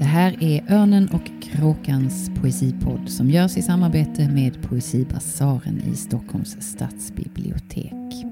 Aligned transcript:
Det 0.00 0.06
här 0.06 0.42
är 0.42 0.72
Örnen 0.72 1.08
och 1.08 1.30
Kråkans 1.42 2.30
poesipodd 2.40 3.10
som 3.10 3.30
görs 3.30 3.56
i 3.56 3.62
samarbete 3.62 4.28
med 4.28 4.62
Poesibasaren 4.62 5.82
i 5.92 5.96
Stockholms 5.96 6.56
stadsbibliotek. 6.60 8.26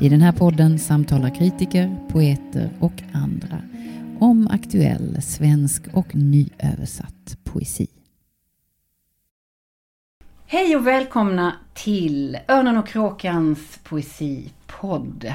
I 0.00 0.08
den 0.08 0.20
här 0.20 0.32
podden 0.32 0.78
samtalar 0.78 1.34
kritiker, 1.34 1.96
poeter 2.08 2.70
och 2.80 3.02
andra 3.12 3.62
om 4.18 4.48
aktuell 4.48 5.22
svensk 5.22 5.82
och 5.92 6.14
nyöversatt 6.14 7.36
poesi. 7.44 7.86
Hej 10.52 10.76
och 10.76 10.86
välkomna 10.86 11.56
till 11.74 12.38
Örnen 12.48 12.76
och 12.76 12.88
Kråkans 12.88 13.80
poesipodd 13.82 15.34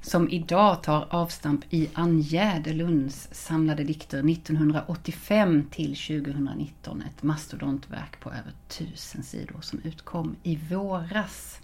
som 0.00 0.28
idag 0.28 0.82
tar 0.82 1.06
avstamp 1.10 1.64
i 1.70 1.88
Ann 1.94 2.20
Jäderlunds 2.20 3.28
samlade 3.32 3.84
dikter 3.84 4.30
1985 4.30 5.66
till 5.70 5.96
2019. 5.96 7.02
Ett 7.02 7.22
mastodontverk 7.22 8.20
på 8.20 8.30
över 8.30 8.52
tusen 8.68 9.22
sidor 9.22 9.60
som 9.60 9.80
utkom 9.84 10.36
i 10.42 10.56
våras. 10.56 11.60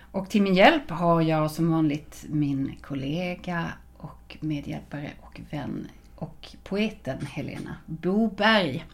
Och 0.00 0.30
till 0.30 0.42
min 0.42 0.54
hjälp 0.54 0.90
har 0.90 1.22
jag 1.22 1.50
som 1.50 1.70
vanligt 1.70 2.24
min 2.28 2.76
kollega 2.82 3.72
och 3.96 4.36
medhjälpare 4.40 5.10
och 5.20 5.40
vän 5.50 5.88
och 6.16 6.56
poeten 6.64 7.26
Helena 7.26 7.76
Boberg. 7.86 8.84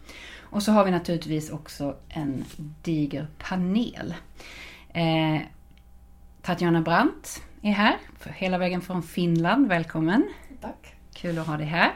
Och 0.50 0.62
så 0.62 0.72
har 0.72 0.84
vi 0.84 0.90
naturligtvis 0.90 1.50
också 1.50 1.96
en 2.08 2.44
diger 2.82 3.26
panel. 3.38 4.14
Eh, 4.88 5.40
Tatjana 6.42 6.80
Brandt 6.80 7.42
är 7.62 7.72
här, 7.72 7.96
hela 8.34 8.58
vägen 8.58 8.80
från 8.80 9.02
Finland. 9.02 9.68
Välkommen! 9.68 10.28
Tack! 10.60 10.94
Kul 11.12 11.38
att 11.38 11.46
ha 11.46 11.56
dig 11.56 11.66
här. 11.66 11.92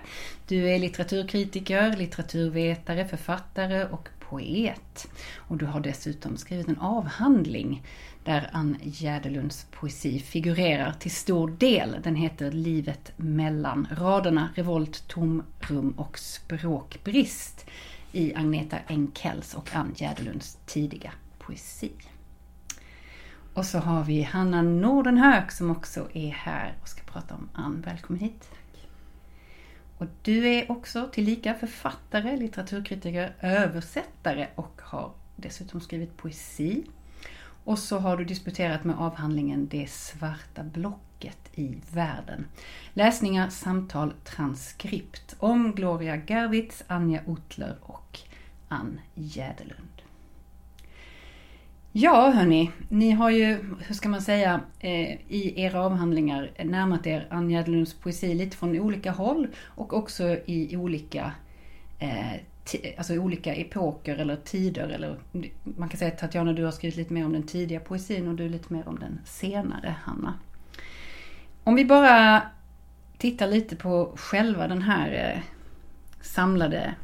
Du 0.49 0.71
är 0.71 0.79
litteraturkritiker, 0.79 1.97
litteraturvetare, 1.97 3.09
författare 3.09 3.85
och 3.85 4.09
poet. 4.21 5.09
Och 5.37 5.57
du 5.57 5.67
har 5.67 5.81
dessutom 5.81 6.37
skrivit 6.37 6.69
en 6.69 6.79
avhandling 6.79 7.83
där 8.25 8.51
Ann 8.53 8.77
Jäderlunds 8.83 9.67
poesi 9.71 10.19
figurerar 10.19 10.93
till 10.93 11.11
stor 11.11 11.49
del. 11.49 11.97
Den 12.03 12.17
heter 12.17 12.53
Livet 12.53 13.13
mellan 13.17 13.87
raderna, 13.91 14.49
revolt, 14.55 15.09
tomrum 15.09 15.95
och 15.97 16.19
språkbrist 16.19 17.67
i 18.15 18.35
Agneta 18.35 18.79
Enkells 18.87 19.55
och 19.55 19.75
Ann 19.75 19.95
Jäderlunds 19.97 20.59
tidiga 20.67 21.13
poesi. 21.39 21.93
Och 23.55 23.67
så 23.67 23.79
har 23.79 24.05
vi 24.05 24.23
Hanna 24.23 24.63
Nordenhök 24.63 25.51
som 25.51 25.71
också 25.71 26.09
är 26.13 26.31
här 26.31 26.75
och 26.83 26.89
ska 26.89 27.03
prata 27.03 27.35
om 27.35 27.49
Ann. 27.53 27.83
Välkommen 27.87 28.21
hit! 28.21 28.49
Och 29.99 30.07
du 30.23 30.49
är 30.49 30.71
också 30.71 31.09
tillika 31.13 31.55
författare, 31.55 32.37
litteraturkritiker, 32.37 33.35
översättare 33.41 34.49
och 34.55 34.81
har 34.83 35.13
dessutom 35.37 35.81
skrivit 35.81 36.17
poesi. 36.17 36.85
Och 37.65 37.79
så 37.79 37.99
har 37.99 38.17
du 38.17 38.25
disputerat 38.25 38.85
med 38.85 38.99
avhandlingen 38.99 39.69
Det 39.69 39.91
svarta 39.91 40.63
blocket 40.63 41.14
i 41.55 41.77
världen. 41.93 42.47
Läsningar, 42.93 43.49
samtal, 43.49 44.13
transkript 44.25 45.37
om 45.39 45.73
Gloria 45.73 46.17
Gerwitz, 46.27 46.85
Anja 46.87 47.21
Otler 47.27 47.77
och 47.81 48.19
Ann 48.69 49.01
Jäderlund. 49.15 49.89
Ja 51.93 52.31
hörni, 52.31 52.71
ni 52.89 53.11
har 53.11 53.31
ju, 53.31 53.59
hur 53.81 53.95
ska 53.95 54.09
man 54.09 54.23
säga, 54.23 54.61
eh, 54.81 55.13
i 55.29 55.53
era 55.57 55.81
avhandlingar 55.85 56.51
närmat 56.65 57.07
er 57.07 57.27
Ann 57.31 57.51
Jäderlunds 57.51 57.95
poesi 57.95 58.35
lite 58.35 58.57
från 58.57 58.81
olika 58.81 59.11
håll 59.11 59.49
och 59.65 59.93
också 59.93 60.37
i 60.47 60.77
olika 60.77 61.33
eh, 61.99 62.33
alltså 62.99 63.15
olika 63.15 63.55
epoker 63.55 64.17
eller 64.17 64.37
tider. 64.37 64.89
Eller, 64.89 65.19
man 65.63 65.89
kan 65.89 65.99
säga 65.99 66.13
att 66.13 66.19
Tatjana, 66.19 66.53
du 66.53 66.65
har 66.65 66.73
skrivit 66.73 66.97
lite 66.97 67.13
mer 67.13 67.25
om 67.25 67.33
den 67.33 67.47
tidiga 67.47 67.81
poesin 67.81 68.29
och 68.29 68.35
du 68.35 68.49
lite 68.49 68.73
mer 68.73 68.89
om 68.89 68.99
den 68.99 69.21
senare, 69.25 69.95
Hanna. 70.03 70.35
Om 71.67 71.75
vi 71.75 71.85
bara 71.85 72.43
tittar 73.19 73.47
lite 73.47 73.77
på 73.77 74.13
själva 74.17 74.69
den 74.69 74.83
här 74.83 75.35
eh, 75.35 75.43
samlade, 76.23 76.95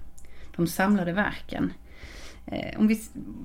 de 0.57 0.67
samlade 0.67 1.13
verken. 1.13 1.73
Eh, 2.47 2.79
om 2.79 2.87
vi, 2.87 3.03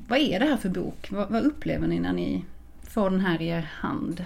vad 0.08 0.20
är 0.20 0.40
det 0.40 0.46
här 0.46 0.58
för 0.58 0.70
bok? 0.70 1.08
Vad, 1.12 1.30
vad, 1.30 1.46
upplever 1.46 1.88
ni 1.88 2.00
när 2.00 2.14
ni 2.14 2.46
får 2.84 3.10
den 3.10 3.20
här 3.20 3.42
i 3.42 3.48
er 3.48 3.72
hand? 3.74 4.26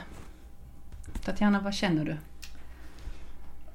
Tatjana, 1.24 1.60
vad 1.60 1.74
känner 1.74 2.06
du? 2.06 2.18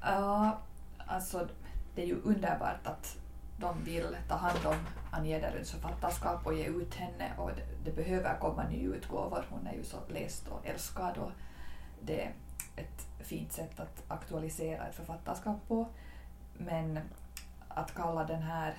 Ja, 0.01 0.59
alltså 0.97 1.47
det 1.95 2.03
är 2.03 2.07
ju 2.07 2.21
underbart 2.23 2.87
att 2.87 3.17
de 3.59 3.83
vill 3.83 4.17
ta 4.27 4.35
hand 4.35 4.65
om 4.65 4.75
Anja 5.11 5.37
Ederlunds 5.37 5.71
författarskap 5.71 6.45
och 6.45 6.53
ge 6.53 6.65
ut 6.65 6.95
henne 6.95 7.31
och 7.37 7.51
det, 7.55 7.91
det 7.91 7.95
behöver 7.95 8.39
komma 8.39 8.63
nyutgåvor. 8.69 9.45
Hon 9.49 9.67
är 9.67 9.73
ju 9.73 9.83
så 9.83 9.97
läst 10.09 10.47
och 10.47 10.67
älskad 10.67 11.17
och 11.17 11.31
det 12.01 12.29
ett 12.75 13.07
fint 13.19 13.51
sätt 13.51 13.79
att 13.79 14.03
aktualisera 14.07 14.87
ett 14.87 14.95
författarskap 14.95 15.67
på. 15.67 15.87
Men 16.57 16.99
att 17.67 17.95
kalla 17.95 18.23
den 18.23 18.41
här 18.41 18.73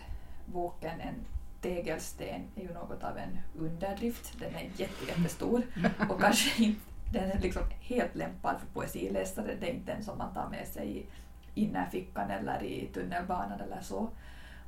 boken 0.46 1.00
en 1.00 1.14
tegelsten 1.60 2.42
är 2.56 2.62
ju 2.62 2.74
något 2.74 3.04
av 3.04 3.18
en 3.18 3.38
underdrift. 3.58 4.38
Den 4.38 4.54
är 4.54 4.70
jättestor 4.76 5.62
och 6.10 6.20
kanske 6.20 6.64
inte 6.64 6.80
den 7.12 7.30
är 7.30 7.38
liksom 7.38 7.62
helt 7.80 8.14
lämpad 8.14 8.56
för 8.60 8.66
poesiläsare. 8.66 9.54
Det 9.60 9.70
är 9.70 9.74
inte 9.74 9.92
den 9.92 10.04
som 10.04 10.18
man 10.18 10.34
tar 10.34 10.48
med 10.48 10.68
sig 10.68 10.98
i 10.98 11.06
innerfickan 11.54 12.30
eller 12.30 12.62
i 12.62 12.86
tunnelbanan 12.94 13.60
eller 13.60 13.80
så. 13.80 14.08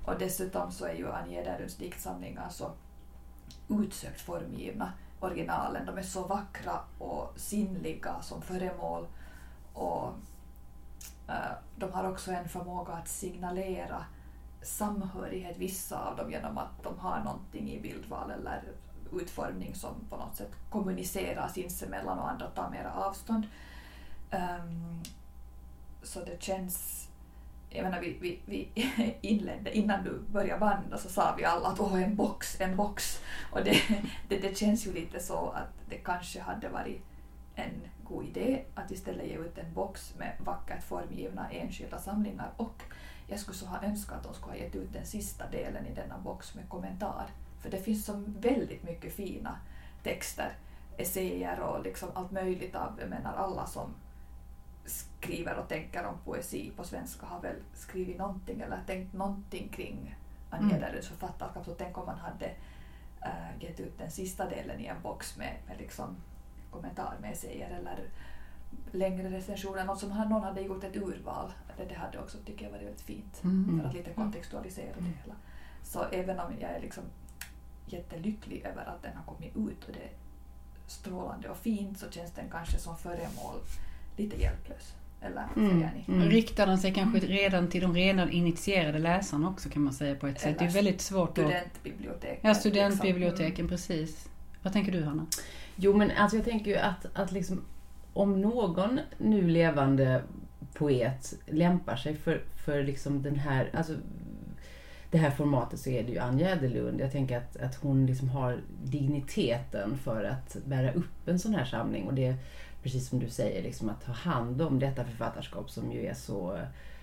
Och 0.04 0.18
dessutom 0.18 0.72
så 0.72 0.84
är 0.84 0.94
ju 0.94 1.12
Annie 1.12 1.40
Ederlunds 1.40 1.76
diktsamlingar 1.76 2.48
så 2.48 2.72
utsökt 3.68 4.20
formgivna, 4.20 4.92
originalen. 5.20 5.86
De 5.86 5.98
är 5.98 6.02
så 6.02 6.26
vackra 6.26 6.80
och 6.98 7.32
sinnliga 7.36 8.20
som 8.20 8.42
föremål 8.42 9.06
och 9.78 10.14
uh, 11.28 11.52
de 11.76 11.92
har 11.92 12.10
också 12.10 12.32
en 12.32 12.48
förmåga 12.48 12.92
att 12.92 13.08
signalera 13.08 14.04
samhörighet, 14.62 15.56
vissa 15.56 15.98
av 15.98 16.16
dem, 16.16 16.30
genom 16.30 16.58
att 16.58 16.82
de 16.82 16.98
har 16.98 17.24
någonting 17.24 17.70
i 17.70 17.80
bildval 17.80 18.30
eller 18.30 18.62
utformning 19.12 19.74
som 19.74 19.94
på 20.10 20.16
något 20.16 20.36
sätt 20.36 20.50
kommunicerar 20.70 21.48
sinsemellan 21.48 22.18
och 22.18 22.30
andra 22.30 22.46
tar 22.46 22.70
mera 22.70 22.92
avstånd. 22.92 23.46
Um, 24.30 25.02
så 26.02 26.20
det 26.20 26.42
känns 26.42 27.08
jag 27.70 27.82
menar, 27.82 28.00
vi, 28.00 28.18
vi, 28.20 28.38
vi 28.44 28.68
inledde, 29.20 29.76
innan 29.76 30.04
du 30.04 30.18
började 30.18 30.60
banda 30.60 30.98
så 30.98 31.08
sa 31.08 31.34
vi 31.38 31.44
alla 31.44 31.68
att 31.68 31.80
åh, 31.80 32.02
en 32.02 32.16
box, 32.16 32.60
en 32.60 32.76
box. 32.76 33.22
Och 33.52 33.64
det, 33.64 33.82
det, 34.28 34.38
det 34.38 34.58
känns 34.58 34.86
ju 34.86 34.92
lite 34.92 35.20
så 35.20 35.48
att 35.48 35.72
det 35.88 35.96
kanske 35.96 36.40
hade 36.40 36.68
varit 36.68 37.02
en 37.54 37.70
god 38.08 38.24
idé 38.24 38.64
att 38.74 38.90
istället 38.90 39.26
ge 39.26 39.38
ut 39.38 39.58
en 39.58 39.74
box 39.74 40.14
med 40.18 40.36
vackert 40.38 40.82
formgivna 40.82 41.50
enskilda 41.50 41.98
samlingar 41.98 42.52
och 42.56 42.82
jag 43.26 43.40
skulle 43.40 43.58
så 43.58 43.66
ha 43.66 43.82
önskat 43.82 44.16
att 44.16 44.24
de 44.24 44.34
skulle 44.34 44.52
ha 44.52 44.58
gett 44.58 44.74
ut 44.74 44.92
den 44.92 45.06
sista 45.06 45.50
delen 45.50 45.86
i 45.86 45.94
denna 45.94 46.18
box 46.18 46.54
med 46.54 46.68
kommentar. 46.68 47.26
För 47.60 47.70
det 47.70 47.78
finns 47.78 48.04
så 48.04 48.22
väldigt 48.26 48.82
mycket 48.82 49.12
fina 49.12 49.58
texter, 50.02 50.52
essäer 50.96 51.60
och 51.60 51.84
liksom 51.84 52.08
allt 52.14 52.30
möjligt 52.30 52.74
av, 52.74 52.96
jag 53.00 53.10
menar 53.10 53.34
alla 53.34 53.66
som 53.66 53.94
skriver 54.84 55.58
och 55.58 55.68
tänker 55.68 56.06
om 56.06 56.14
poesi 56.24 56.72
på 56.76 56.84
svenska 56.84 57.26
har 57.26 57.40
väl 57.40 57.56
skrivit 57.74 58.18
någonting 58.18 58.60
eller 58.60 58.82
tänkt 58.86 59.12
någonting 59.12 59.68
kring 59.68 60.16
Annie 60.50 60.74
mm. 60.74 61.02
författarskap. 61.02 61.64
Så 61.64 61.74
tänk 61.74 61.98
om 61.98 62.06
man 62.06 62.18
hade 62.18 62.46
äh, 63.20 63.62
gett 63.62 63.80
ut 63.80 63.98
den 63.98 64.10
sista 64.10 64.48
delen 64.48 64.80
i 64.80 64.86
en 64.86 65.02
box 65.02 65.36
med, 65.36 65.56
med 65.66 65.78
liksom 65.78 66.16
kommentar 66.70 67.14
med 67.20 67.32
essäer 67.32 67.78
eller 67.78 67.98
längre 68.92 69.30
recensioner, 69.30 69.84
något 69.84 70.00
som 70.00 70.08
någon 70.08 70.42
hade 70.42 70.60
gjort 70.60 70.84
ett 70.84 70.96
urval. 70.96 71.52
Det, 71.76 71.84
det 71.84 71.94
hade 71.94 72.18
också 72.18 72.38
tycker 72.46 72.64
jag 72.64 72.72
varit 72.72 72.82
väldigt 72.82 73.00
fint 73.00 73.44
mm. 73.44 73.80
för 73.80 73.88
att 73.88 73.94
lite 73.94 74.10
kontextualisera 74.10 74.92
mm. 74.92 75.04
det 75.04 75.22
hela. 75.22 75.34
Så 75.82 76.04
även 76.04 76.40
om 76.40 76.52
jag 76.60 76.70
är 76.70 76.80
liksom 76.80 77.04
jättelycklig 77.86 78.66
över 78.66 78.84
att 78.84 79.02
den 79.02 79.16
har 79.16 79.34
kommit 79.34 79.56
ut 79.56 79.84
och 79.84 79.92
det 79.92 80.02
är 80.02 80.12
strålande 80.86 81.48
och 81.48 81.56
fint 81.56 81.98
så 81.98 82.10
känns 82.10 82.32
den 82.32 82.50
kanske 82.50 82.78
som 82.78 82.96
föremål 82.96 83.60
lite 84.16 84.40
hjälplös. 84.40 84.94
Eller 85.20 85.48
mm. 85.56 85.88
Mm. 86.06 86.28
Riktar 86.28 86.66
den 86.66 86.78
sig 86.78 86.94
kanske 86.94 87.18
redan 87.18 87.68
till 87.68 87.82
de 87.82 87.94
redan 87.94 88.30
initierade 88.30 88.98
läsarna 88.98 89.48
också 89.48 89.68
kan 89.68 89.82
man 89.82 89.92
säga 89.92 90.14
på 90.14 90.26
ett 90.26 90.40
sätt. 90.40 90.58
Det 90.58 90.64
är 90.64 90.70
väldigt 90.70 91.00
svårt 91.00 91.30
studentbiblioteken. 91.30 92.48
Ja, 92.48 92.54
studentbiblioteken, 92.54 93.48
liksom. 93.48 93.68
precis. 93.68 94.28
Vad 94.62 94.72
tänker 94.72 94.92
du 94.92 95.04
Hanna? 95.04 95.26
Jo 95.80 95.96
men 95.96 96.10
alltså 96.10 96.36
jag 96.36 96.44
tänker 96.44 96.70
ju 96.70 96.76
att, 96.76 97.06
att 97.12 97.32
liksom 97.32 97.64
om 98.12 98.40
någon 98.40 99.00
nu 99.18 99.48
levande 99.48 100.22
poet 100.74 101.34
lämpar 101.46 101.96
sig 101.96 102.16
för, 102.16 102.42
för 102.64 102.82
liksom 102.82 103.22
den 103.22 103.36
här, 103.36 103.70
alltså 103.72 103.92
det 105.10 105.18
här 105.18 105.30
formatet 105.30 105.80
så 105.80 105.90
är 105.90 106.02
det 106.02 106.12
ju 106.12 106.18
Anja 106.18 106.50
Edelund. 106.50 107.00
Jag 107.00 107.12
tänker 107.12 107.36
att, 107.36 107.56
att 107.56 107.74
hon 107.74 108.06
liksom 108.06 108.28
har 108.28 108.60
digniteten 108.84 109.98
för 109.98 110.24
att 110.24 110.56
bära 110.66 110.92
upp 110.92 111.28
en 111.28 111.38
sån 111.38 111.54
här 111.54 111.64
samling. 111.64 112.06
Och 112.06 112.14
det 112.14 112.34
precis 112.82 113.08
som 113.08 113.18
du 113.18 113.28
säger, 113.28 113.62
liksom 113.62 113.88
att 113.88 114.04
ta 114.04 114.12
hand 114.12 114.62
om 114.62 114.78
detta 114.78 115.04
författarskap 115.04 115.70
som 115.70 115.92
ju 115.92 116.06
är 116.06 116.14
så 116.14 116.58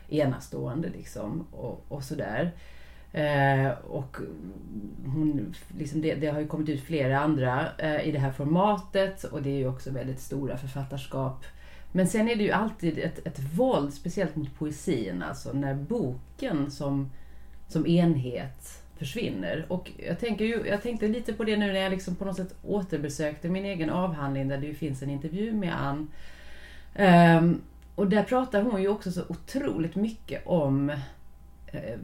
enastående 0.10 0.90
liksom 0.90 1.48
och, 1.52 1.86
och 1.88 2.04
sådär. 2.04 2.52
Eh, 3.16 3.72
och 3.88 4.18
hon, 5.06 5.56
liksom 5.78 6.02
det, 6.02 6.16
det, 6.16 6.28
har 6.28 6.40
ju 6.40 6.48
kommit 6.48 6.70
ut 6.70 6.82
flera 6.82 7.20
andra 7.20 7.68
eh, 7.78 8.08
i 8.08 8.12
det 8.12 8.20
här 8.20 8.32
formatet 8.32 9.24
och 9.24 9.42
det 9.42 9.50
är 9.50 9.58
ju 9.58 9.68
också 9.68 9.92
väldigt 9.92 10.20
stora 10.20 10.58
författarskap. 10.58 11.46
Men 11.92 12.08
sen 12.08 12.30
är 12.30 12.36
det 12.36 12.44
ju 12.44 12.52
alltid 12.52 12.98
ett, 12.98 13.28
ett 13.28 13.40
våld, 13.40 13.94
speciellt 13.94 14.36
mot 14.36 14.56
poesin, 14.60 15.24
alltså 15.24 15.54
när 15.54 15.74
boken 15.74 16.72
som, 16.72 17.12
som 17.68 17.88
enhet 17.88 18.84
försvinner. 18.98 19.66
Och 19.68 19.92
jag, 20.08 20.20
tänker 20.20 20.46
ju, 20.46 20.68
jag 20.68 20.82
tänkte 20.82 21.08
lite 21.08 21.34
på 21.34 21.44
det 21.44 21.58
nu 21.58 21.74
när 21.74 21.80
jag 21.80 21.92
liksom 21.92 22.16
på 22.16 22.26
något 22.26 22.36
sätt 22.36 22.56
återbesökte 22.64 23.50
min 23.50 23.66
egen 23.66 23.90
avhandling 23.90 24.48
där 24.48 24.58
det 24.58 24.68
ju 24.68 24.76
finns 24.76 25.02
en 25.02 25.10
intervju 25.10 25.54
med 25.54 25.82
Ann. 25.82 26.08
Um, 27.40 27.62
och 27.96 28.08
där 28.08 28.24
pratar 28.24 28.62
hon 28.62 28.82
ju 28.82 28.88
också 28.88 29.12
så 29.12 29.22
otroligt 29.28 29.96
mycket 29.96 30.48
om 30.48 30.90
ehm, 31.72 32.00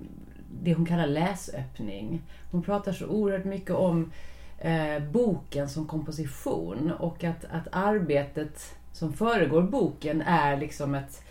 det 0.61 0.73
hon 0.73 0.85
kallar 0.85 1.07
läsöppning. 1.07 2.21
Hon 2.51 2.63
pratar 2.63 2.91
så 2.91 3.07
oerhört 3.07 3.45
mycket 3.45 3.71
om 3.71 4.11
eh, 4.59 5.03
boken 5.11 5.69
som 5.69 5.87
komposition 5.87 6.91
och 6.99 7.23
att, 7.23 7.45
att 7.45 7.67
arbetet 7.71 8.75
som 8.91 9.13
föregår 9.13 9.61
boken 9.61 10.21
är 10.21 10.57
liksom 10.57 10.95
ett 10.95 11.23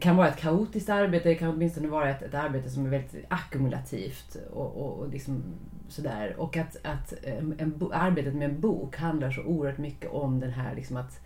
kan 0.00 0.16
vara 0.16 0.28
ett 0.28 0.36
kaotiskt 0.36 0.88
arbete, 0.88 1.28
det 1.28 1.34
kan 1.34 1.48
åtminstone 1.48 1.88
vara 1.88 2.10
ett, 2.10 2.22
ett 2.22 2.34
arbete 2.34 2.70
som 2.70 2.86
är 2.86 2.90
väldigt 2.90 3.24
ackumulativt 3.28 4.36
och, 4.52 4.76
och, 4.76 4.98
och 4.98 5.08
liksom 5.08 5.42
sådär. 5.88 6.34
Och 6.38 6.56
att, 6.56 6.76
att 6.82 7.14
eh, 7.22 7.36
en, 7.36 7.54
en, 7.58 7.90
arbetet 7.92 8.34
med 8.34 8.50
en 8.50 8.60
bok 8.60 8.96
handlar 8.96 9.30
så 9.30 9.42
oerhört 9.42 9.78
mycket 9.78 10.10
om 10.10 10.40
den 10.40 10.50
här 10.50 10.74
liksom 10.74 10.96
att, 10.96 11.20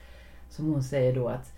som 0.50 0.72
hon 0.72 0.82
säger 0.82 1.14
då, 1.14 1.28
att 1.28 1.55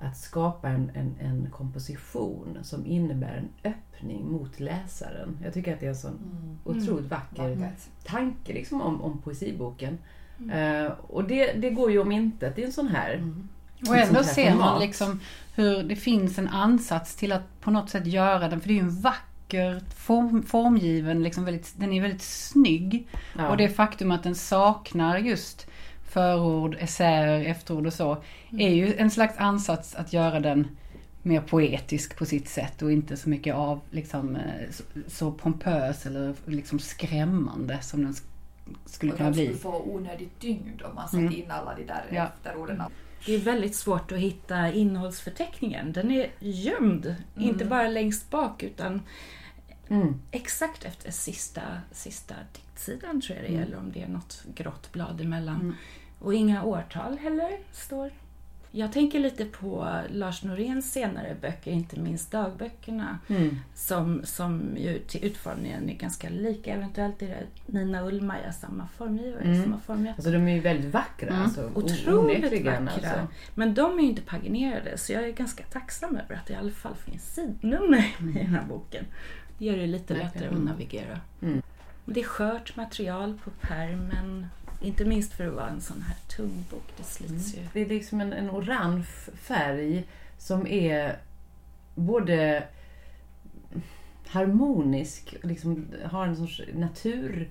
att 0.00 0.16
skapa 0.16 0.68
en, 0.68 0.90
en, 0.94 1.14
en, 1.20 1.50
komposition 1.50 2.58
som 2.62 2.86
innebär 2.86 3.36
en 3.36 3.72
öppning 3.72 4.32
mot 4.32 4.60
läsaren. 4.60 5.38
Jag 5.44 5.54
tycker 5.54 5.74
att 5.74 5.80
det 5.80 5.86
är 5.86 5.90
en 5.90 5.96
sån 5.96 6.18
mm. 6.64 6.82
otroligt 6.82 7.10
vacker 7.10 7.52
mm. 7.52 7.68
tanke 8.04 8.52
liksom 8.52 8.82
om, 8.82 9.02
om 9.02 9.18
poesiboken. 9.18 9.98
Mm. 10.40 10.84
Uh, 10.84 10.92
och 11.06 11.24
det, 11.24 11.52
det 11.52 11.70
går 11.70 11.90
ju 11.90 11.98
om 11.98 12.12
intet 12.12 12.58
i 12.58 12.64
en 12.64 12.72
sån 12.72 12.88
här 12.88 13.14
mm. 13.14 13.48
Och 13.88 13.96
ändå 13.96 14.22
ser 14.22 14.54
man 14.54 14.80
liksom 14.80 15.20
hur 15.54 15.82
det 15.82 15.96
finns 15.96 16.38
en 16.38 16.48
ansats 16.48 17.16
till 17.16 17.32
att 17.32 17.60
på 17.60 17.70
något 17.70 17.90
sätt 17.90 18.06
göra 18.06 18.48
den, 18.48 18.60
för 18.60 18.68
det 18.68 18.72
är 18.72 18.76
ju 18.76 18.80
en 18.80 19.00
vacker 19.00 19.82
form, 19.96 20.42
formgiven, 20.42 21.22
liksom 21.22 21.44
väldigt, 21.44 21.72
den 21.76 21.92
är 21.92 22.02
väldigt 22.02 22.22
snygg. 22.22 23.08
Ja. 23.38 23.48
Och 23.48 23.56
det 23.56 23.68
faktum 23.68 24.10
att 24.10 24.22
den 24.22 24.34
saknar 24.34 25.18
just 25.18 25.66
förord, 26.16 26.76
essäer, 26.80 27.44
efterord 27.44 27.86
och 27.86 27.92
så, 27.92 28.12
mm. 28.12 28.60
är 28.60 28.74
ju 28.74 28.96
en 28.96 29.10
slags 29.10 29.38
ansats 29.38 29.94
att 29.94 30.12
göra 30.12 30.40
den 30.40 30.68
mer 31.22 31.40
poetisk 31.40 32.16
på 32.16 32.26
sitt 32.26 32.48
sätt 32.48 32.82
och 32.82 32.92
inte 32.92 33.16
så 33.16 33.28
mycket 33.28 33.54
av 33.54 33.80
liksom, 33.90 34.36
eh, 34.36 34.42
så 35.06 35.32
pompös 35.32 36.06
eller 36.06 36.34
liksom 36.46 36.78
skrämmande 36.78 37.78
som 37.82 38.02
den 38.02 38.14
skulle 38.84 39.12
kunna 39.12 39.30
bli. 39.30 39.42
Och 39.42 39.50
den 39.50 39.58
skulle 39.58 39.72
få 39.72 39.82
onödig 39.82 40.28
tyngd 40.38 40.82
om 40.82 40.94
man 40.94 41.08
sätter 41.08 41.18
mm. 41.18 41.34
in 41.34 41.50
alla 41.50 41.74
de 41.74 41.84
där 41.84 42.04
ja. 42.10 42.26
efterorden. 42.26 42.82
Det 43.26 43.34
är 43.34 43.38
väldigt 43.38 43.74
svårt 43.74 44.12
att 44.12 44.18
hitta 44.18 44.72
innehållsförteckningen. 44.72 45.92
Den 45.92 46.10
är 46.10 46.30
gömd, 46.38 47.06
mm. 47.06 47.48
inte 47.48 47.64
bara 47.64 47.88
längst 47.88 48.30
bak 48.30 48.62
utan 48.62 49.02
mm. 49.88 50.20
exakt 50.30 50.84
efter 50.84 51.10
sista, 51.10 51.62
sista 51.92 52.34
diktsidan 52.52 53.20
tror 53.20 53.38
jag 53.38 53.44
det 53.46 53.52
är, 53.52 53.56
mm. 53.56 53.68
eller 53.68 53.78
om 53.78 53.92
det 53.92 54.02
är 54.02 54.08
något 54.08 54.44
grått 54.54 54.92
blad 54.92 55.20
emellan. 55.20 55.60
Mm. 55.60 55.74
Och 56.18 56.34
inga 56.34 56.64
årtal 56.64 57.18
heller 57.18 57.58
står. 57.72 58.10
Jag 58.70 58.92
tänker 58.92 59.20
lite 59.20 59.44
på 59.44 60.00
Lars 60.10 60.44
Noréns 60.44 60.92
senare 60.92 61.36
böcker, 61.40 61.70
inte 61.70 62.00
minst 62.00 62.30
dagböckerna, 62.30 63.18
mm. 63.28 63.58
som, 63.74 64.20
som 64.24 64.76
ju 64.76 64.98
till 64.98 65.24
utformningen 65.24 65.90
är 65.90 65.94
ganska 65.94 66.28
lika. 66.28 66.74
Eventuellt 66.74 67.22
är 67.22 67.28
det 67.28 67.46
Nina 67.66 68.06
Ullmaja, 68.06 68.52
samma 68.52 68.88
formgivare, 68.88 69.42
mm. 69.42 69.62
som 69.62 69.72
har 69.72 69.80
formgat. 69.80 70.16
Alltså 70.16 70.30
de 70.30 70.48
är 70.48 70.54
ju 70.54 70.60
väldigt 70.60 70.92
vackra. 70.92 71.28
Mm. 71.28 71.42
Alltså, 71.42 71.70
Otroligt 71.74 72.64
vackra. 72.64 72.80
Alltså. 72.90 73.26
Men 73.54 73.74
de 73.74 73.98
är 73.98 74.02
ju 74.02 74.08
inte 74.08 74.22
paginerade, 74.22 74.98
så 74.98 75.12
jag 75.12 75.24
är 75.24 75.32
ganska 75.32 75.64
tacksam 75.64 76.16
över 76.16 76.34
att 76.34 76.46
det 76.46 76.52
i 76.52 76.56
alla 76.56 76.70
fall 76.70 76.94
finns 76.94 77.34
sidnummer 77.34 78.16
i 78.18 78.38
den 78.38 78.46
här 78.46 78.64
boken. 78.68 79.04
Det 79.58 79.64
gör 79.64 79.76
det 79.76 79.86
lite 79.86 80.14
lättare 80.14 80.48
att 80.48 80.64
navigera. 80.64 81.20
Mm. 81.42 81.62
Det 82.04 82.20
är 82.20 82.24
skört 82.24 82.76
material 82.76 83.38
på 83.44 83.50
pärmen 83.50 84.46
inte 84.80 85.04
minst 85.04 85.32
för 85.32 85.46
att 85.46 85.54
vara 85.54 85.68
en 85.68 85.80
sån 85.80 86.02
här 86.02 86.16
tung 86.36 86.64
bok. 86.70 86.92
Det 86.96 87.02
slits 87.02 87.54
mm. 87.54 87.64
ju. 87.64 87.68
Det 87.72 87.80
är 87.80 87.98
liksom 87.98 88.20
en, 88.20 88.32
en 88.32 88.50
orange 88.50 89.06
färg 89.34 90.04
som 90.38 90.66
är 90.66 91.16
både 91.94 92.62
harmonisk, 94.26 95.36
liksom 95.42 95.86
har 96.04 96.26
en 96.26 96.36
sorts 96.36 96.62
natur 96.74 97.50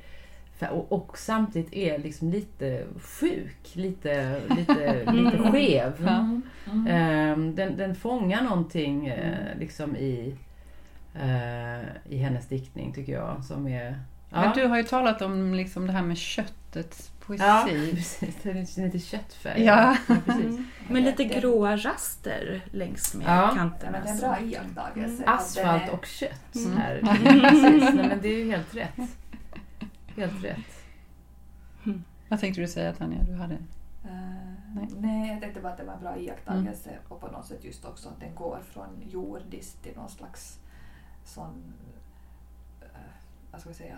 och, 0.59 0.91
och, 0.91 1.17
samtidigt 1.17 1.73
är 1.73 1.97
liksom 1.97 2.29
lite 2.29 2.85
sjuk, 3.01 3.75
lite, 3.75 4.41
lite, 4.57 5.05
lite 5.11 5.51
skev. 5.51 6.07
Mm. 6.07 6.41
Mm. 6.71 7.55
Den, 7.55 7.77
den 7.77 7.95
fångar 7.95 8.43
någonting 8.43 9.07
eh, 9.07 9.57
liksom 9.59 9.95
i, 9.95 10.35
uh, 11.15 12.13
i 12.13 12.17
hennes 12.17 12.47
diktning 12.47 12.93
tycker 12.93 13.13
jag 13.13 13.45
som 13.45 13.67
är 13.67 13.99
Ja. 14.35 14.41
Men 14.41 14.53
du 14.53 14.67
har 14.67 14.77
ju 14.77 14.83
talat 14.83 15.21
om 15.21 15.53
liksom 15.53 15.87
det 15.87 15.93
här 15.93 16.01
med 16.01 16.17
köttets 16.17 17.11
poesi. 17.25 17.43
Ja, 17.43 17.63
precis. 17.95 18.35
Det 18.43 18.49
är 18.49 18.83
lite 18.85 18.99
köttfärg. 18.99 19.63
Ja. 19.63 19.97
ja 20.07 20.15
precis. 20.25 20.59
Med 20.89 21.03
lite 21.03 21.23
gråa 21.23 21.77
raster 21.77 22.65
längs 22.71 23.13
med 23.13 23.27
ja. 23.27 23.51
kanterna. 23.55 23.91
Men 23.91 24.03
det 24.03 24.09
är 24.09 24.13
en 24.13 24.19
bra 24.19 24.39
iakttagelse. 24.39 25.23
Mm. 25.23 25.35
Asfalt 25.35 25.89
och 25.93 26.05
kött. 26.05 26.55
Mm. 26.55 26.77
Här. 26.77 26.99
precis. 27.49 27.93
Nej, 27.95 28.07
men 28.07 28.21
det 28.21 28.27
är 28.27 28.37
ju 28.37 28.51
helt 28.51 28.75
rätt. 28.75 28.99
Helt 30.15 30.43
rätt. 30.43 30.85
Mm. 31.85 32.03
Vad 32.29 32.39
tänkte 32.39 32.61
du 32.61 32.67
säga 32.67 32.93
Tanja? 32.93 33.23
Du 33.23 33.33
hade... 33.33 33.55
Uh, 33.55 33.61
nej. 34.75 34.89
nej, 34.97 35.31
jag 35.31 35.41
tänkte 35.41 35.61
bara 35.61 35.71
att 35.71 35.77
det 35.77 35.83
var 35.83 35.93
en 35.93 35.99
bra 35.99 36.17
iakttagelse 36.17 36.89
mm. 36.89 37.01
och 37.07 37.21
på 37.21 37.27
något 37.27 37.45
sätt 37.45 37.63
just 37.63 37.85
också 37.85 38.09
att 38.09 38.19
den 38.19 38.35
går 38.35 38.59
från 38.71 39.01
jordiskt 39.09 39.83
till 39.83 39.95
någon 39.95 40.09
slags 40.09 40.59
sån, 41.23 41.73
uh, 42.81 42.87
vad 43.51 43.61
ska 43.61 43.69
vi 43.69 43.75
säga, 43.75 43.97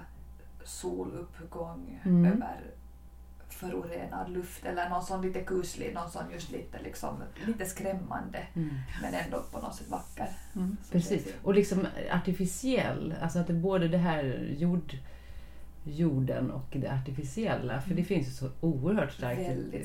soluppgång 0.63 2.01
mm. 2.05 2.25
över 2.25 2.71
förorenad 3.49 4.29
luft 4.29 4.65
eller 4.65 4.89
någon 4.89 5.03
sån 5.03 5.21
lite 5.21 5.41
kuslig, 5.41 5.93
någon 5.93 6.11
sån 6.11 6.31
just 6.33 6.51
lite, 6.51 6.81
liksom, 6.83 7.23
lite 7.45 7.65
skrämmande 7.65 8.47
mm. 8.53 8.69
men 9.01 9.13
ändå 9.13 9.43
på 9.51 9.59
något 9.59 9.75
sätt 9.75 9.89
vacker. 9.89 10.29
Mm. 10.55 10.77
Precis, 10.91 11.27
och 11.43 11.53
liksom 11.53 11.87
artificiell, 12.11 13.15
alltså 13.21 13.39
att 13.39 13.47
det 13.47 13.53
både 13.53 13.87
det 13.87 13.97
här 13.97 14.55
jord, 14.57 14.97
jorden 15.83 16.51
och 16.51 16.67
det 16.71 16.91
artificiella, 16.91 17.81
för 17.81 17.89
det 17.89 17.93
mm. 17.93 18.05
finns 18.05 18.27
ju 18.27 18.31
så 18.31 18.49
oerhört 18.61 19.11
starkt, 19.11 19.41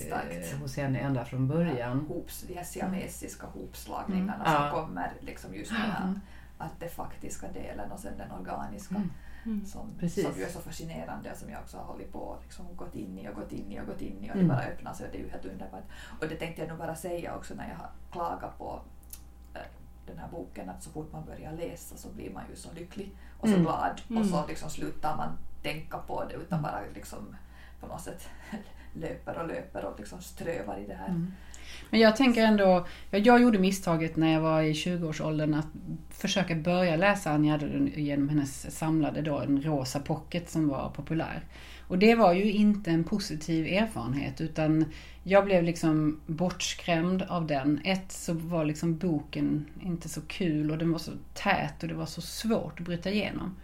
starkt. 0.06 0.52
Eh, 0.52 0.58
hos 0.58 0.76
henne 0.76 0.98
ända 0.98 1.25
från 1.25 1.48
början. 1.48 2.06
Ja, 2.08 2.14
hops, 2.14 2.42
de 2.42 2.54
här 2.54 2.64
siamesiska 2.64 3.46
hopslagningarna 3.46 4.34
mm. 4.34 4.46
som 4.46 4.64
ja. 4.64 4.70
kommer 4.70 5.12
liksom 5.20 5.54
just 5.54 5.72
med 5.72 5.96
mm. 6.02 6.20
att 6.58 6.80
det 6.80 6.88
faktiska 6.88 7.46
delen 7.52 7.92
och 7.92 8.00
sen 8.00 8.18
den 8.18 8.30
organiska. 8.30 8.94
Mm. 8.94 9.10
Mm. 9.44 9.66
Som, 9.66 10.08
som 10.08 10.32
ju 10.37 10.42
är 10.42 10.49
så 10.49 10.61
fascinerande 10.61 11.30
och 11.32 11.37
som 11.37 11.50
jag 11.50 11.61
också 11.61 11.76
har 11.76 11.84
hållit 11.84 12.12
på 12.12 12.18
och 12.18 12.42
liksom 12.42 12.66
gått 12.76 12.94
in 12.94 13.18
i 13.18 13.28
och 13.28 13.34
gått 13.34 13.52
in 13.52 13.72
i 13.72 13.80
och 13.80 13.87
gått 13.87 14.00
in 14.00 14.25
i 14.25 14.30
och 14.30 14.34
mm. 14.34 14.49
det 14.49 14.54
bara 14.54 14.64
öppnar 14.64 14.92
sig 14.92 15.06
och 15.06 15.12
det 15.12 15.18
är 15.18 15.22
ju 15.22 15.28
helt 15.28 15.44
underbart. 15.44 15.84
Och 16.20 16.28
det 16.28 16.37
tänkte 16.37 16.62
jag 16.62 16.68
nog 16.68 16.78
bara 16.78 16.94
säga 16.94 17.37
också 17.37 17.54
när 17.54 17.68
jag 17.68 17.76
har 17.76 17.90
klagat 18.12 18.58
på 18.58 18.80
äh, 19.54 19.61
den 20.06 20.18
här 20.18 20.28
boken 20.28 20.68
att 20.68 20.82
så 20.82 20.90
fort 20.90 21.12
man 21.12 21.25
börjar 21.25 21.52
läsa 21.52 21.96
så 21.96 22.08
blir 22.08 22.32
man 22.32 22.44
ju 22.50 22.56
så 22.56 22.72
lycklig 22.72 23.16
och 23.38 23.49
så 23.49 23.54
mm. 23.54 23.62
glad 23.62 24.00
och 24.20 24.26
så 24.26 24.37
mm. 24.37 24.49
liksom 24.49 24.70
slutar 24.70 25.16
man 25.16 25.38
tänka 25.62 25.99
på 25.99 26.25
det 26.25 26.34
utan 26.34 26.62
bara 26.62 26.80
liksom 26.94 27.37
på 27.80 27.87
något 27.87 28.00
sätt 28.00 28.28
löper 28.92 29.38
och 29.38 29.49
löper 29.49 29.84
och 29.84 29.99
liksom 29.99 30.22
strövar 30.22 30.78
i 30.78 30.87
det 30.87 30.94
här. 30.94 31.08
Mm. 31.08 31.32
Men 31.90 32.00
jag 32.00 32.16
tänker 32.16 32.45
ändå, 32.45 32.87
jag 33.11 33.42
gjorde 33.42 33.59
misstaget 33.59 34.16
när 34.16 34.33
jag 34.33 34.40
var 34.40 34.62
i 34.62 34.73
20-årsåldern 34.73 35.54
att 35.54 35.66
försöka 36.11 36.54
börja 36.54 36.97
läsa 36.97 37.31
Anja 37.31 37.61
genom 37.97 38.28
hennes 38.28 38.78
samlade 38.78 39.23
då, 39.23 39.38
en 39.38 39.62
rosa 39.62 40.00
pocket 40.00 40.50
som 40.50 40.69
var 40.69 40.90
populär. 40.90 41.45
Och 41.88 41.99
det 41.99 42.14
var 42.14 42.33
ju 42.33 42.52
inte 42.52 42.90
en 42.90 43.04
positiv 43.04 43.66
erfarenhet 43.66 44.40
utan 44.40 44.85
jag 45.23 45.45
blev 45.45 45.62
liksom 45.62 46.21
bortskrämd 46.26 47.23
av 47.23 47.47
den. 47.47 47.81
Ett 47.85 48.12
så 48.12 48.33
var 48.33 48.64
liksom 48.64 48.99
boken 48.99 49.66
inte 49.83 50.09
så 50.09 50.21
kul 50.21 50.71
och 50.71 50.78
den 50.78 50.92
var 50.92 50.99
så 50.99 51.12
tät 51.35 51.83
och 51.83 51.88
det 51.88 51.95
var 51.95 52.07
så 52.07 52.21
svårt 52.21 52.81
att 52.81 52.87
bryta 52.87 53.11
igenom. 53.11 53.57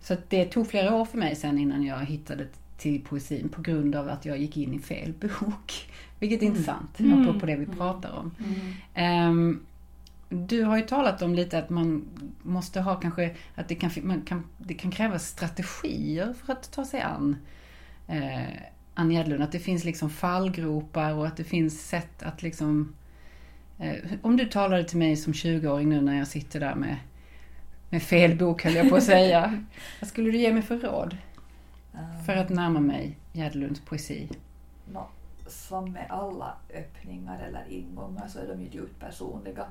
Så 0.00 0.16
det 0.28 0.44
tog 0.44 0.68
flera 0.68 0.94
år 0.94 1.04
för 1.04 1.18
mig 1.18 1.36
sen 1.36 1.58
innan 1.58 1.84
jag 1.84 2.04
hittade 2.04 2.46
till 2.78 3.04
poesin 3.04 3.48
på 3.48 3.62
grund 3.62 3.94
av 3.94 4.08
att 4.08 4.24
jag 4.24 4.38
gick 4.38 4.56
in 4.56 4.74
i 4.74 4.78
fel 4.78 5.12
bok. 5.12 5.90
Vilket 6.22 6.42
är 6.42 6.46
mm. 6.46 6.56
intressant, 6.56 7.00
mm. 7.00 7.22
apropå 7.22 7.46
det 7.46 7.56
vi 7.56 7.64
mm. 7.64 7.76
pratar 7.76 8.12
om. 8.12 8.34
Mm. 8.94 9.30
Um, 9.30 9.66
du 10.28 10.62
har 10.62 10.76
ju 10.76 10.82
talat 10.82 11.22
om 11.22 11.34
lite 11.34 11.58
att 11.58 11.70
man 11.70 12.04
måste 12.42 12.80
ha 12.80 12.94
kanske, 12.96 13.34
att 13.54 13.68
det 13.68 13.74
kan, 13.74 13.90
man 14.02 14.22
kan, 14.22 14.44
det 14.58 14.74
kan 14.74 14.90
krävas 14.90 15.28
strategier 15.28 16.34
för 16.44 16.52
att 16.52 16.72
ta 16.72 16.84
sig 16.84 17.00
an 17.00 17.36
eh, 18.08 18.42
Ann 18.94 19.12
Edlund. 19.12 19.42
Att 19.42 19.52
det 19.52 19.58
finns 19.58 19.84
liksom 19.84 20.10
fallgropar 20.10 21.14
och 21.14 21.26
att 21.26 21.36
det 21.36 21.44
finns 21.44 21.88
sätt 21.88 22.22
att 22.22 22.42
liksom 22.42 22.94
Eh, 23.82 24.12
om 24.22 24.36
du 24.36 24.46
talade 24.46 24.84
till 24.84 24.98
mig 24.98 25.16
som 25.16 25.32
20-åring 25.32 25.88
nu 25.88 26.00
när 26.00 26.18
jag 26.18 26.26
sitter 26.26 26.60
där 26.60 26.74
med, 26.74 26.96
med 27.90 28.02
fel 28.02 28.36
bok 28.36 28.64
höll 28.64 28.74
jag 28.74 28.88
på 28.88 28.96
att 28.96 29.02
säga. 29.02 29.64
vad 30.00 30.08
skulle 30.08 30.30
du 30.30 30.38
ge 30.38 30.52
mig 30.52 30.62
för 30.62 30.78
råd? 30.78 31.16
Um, 31.92 32.24
För 32.26 32.36
att 32.36 32.48
närma 32.48 32.80
mig 32.80 33.18
Gärdelunds 33.32 33.80
poesi 33.80 34.28
som 35.46 35.92
med 35.92 36.06
alla 36.10 36.56
öppningar 36.74 37.40
eller 37.40 37.68
ingångar 37.68 38.28
så 38.28 38.38
är 38.38 38.48
de 38.48 38.62
ju 38.62 38.68
djupt 38.68 39.00
personliga. 39.00 39.66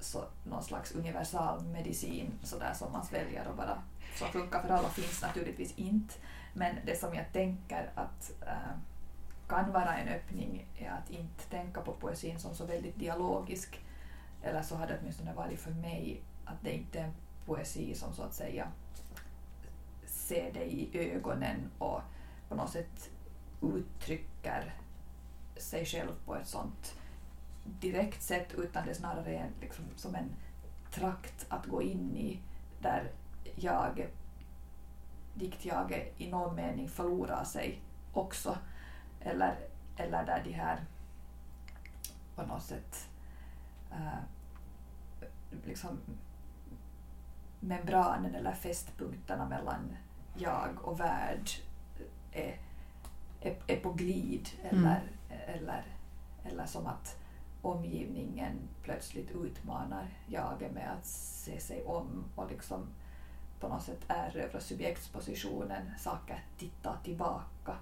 Så 0.00 0.24
någon 0.44 0.62
slags 0.62 0.92
universal 0.92 1.64
medicin 1.64 2.32
sådär 2.42 2.72
som 2.74 2.92
man 2.92 3.04
sväljer 3.04 3.48
och 3.48 3.56
bara 3.56 3.82
som 4.18 4.28
funkar 4.28 4.62
för 4.62 4.68
alla 4.68 4.88
finns 4.88 5.22
naturligtvis 5.22 5.74
inte. 5.76 6.14
Men 6.52 6.76
det 6.86 7.00
som 7.00 7.14
jag 7.14 7.32
tänker 7.32 7.90
att 7.94 8.32
äh, 8.46 8.76
kan 9.48 9.72
vara 9.72 9.96
en 9.96 10.08
öppning 10.08 10.66
är 10.78 10.90
att 10.90 11.10
inte 11.10 11.44
tänka 11.50 11.80
på 11.80 11.92
poesin 11.92 12.38
som 12.38 12.54
så 12.54 12.66
väldigt 12.66 12.98
dialogisk. 12.98 13.80
Eller 14.42 14.62
så 14.62 14.76
har 14.76 14.86
det 14.86 14.98
åtminstone 15.00 15.34
varit 15.34 15.60
för 15.60 15.70
mig 15.70 16.22
att 16.44 16.62
det 16.62 16.72
inte 16.72 16.98
är 16.98 17.04
en 17.04 17.14
poesi 17.46 17.94
som 17.94 18.12
så 18.12 18.22
att 18.22 18.34
säga 18.34 18.68
ser 20.06 20.52
dig 20.52 20.72
i 20.72 21.12
ögonen 21.14 21.70
och 21.78 22.00
på 22.48 22.54
något 22.54 22.70
sätt 22.70 23.10
uttrycker 23.62 24.74
sig 25.62 25.86
själv 25.86 26.12
på 26.24 26.36
ett 26.36 26.46
sånt 26.46 26.98
direkt 27.64 28.22
sätt 28.22 28.54
utan 28.54 28.84
det 28.84 28.90
är 28.90 28.94
snarare 28.94 29.36
en, 29.36 29.52
liksom, 29.60 29.84
som 29.96 30.14
en 30.14 30.34
trakt 30.90 31.46
att 31.48 31.66
gå 31.66 31.82
in 31.82 32.16
i 32.16 32.40
där 32.80 33.10
jag, 33.54 34.06
diktjaget 35.34 36.20
i 36.20 36.30
någon 36.30 36.54
mening 36.54 36.88
förlorar 36.88 37.44
sig 37.44 37.80
också. 38.12 38.58
Eller, 39.20 39.58
eller 39.96 40.26
där 40.26 40.42
de 40.44 40.52
här 40.52 40.84
på 42.34 42.42
något 42.42 42.62
sätt 42.62 43.08
äh, 43.90 45.28
liksom 45.64 45.98
membranen 47.60 48.34
eller 48.34 48.52
fästpunkterna 48.52 49.48
mellan 49.48 49.96
jag 50.34 50.84
och 50.84 51.00
värld 51.00 51.50
är, 52.32 52.58
är, 53.40 53.56
är 53.66 53.80
på 53.80 53.92
glid 53.92 54.48
eller, 54.62 55.02
eller, 55.46 55.84
eller 56.44 56.66
som 56.66 56.86
att 56.86 57.18
omgivningen 57.62 58.68
plötsligt 58.82 59.30
utmanar 59.30 60.08
jaget 60.26 60.72
med 60.72 60.90
att 60.92 61.06
se 61.06 61.60
sig 61.60 61.84
om 61.84 62.24
och 62.36 62.50
liksom 62.50 62.86
på 63.60 63.68
något 63.68 63.82
sätt 63.82 64.04
erövra 64.08 64.60
subjektspositionen, 64.60 65.90
saker 65.98 66.44
titta 66.58 66.96
tillbaka. 67.04 67.76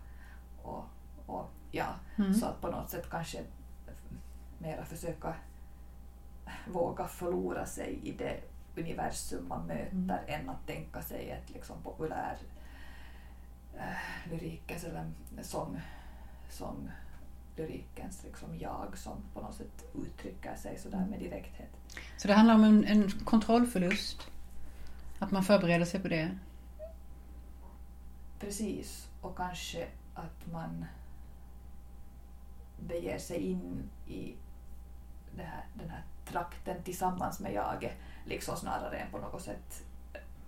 Och, 0.62 0.84
och 1.26 1.50
ja, 1.70 1.86
Mm. 2.18 2.34
så 2.34 2.46
att 2.46 2.60
på 2.60 2.68
något 2.70 2.90
sätt 2.90 3.10
kanske 3.10 3.42
mera 4.58 4.84
försöka 4.84 5.34
våga 6.72 7.08
förlora 7.08 7.66
sig 7.66 8.00
i 8.02 8.12
det 8.12 8.40
universum 8.76 9.48
man 9.48 9.66
möter 9.66 9.92
Mm. 9.92 10.10
än 10.26 10.50
att 10.50 10.66
tänka 10.66 11.02
sig 11.02 11.30
ett 11.30 11.50
liksom 11.50 11.82
populär 11.82 12.36
äh, 13.78 14.30
lyrikens 14.30 14.84
eller 14.84 15.10
sång, 15.42 15.80
sånglyrikens 17.60 18.24
liksom 18.24 18.58
jag 18.58 18.98
som 18.98 19.22
på 19.34 19.40
något 19.40 19.54
sätt 19.54 19.84
uttrycker 19.94 20.54
sig 20.54 20.78
sådär 20.78 21.06
med 21.10 21.20
direkthet. 21.20 21.70
Så 22.16 22.28
det 22.28 22.34
handlar 22.34 22.54
om 22.54 22.64
en, 22.64 22.84
en 22.84 23.10
kontrollförlust. 23.10 24.26
Att 25.18 25.30
man 25.30 25.44
förbereder 25.44 25.84
sig 25.84 26.00
på 26.00 26.08
det. 26.08 26.38
Precis, 28.40 29.08
och 29.20 29.36
kanske 29.36 29.86
att 30.14 30.52
man 30.52 30.84
beger 32.88 33.18
sig 33.18 33.36
in 33.36 33.90
i 34.06 34.34
här, 35.36 35.64
den 35.74 35.90
här 35.90 36.04
trakten 36.26 36.82
tillsammans 36.82 37.40
med 37.40 37.52
jaget, 37.52 37.92
liksom 38.26 38.56
snarare 38.56 38.96
än 38.96 39.10
på 39.10 39.18
något 39.18 39.42
sätt. 39.42 39.84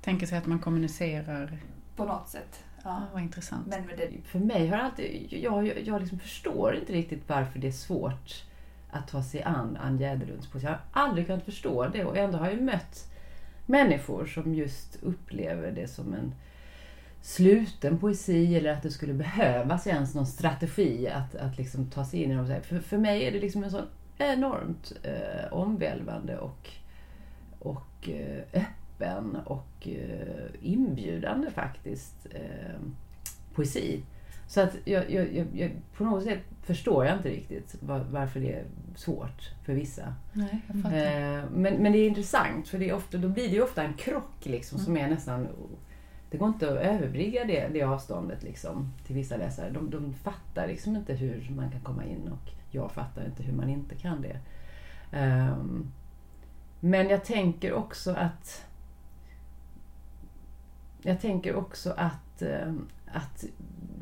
Tänker 0.00 0.26
sig 0.26 0.38
att 0.38 0.47
man 0.47 0.59
kommunicerar. 0.59 1.59
På 1.97 2.04
något 2.04 2.28
sätt. 2.28 2.64
Ja, 2.85 3.03
vad 3.12 3.23
intressant. 3.23 3.67
Men 3.67 3.87
med 3.87 3.99
det, 3.99 4.11
För 4.25 4.39
mig 4.39 4.69
har 4.69 4.79
alltid, 4.79 5.33
jag, 5.33 5.67
jag, 5.67 5.83
jag 5.87 6.01
liksom 6.01 6.19
förstår 6.19 6.77
inte 6.77 6.93
riktigt 6.93 7.29
varför 7.29 7.59
det 7.59 7.67
är 7.67 7.73
svårt 7.73 8.45
att 8.91 9.09
ta 9.09 9.23
sig 9.23 9.43
an 9.43 9.79
Ann 9.81 9.99
Jäderlunds 9.99 10.47
poesi. 10.47 10.67
Jag 10.67 10.73
har 10.73 10.81
aldrig 10.93 11.27
kunnat 11.27 11.45
förstå 11.45 11.89
det 11.89 12.05
och 12.05 12.17
ändå 12.17 12.39
har 12.39 12.51
jag 12.51 12.62
mött 12.62 13.12
människor 13.67 14.27
som 14.27 14.55
just 14.55 15.03
upplever 15.03 15.73
det 15.73 15.89
som 15.89 16.15
en 16.15 16.35
sluten 17.23 17.99
poesi 17.99 18.57
eller 18.57 18.73
att 18.73 18.83
det 18.83 18.91
skulle 18.91 19.15
behövas 19.15 19.87
ens 19.87 20.15
någon 20.15 20.27
strategi 20.27 21.09
att, 21.09 21.35
att 21.35 21.59
liksom 21.59 21.91
ta 21.91 22.05
sig 22.05 22.23
in 22.23 22.31
i 22.31 22.35
dem. 22.35 22.61
För, 22.62 22.79
för 22.79 22.99
mig 22.99 23.25
är 23.25 23.33
det 23.33 23.41
liksom 23.41 23.65
en 23.65 23.71
sån 23.71 23.87
enormt 24.19 24.93
eh, 25.03 25.53
omvälvande 25.53 26.39
och, 26.39 26.71
och 27.59 28.09
eh, 28.09 28.43
öppen 28.53 29.37
och 29.45 29.72
inbjudande 31.12 31.50
faktiskt 31.50 32.26
eh, 32.31 32.81
poesi. 33.54 34.02
Så 34.47 34.61
att 34.61 34.76
jag, 34.85 35.11
jag, 35.11 35.47
jag, 35.54 35.71
på 35.97 36.04
något 36.04 36.25
sätt 36.25 36.40
förstår 36.62 37.07
jag 37.07 37.16
inte 37.16 37.28
riktigt 37.28 37.76
var, 37.81 37.99
varför 37.99 38.40
det 38.40 38.52
är 38.52 38.64
svårt 38.97 39.50
för 39.64 39.73
vissa. 39.73 40.14
Nej. 40.33 40.62
Eh, 40.69 41.45
men, 41.50 41.75
men 41.75 41.92
det 41.92 41.99
är 41.99 42.09
intressant 42.09 42.69
för 42.69 42.78
det 42.78 42.88
är 42.88 42.95
ofta, 42.95 43.19
då 43.19 43.28
blir 43.28 43.49
det 43.49 43.54
ju 43.54 43.62
ofta 43.62 43.83
en 43.83 43.95
krock 43.95 44.45
liksom, 44.47 44.78
som 44.78 44.97
är 44.97 45.09
nästan... 45.09 45.49
Det 46.31 46.38
går 46.38 46.49
inte 46.49 46.73
att 46.73 46.78
överbrygga 46.78 47.45
det, 47.45 47.69
det 47.73 47.83
avståndet 47.83 48.42
liksom, 48.42 48.92
till 49.07 49.14
vissa 49.14 49.37
läsare. 49.37 49.71
De, 49.71 49.90
de 49.90 50.14
fattar 50.14 50.66
liksom 50.66 50.97
inte 50.97 51.14
hur 51.14 51.50
man 51.57 51.71
kan 51.71 51.81
komma 51.81 52.04
in 52.04 52.28
och 52.28 52.50
jag 52.71 52.92
fattar 52.92 53.25
inte 53.25 53.42
hur 53.42 53.52
man 53.52 53.69
inte 53.69 53.95
kan 53.95 54.23
det. 54.23 54.38
Ehm, 55.12 55.92
men 56.81 57.09
jag 57.09 57.25
tänker 57.25 57.73
också 57.73 58.11
att 58.11 58.64
jag 61.02 61.21
tänker 61.21 61.56
också 61.56 61.94
att, 61.97 62.42
eh, 62.42 62.73
att 63.12 63.44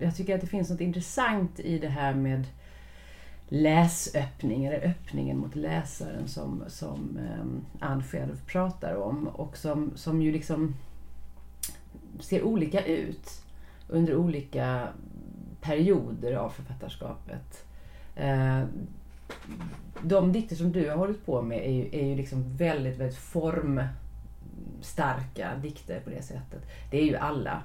jag 0.00 0.16
tycker 0.16 0.34
att 0.34 0.40
det 0.40 0.46
finns 0.46 0.70
något 0.70 0.80
intressant 0.80 1.60
i 1.60 1.78
det 1.78 1.88
här 1.88 2.14
med 2.14 2.46
läsöppning, 3.48 4.64
eller 4.64 4.88
öppningen 4.88 5.38
mot 5.38 5.56
läsaren 5.56 6.28
som, 6.28 6.64
som 6.68 7.18
eh, 7.18 7.88
Ann 7.88 8.02
själv 8.02 8.44
pratar 8.46 8.94
om 8.94 9.28
och 9.28 9.56
som, 9.56 9.92
som 9.94 10.22
ju 10.22 10.32
liksom 10.32 10.74
ser 12.20 12.42
olika 12.42 12.84
ut 12.84 13.44
under 13.88 14.16
olika 14.16 14.88
perioder 15.60 16.34
av 16.34 16.50
författarskapet. 16.50 17.64
Eh, 18.16 18.64
de 20.02 20.32
dikter 20.32 20.56
som 20.56 20.72
du 20.72 20.90
har 20.90 20.96
hållit 20.96 21.26
på 21.26 21.42
med 21.42 21.66
är 21.66 21.72
ju, 21.72 21.88
är 21.92 22.06
ju 22.06 22.16
liksom 22.16 22.56
väldigt, 22.56 22.98
väldigt 22.98 23.18
form 23.18 23.82
formstarka 24.80 25.50
dikter 25.62 26.00
på 26.00 26.10
det 26.10 26.22
sättet. 26.22 26.70
Det 26.90 27.00
är 27.00 27.04
ju 27.04 27.16
alla 27.16 27.62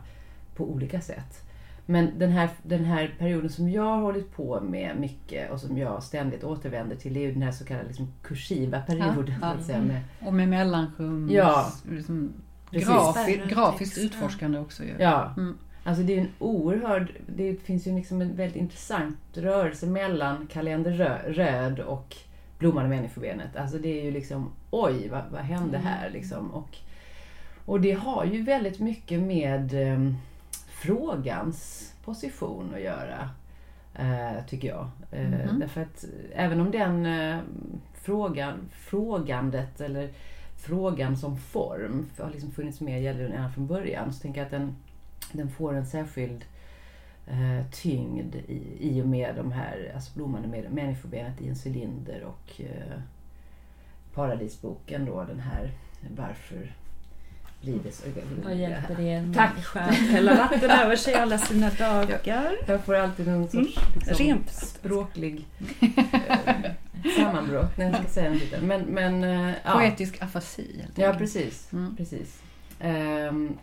på 0.56 0.64
olika 0.64 1.02
sätt. 1.02 1.42
Men 1.86 2.20
den 2.20 2.32
här, 2.32 2.50
den 2.64 2.86
här 2.86 3.16
perioden 3.20 3.50
som 3.50 3.70
jag 3.70 3.84
har 3.84 4.02
hållit 4.02 4.36
på 4.36 4.62
med 4.62 4.96
mycket 5.00 5.52
och 5.52 5.60
som 5.60 5.78
jag 5.78 6.04
ständigt 6.04 6.44
återvänder 6.44 6.96
till, 6.96 7.14
det 7.14 7.20
är 7.20 7.28
ju 7.28 7.34
den 7.34 7.42
här 7.42 7.52
så 7.52 7.66
kallade 7.66 7.88
liksom 7.88 8.14
kursiva 8.24 8.82
perioden. 8.82 9.36
Ja, 9.42 9.48
ja. 9.48 9.54
Så 9.54 9.60
att 9.60 9.66
säga, 9.66 9.82
med, 9.82 10.02
Och 10.26 10.34
med 10.34 10.50
mellanrum. 10.50 11.30
Ja. 11.32 11.72
Liksom, 11.92 12.34
grafi, 12.72 13.42
grafiskt 13.50 13.98
utforskande 13.98 14.60
också 14.60 14.84
ju. 14.84 14.94
Ja. 15.00 15.34
Mm. 15.38 15.58
Alltså 15.84 16.04
det 16.04 16.18
är 16.18 16.22
en 16.22 16.32
oerhörd... 16.40 17.12
Det 17.28 17.56
finns 17.56 17.88
ju 17.88 17.96
liksom 17.96 18.22
en 18.22 18.36
väldigt 18.36 18.56
intressant 18.56 19.18
rörelse 19.34 19.88
mellan 19.88 20.48
Kalender 20.48 20.92
Rö- 20.92 21.34
Röd 21.34 21.80
och 21.80 22.16
Blomman 22.60 22.84
och 22.84 22.90
Människobenet. 22.90 23.56
Alltså 23.56 23.78
det 23.78 24.00
är 24.00 24.04
ju 24.04 24.12
liksom, 24.12 24.52
oj 24.72 25.10
vad, 25.10 25.24
vad 25.32 25.42
hände 25.42 25.78
här 25.78 26.10
liksom? 26.10 26.52
Och, 26.52 26.78
och 27.66 27.82
det 27.82 27.92
har 27.92 28.26
ju 28.26 28.42
väldigt 28.44 28.80
mycket 28.80 29.20
med 29.20 29.74
eh, 29.74 30.14
frågans 30.68 31.92
position 32.04 32.74
att 32.76 32.82
göra. 32.82 33.30
Eh, 33.96 34.46
tycker 34.48 34.68
jag. 34.68 34.90
Eh, 35.12 35.30
Mhm. 35.30 35.60
Därför 35.60 35.82
att 35.82 36.06
även 36.36 36.62
om 36.62 36.72
den 36.72 37.06
eh, 37.06 37.40
frågan, 37.94 38.70
frågandet 38.72 39.82
eller 39.82 40.10
frågan 40.58 41.18
som 41.18 41.38
form 41.38 42.06
har 42.20 42.30
liksom 42.32 42.52
funnits 42.52 42.82
med 42.82 43.02
i 43.02 43.04
Gällivare 43.04 43.34
ända 43.34 43.50
från 43.50 43.68
början 43.68 44.14
så 44.14 44.22
tänker 44.22 44.40
jag 44.42 44.46
att 44.46 44.52
den, 44.52 44.76
den 45.32 45.50
får 45.50 45.74
en 45.74 45.86
särskild 45.86 46.46
eh, 47.28 47.66
tyngd 47.72 48.36
i, 48.36 48.78
i 48.80 49.02
och 49.02 49.08
med 49.08 49.36
de 49.36 49.52
här 49.52 49.92
alltså 49.96 50.12
blommande 50.16 50.48
med 50.48 50.72
människobenet 50.72 51.42
i 51.42 51.48
en 51.48 51.56
cylinder 51.66 52.24
och 52.24 52.62
eh, 52.62 53.00
Paradisboken 54.14 55.06
då 55.06 55.24
den 55.24 55.40
här 55.40 55.72
Varför 56.18 56.76
så... 57.92 58.04
Vad 58.44 58.56
hjälper 58.56 58.96
det 58.96 59.10
en 59.10 59.34
Tack. 59.34 59.54
människa 59.54 59.80
att 59.80 59.96
hälla 59.96 60.36
vatten 60.36 60.72
över 60.84 60.96
sig 60.96 61.14
alla 61.14 61.38
sina 61.38 61.70
dagar? 61.70 62.56
Jag 62.68 62.86
får 62.86 62.96
alltid 62.96 63.28
någon 63.28 63.50
sorts 63.50 63.80
liksom, 63.96 64.26
Rent. 64.26 64.52
språklig 64.52 65.46
eh, 65.82 66.72
sammanbrott 67.18 67.78
när 67.78 67.86
jag 67.86 67.96
ska 67.96 68.08
säga 68.08 68.30
något 68.30 68.40
litet. 68.42 68.64
Men, 68.64 68.82
men 68.82 69.24
eh, 69.24 69.54
ja. 69.66 69.72
Poetisk 69.72 70.22
afasi 70.22 70.80
helt 70.82 70.98
Ja, 70.98 71.06
enkelt. 71.06 71.20
precis. 71.20 71.74
Mm. 71.74 71.96
precis. 71.96 72.42
Ehm, 72.80 73.58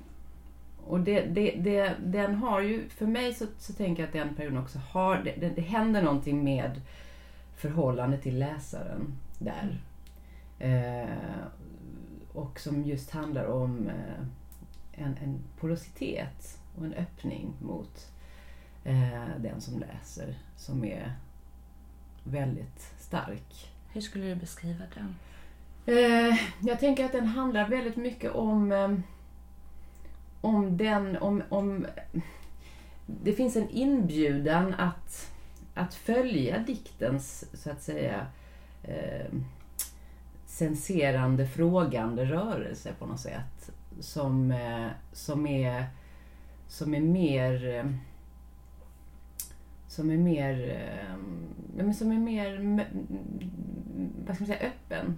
och 0.87 1.01
det, 1.01 1.21
det, 1.21 1.55
det, 1.59 1.93
den 2.05 2.35
har 2.35 2.61
ju, 2.61 2.89
för 2.89 3.07
mig 3.07 3.35
så, 3.35 3.47
så 3.59 3.73
tänker 3.73 4.03
jag 4.03 4.07
att 4.07 4.13
den 4.13 4.35
perioden 4.35 4.59
också 4.59 4.79
har, 4.91 5.17
det, 5.25 5.35
det, 5.41 5.53
det 5.57 5.63
händer 5.63 6.03
någonting 6.03 6.45
med 6.45 6.81
förhållandet 7.57 8.23
till 8.23 8.39
läsaren 8.39 9.19
där. 9.39 9.81
Eh, 10.59 11.09
och 12.33 12.61
som 12.61 12.85
just 12.85 13.11
handlar 13.11 13.45
om 13.45 13.89
eh, 13.89 14.25
en, 14.93 15.17
en 15.23 15.39
porositet 15.61 16.59
och 16.79 16.85
en 16.85 16.95
öppning 16.95 17.53
mot 17.61 18.11
eh, 18.85 19.29
den 19.39 19.61
som 19.61 19.79
läser 19.81 20.39
som 20.57 20.85
är 20.85 21.13
väldigt 22.25 22.95
stark. 22.99 23.73
Hur 23.93 24.01
skulle 24.01 24.25
du 24.25 24.35
beskriva 24.35 24.85
den? 24.95 25.15
Eh, 25.87 26.39
jag 26.61 26.81
tänker 26.81 27.05
att 27.05 27.13
den 27.13 27.27
handlar 27.27 27.69
väldigt 27.69 27.97
mycket 27.97 28.33
om 28.33 29.03
om 30.43 30.77
den, 30.77 31.17
om, 31.17 31.43
om 31.49 31.87
det 33.07 33.33
finns 33.33 33.57
en 33.57 33.71
inbjudan 33.71 34.75
att, 34.75 35.33
att 35.75 35.95
följa 35.95 36.59
diktens, 36.59 37.45
så 37.63 37.71
att 37.71 37.83
säga, 37.83 38.27
senserande, 40.63 41.47
frågande 41.47 42.25
rörelse 42.25 42.93
på 42.99 43.07
något 43.07 43.21
sätt. 43.21 43.71
Som, 44.01 44.51
eh, 44.51 44.89
som, 45.13 45.47
är, 45.47 45.87
som 46.69 46.95
är 46.95 47.01
mer 47.01 47.79
eh, 47.79 47.85
som 49.93 50.11
är 50.11 50.17
mer, 50.17 50.81
eh, 51.79 51.93
som 51.93 52.13
är 52.13 52.19
mer 52.19 52.59
vad 54.27 54.37
ska 54.37 54.45
man 54.45 54.47
säga, 54.47 54.71
öppen. 54.71 55.17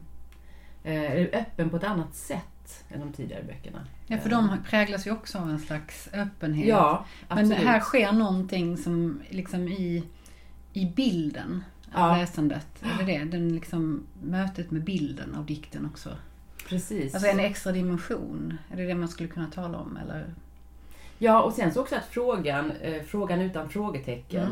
Eh, 0.84 1.40
öppen 1.40 1.70
på 1.70 1.76
ett 1.76 1.84
annat 1.84 2.14
sätt 2.14 2.84
än 2.88 3.00
de 3.00 3.12
tidigare 3.12 3.42
böckerna. 3.42 3.86
Ja, 4.06 4.18
för 4.18 4.30
de 4.30 4.56
präglas 4.64 5.06
ju 5.06 5.10
också 5.10 5.38
av 5.38 5.50
en 5.50 5.58
slags 5.58 6.08
öppenhet. 6.12 6.68
Ja, 6.68 7.06
absolut. 7.28 7.58
Men 7.58 7.66
här 7.66 7.80
sker 7.80 8.12
någonting 8.12 8.76
som 8.76 9.22
liksom 9.28 9.68
i, 9.68 10.04
i 10.72 10.86
bilden 10.86 11.64
Ja. 11.94 12.16
läsandet. 12.16 12.66
Det 12.98 13.04
det? 13.04 13.24
Den 13.24 13.48
liksom, 13.54 14.06
mötet 14.22 14.70
med 14.70 14.84
bilden 14.84 15.34
av 15.34 15.46
dikten 15.46 15.86
också. 15.86 16.10
Precis. 16.68 17.14
Alltså 17.14 17.28
en 17.30 17.40
extra 17.40 17.72
dimension. 17.72 18.58
Är 18.72 18.76
det 18.76 18.84
det 18.86 18.94
man 18.94 19.08
skulle 19.08 19.28
kunna 19.28 19.46
tala 19.50 19.78
om? 19.78 19.96
Eller? 19.96 20.34
Ja, 21.18 21.42
och 21.42 21.52
sen 21.52 21.72
så 21.74 21.80
också 21.80 21.96
att 21.96 22.06
frågan, 22.10 22.70
eh, 22.70 23.02
frågan 23.02 23.40
utan 23.40 23.68
frågetecken 23.68 24.46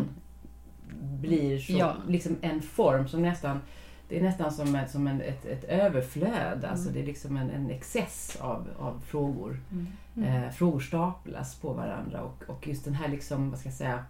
Mm. 1.01 1.21
blir 1.21 1.59
så, 1.59 1.73
Ja. 1.73 1.97
liksom 2.09 2.37
en 2.41 2.63
form 2.63 3.09
som 3.09 3.23
nästan 3.23 3.61
det 4.09 4.19
är 4.19 4.23
nästan 4.23 4.53
som, 4.53 4.75
ett, 4.75 4.91
som 4.91 5.07
en, 5.07 5.21
ett, 5.21 5.45
ett 5.47 5.65
överflöd, 5.65 6.65
alltså 6.65 6.85
Mm. 6.89 6.95
det 6.95 7.01
är 7.01 7.07
liksom 7.07 7.37
en, 7.37 7.51
en 7.51 7.71
excess 7.71 8.37
av, 8.41 8.69
av 8.79 9.01
frågor. 9.07 9.61
Mm. 10.17 10.45
Eh, 10.45 10.51
frågor 10.51 10.81
staplas 10.81 11.55
på 11.55 11.73
varandra 11.73 12.21
och, 12.23 12.45
och 12.47 12.69
just 12.69 12.85
den 12.85 12.95
här 12.95 13.09
liksom, 13.09 13.51
vad 13.51 13.59
ska 13.59 13.69
jag 13.69 13.77
säga, 13.77 14.05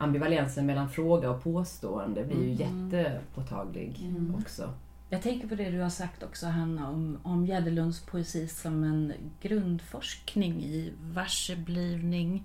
ambivalensen 0.00 0.66
mellan 0.66 0.90
fråga 0.90 1.30
och 1.30 1.42
påstående 1.42 2.24
blir 2.24 2.44
ju 2.44 2.62
Mm. 2.64 2.90
jättepåtaglig 2.90 4.00
Mm. 4.02 4.34
också. 4.42 4.72
Jag 5.08 5.22
tänker 5.22 5.48
på 5.48 5.54
det 5.54 5.70
du 5.70 5.80
har 5.80 5.88
sagt 5.90 6.22
också 6.22 6.46
Hanna 6.46 6.88
om, 6.90 7.18
om 7.22 7.46
Gärdelunds 7.46 8.00
poesi 8.06 8.48
som 8.48 8.84
en 8.84 9.12
grundforskning 9.42 10.62
i 10.62 10.92
varseblivning 11.00 12.44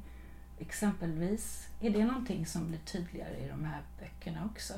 exempelvis. 0.60 1.68
Är 1.82 1.90
det 1.90 2.06
någonting 2.06 2.46
som 2.46 2.68
blir 2.68 2.80
tydligare 2.80 3.38
i 3.46 3.48
de 3.50 3.66
här 3.66 3.82
böckerna 4.00 4.50
också? 4.54 4.74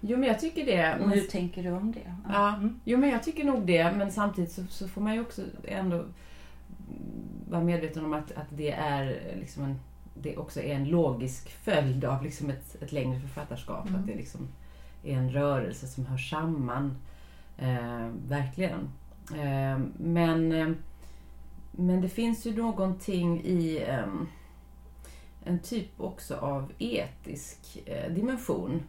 Jo 0.00 0.18
men 0.18 0.28
jag 0.28 0.40
tycker 0.40 0.66
det. 0.66 0.98
Och 1.04 1.10
hur 1.10 1.20
tänker 1.26 1.62
du 1.62 1.70
om 1.70 1.92
det? 1.92 2.14
Ja, 2.28 2.54
Mm. 2.56 2.80
jo 2.84 2.98
men 2.98 3.10
jag 3.10 3.22
tycker 3.22 3.44
nog 3.44 3.66
det, 3.66 3.92
men 3.92 4.12
samtidigt 4.12 4.52
så, 4.52 4.66
så 4.66 4.88
får 4.88 5.00
man 5.00 5.14
ju 5.14 5.20
också 5.20 5.42
ändå 5.64 6.04
vara 7.48 7.62
medveten 7.64 8.04
om 8.04 8.12
att, 8.12 8.32
att 8.32 8.46
det 8.50 8.70
är 8.72 9.34
liksom 9.40 9.64
en 9.64 9.78
det 10.14 10.36
också 10.36 10.60
är 10.60 10.74
en 10.74 10.88
logisk 10.88 11.50
följd 11.50 12.04
av 12.04 12.22
liksom 12.22 12.50
ett, 12.50 12.82
ett 12.82 12.92
längre 12.92 13.20
författarskap. 13.20 13.88
Mm. 13.88 14.00
Att 14.00 14.06
det 14.06 14.14
liksom 14.14 14.48
är 15.04 15.16
en 15.16 15.32
rörelse 15.32 15.86
som 15.86 16.06
hör 16.06 16.18
samman. 16.18 16.96
Eh, 17.58 18.08
verkligen. 18.28 18.90
Eh, 19.34 19.78
men, 19.96 20.52
eh, 20.52 20.68
men 21.70 22.00
det 22.00 22.08
finns 22.08 22.46
ju 22.46 22.56
någonting 22.56 23.40
i 23.44 23.84
eh, 23.88 24.06
en 25.44 25.58
typ 25.58 26.00
också 26.00 26.36
av 26.36 26.72
etisk 26.78 27.82
eh, 27.86 28.12
dimension 28.12 28.82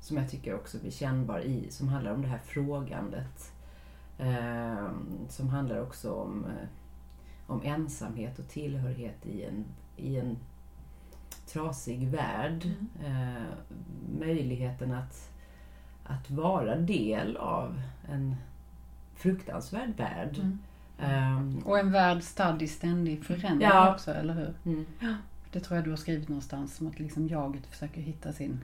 som 0.00 0.16
jag 0.16 0.30
tycker 0.30 0.54
också 0.54 0.78
blir 0.78 0.90
kännbar 0.90 1.40
i, 1.40 1.70
som 1.70 1.88
handlar 1.88 2.12
om 2.12 2.22
det 2.22 2.28
här 2.28 2.40
frågandet. 2.44 3.52
Eh, 4.18 4.90
som 5.28 5.48
handlar 5.48 5.82
också 5.82 6.12
om, 6.12 6.44
eh, 6.44 6.68
om 7.46 7.62
ensamhet 7.62 8.38
och 8.38 8.48
tillhörighet 8.48 9.26
i 9.26 9.44
en, 9.44 9.64
i 9.96 10.16
en 10.16 10.36
trasig 11.52 12.08
värld. 12.08 12.66
Eh, 13.04 13.42
möjligheten 14.18 14.92
att, 14.92 15.30
att 16.04 16.30
vara 16.30 16.76
del 16.76 17.36
av 17.36 17.80
en 18.12 18.36
fruktansvärd 19.16 19.90
värld. 19.96 20.38
Mm. 20.40 20.58
Eh, 20.98 21.66
Och 21.66 21.78
en 21.78 21.92
värld 21.92 22.22
stadd 22.22 22.62
i 22.62 22.68
ständig 22.68 23.24
förändring 23.24 23.68
Ja. 23.68 23.92
också, 23.94 24.10
eller 24.14 24.34
hur? 24.34 24.54
mm. 24.72 24.86
Det 25.52 25.60
tror 25.60 25.76
jag 25.76 25.84
du 25.84 25.90
har 25.90 25.96
skrivit 25.96 26.28
någonstans, 26.28 26.76
som 26.76 26.86
att 26.86 26.98
liksom 26.98 27.28
jaget 27.28 27.66
försöker 27.66 28.00
hitta 28.00 28.32
sin... 28.32 28.60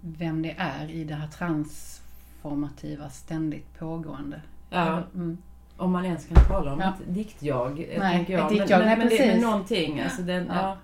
Vem 0.00 0.42
det 0.42 0.54
är 0.58 0.90
i 0.90 1.04
det 1.04 1.14
här 1.14 1.28
transformativa, 1.28 3.10
ständigt 3.10 3.78
pågående. 3.78 4.40
Ja, 4.70 5.02
Mm. 5.14 5.38
om 5.76 5.92
man 5.92 6.04
ens 6.04 6.26
kan 6.26 6.44
tala 6.44 6.72
om 6.72 6.80
Ja. 6.80 6.88
ett 6.88 7.14
diktjag, 7.14 7.80
eh, 7.90 7.98
Nej, 7.98 8.16
tänker 8.16 8.32
jag. 8.32 8.42
ett 8.42 8.58
diktjag, 8.58 8.78
men, 8.78 8.88
nej, 8.88 8.98
men, 8.98 9.08
det, 9.08 9.14
men 9.18 9.26
precis. 9.28 9.42
någonting. 9.42 10.00
Alltså 10.00 10.22
den, 10.22 10.46
ja. 10.46 10.76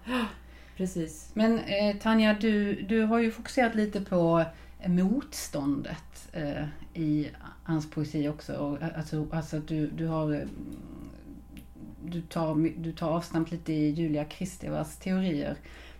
Precis. 0.78 1.30
Men 1.34 1.58
eh, 1.58 1.96
Tanja, 1.96 2.36
du, 2.40 2.82
du 2.82 3.02
har 3.02 3.18
ju 3.18 3.30
fokuserat 3.30 3.74
lite 3.74 4.00
på 4.00 4.44
eh, 4.80 4.90
motståndet 4.90 6.28
eh, 6.32 6.64
i 6.94 7.30
hans 7.62 7.90
poesi 7.90 8.28
också. 8.28 8.54
Och, 8.56 8.82
eh, 8.82 8.98
alltså, 8.98 9.26
alltså 9.32 9.56
att 9.56 9.68
du, 9.68 9.86
du 9.86 10.06
har... 10.06 10.32
Eh, 10.32 10.46
du 12.04 12.20
tar, 12.20 12.54
du 12.78 12.92
tar 12.92 13.08
avstamp 13.10 13.50
lite 13.50 13.72
i 13.72 13.90
Julia 13.90 14.24
Kristevas 14.24 14.96
teorier. 14.96 15.56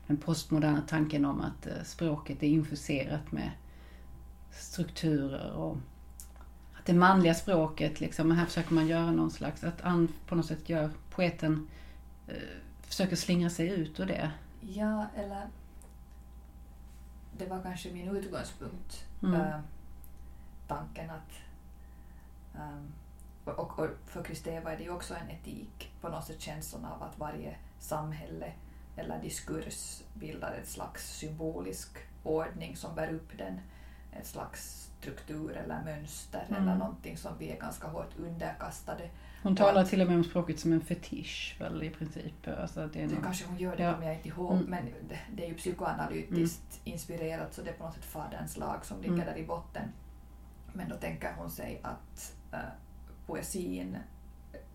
Den 0.07 0.17
postmoderna 0.17 0.83
tanken 0.89 1.25
om 1.25 1.41
att 1.41 1.67
eh, 1.67 1.83
språket 1.85 2.43
är 2.43 2.47
infuserat 2.47 3.33
med 3.33 3.51
strukturer 4.51 5.53
och 5.53 5.77
att 6.79 6.87
det 6.87 6.95
manliga 6.95 7.35
språket, 7.35 8.01
liksom, 8.01 8.31
här 8.31 8.47
försöker 8.47 8.75
man 8.75 8.87
göra 8.87 9.11
någon 9.11 9.31
slags, 9.31 9.65
att 9.65 9.83
Ann 9.83 10.09
på 10.27 10.35
något 10.35 10.47
sätt 10.47 10.69
gör, 10.69 10.91
poeten 11.11 11.69
eh, 12.27 12.35
försöker 12.83 13.17
slingra 13.17 13.51
sig 13.51 13.69
ut 13.69 14.01
ur 14.01 14.07
det. 14.07 14.31
Ja, 14.61 15.07
eller 15.17 15.47
det 17.39 17.47
var 17.47 17.63
kanske 17.63 17.91
min 17.93 18.17
utgångspunkt. 18.17 19.05
Mm. 19.23 19.41
eh, 19.41 19.61
tanken 20.67 21.11
att 21.11 21.43
och, 23.45 23.59
och, 23.59 23.79
och 23.79 23.89
för 24.07 24.25
Kristeva 24.25 24.73
är 24.73 24.77
det 24.77 24.83
ju 24.83 24.91
också 24.91 25.15
en 25.15 25.31
etik, 25.31 25.93
på 26.01 26.09
något 26.09 26.25
sätt 26.25 26.41
känslan 26.41 26.85
av 26.85 27.03
att 27.03 27.19
varje 27.19 27.57
samhälle 27.79 28.53
eller 28.97 29.23
diskurs 29.23 30.03
bildar 30.15 30.53
ett 30.53 30.69
slags 30.69 31.17
symbolisk 31.19 31.99
ordning 32.23 32.77
som 32.77 32.95
bär 32.95 33.13
upp 33.13 33.39
den, 33.39 33.61
ett 34.13 34.27
slags 34.27 34.91
struktur 35.01 35.57
eller 35.57 35.83
mönster 35.85 36.47
Mm. 36.49 36.63
eller 36.63 36.77
någonting 36.77 37.17
som 37.17 37.39
vi 37.39 37.51
är 37.51 37.61
ganska 37.61 37.89
hårt 37.89 38.17
underkastade. 38.19 39.11
Hon 39.43 39.57
talar 39.57 39.85
till 39.85 40.01
och 40.01 40.07
med 40.07 40.17
om 40.17 40.25
språket 40.25 40.61
som 40.61 40.73
en 40.73 40.81
fetisch 40.81 41.57
väl 41.61 41.83
i 41.83 41.91
princip. 41.91 42.49
Alltså 42.61 42.87
det 42.87 43.03
är 43.03 43.07
Det 43.09 43.15
någon... 43.15 43.23
kanske 43.25 43.47
hon 43.47 43.59
gör, 43.59 43.77
det 43.77 43.83
Ja. 43.83 43.93
kommer 43.93 44.07
jag 44.07 44.17
inte 44.17 44.29
ihåg, 44.29 44.53
Mm. 44.53 44.65
men 44.71 44.85
det, 45.35 45.45
är 45.45 45.49
ju 45.49 45.55
psykoanalytiskt 45.55 46.81
inspirerat 46.85 47.55
så 47.55 47.63
det 47.63 47.71
är 47.71 47.75
på 47.75 47.85
något 47.85 47.95
sätt 47.95 48.05
faderns 48.05 48.57
lag 48.57 48.85
som 48.85 49.01
ligger 49.01 49.15
Mm. 49.15 49.27
där 49.27 49.37
i 49.39 49.47
botten. 49.47 49.83
Men 50.73 50.89
då 50.89 50.97
tänker 50.97 51.33
hon 51.39 51.51
sig 51.51 51.81
att 51.83 52.35
eh, 52.53 52.59
poesin 53.27 53.97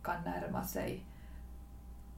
kan 0.04 0.24
närma 0.24 0.64
sig 0.64 1.04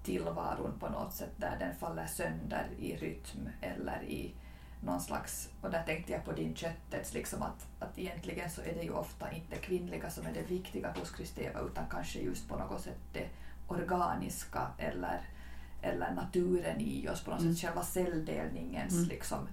tillvaron 0.03 0.79
på 0.79 0.89
något 0.89 1.13
sätt 1.13 1.31
där 1.37 1.55
den 1.59 1.75
faller 1.75 2.05
sönder 2.05 2.67
i 2.79 2.95
rytm 2.95 3.49
eller 3.61 4.03
i 4.03 4.33
någon 4.85 5.01
slags, 5.01 5.49
och 5.61 5.71
där 5.71 5.83
tänkte 5.83 6.11
jag 6.11 6.25
på 6.25 6.31
din 6.31 6.55
köttets, 6.55 7.13
liksom 7.13 7.41
att, 7.41 7.67
att 7.79 7.97
egentligen 7.99 8.49
så 8.49 8.61
är 8.61 8.73
det 8.73 8.81
ju 8.83 8.91
ofta 8.91 9.31
inte 9.31 9.55
kvinnliga 9.55 10.09
som 10.09 10.25
är 10.25 10.33
det 10.33 10.41
viktiga 10.41 10.93
hos 10.99 11.11
Kristeva 11.11 11.59
utan 11.59 11.83
kanske 11.89 12.19
just 12.19 12.49
på 12.49 12.57
något 12.57 12.81
sätt 12.81 12.99
det 13.13 13.27
organiska 13.67 14.67
eller, 14.77 15.21
eller 15.81 16.11
naturen 16.11 16.81
i 16.81 17.09
oss, 17.09 17.23
på 17.23 17.31
något 17.31 17.39
Mm. 17.41 17.53
sätt 17.55 17.61
själva 17.69 17.83
celldelningens 17.83 18.93
Mm. 18.93 19.09
liksom, 19.09 19.47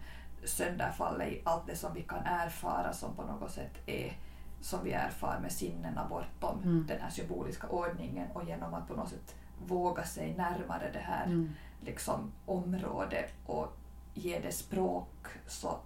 sönderfall 0.44 1.22
i 1.22 1.42
allt 1.44 1.66
det 1.66 1.76
som 1.76 1.94
vi 1.94 2.02
kan 2.02 2.24
erfara 2.26 2.92
som 2.92 3.14
på 3.16 3.22
något 3.22 3.50
sätt 3.50 3.72
är 3.86 4.12
som 4.60 4.84
vi 4.84 4.92
erfar 4.92 5.38
med 5.42 5.52
sinnena 5.52 6.06
bortom 6.08 6.62
Mm. 6.62 6.84
den 6.88 7.00
här 7.00 7.10
symboliska 7.10 7.68
ordningen 7.68 8.28
och 8.34 8.44
genom 8.44 8.74
att 8.74 8.88
på 8.88 8.94
något 8.94 9.08
sätt 9.08 9.34
våga 9.66 10.04
sig 10.04 10.34
närmare 10.36 10.90
det 10.92 10.98
här 10.98 11.26
Mm. 11.26 11.54
liksom, 11.80 12.32
område 12.46 13.24
och 13.46 13.76
ge 14.14 14.38
det 14.40 14.53
språk 14.53 15.27
så 15.46 15.79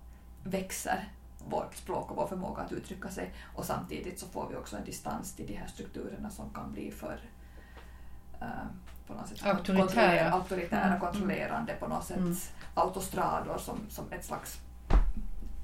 växer 0.44 1.08
vårt 1.48 1.74
språk 1.74 2.10
och 2.10 2.16
vår 2.16 2.26
förmåga 2.26 2.62
att 2.62 2.72
uttrycka 2.72 3.08
sig 3.10 3.32
och 3.54 3.64
samtidigt 3.64 4.20
så 4.20 4.26
får 4.26 4.48
vi 4.48 4.56
också 4.56 4.76
en 4.76 4.84
distans 4.84 5.32
till 5.36 5.46
de 5.46 5.54
här 5.56 5.66
strukturerna 5.66 6.30
som 6.30 6.50
kan 6.50 6.72
bli 6.72 6.90
för 6.90 7.20
eh, 8.40 8.46
på 9.06 9.14
något 9.14 9.28
sätt 9.28 9.46
Auktoritära. 9.46 9.86
kontroller- 9.86 10.30
auktoritära 10.30 10.84
Mm. 10.86 11.00
kontrollerande 11.00 11.72
på 11.74 11.88
något 11.88 12.04
sätt 12.04 12.16
Mm. 12.16 12.36
autostrador 12.74 13.58
som, 13.58 13.78
som 13.90 14.12
ett 14.12 14.24
slags 14.24 14.60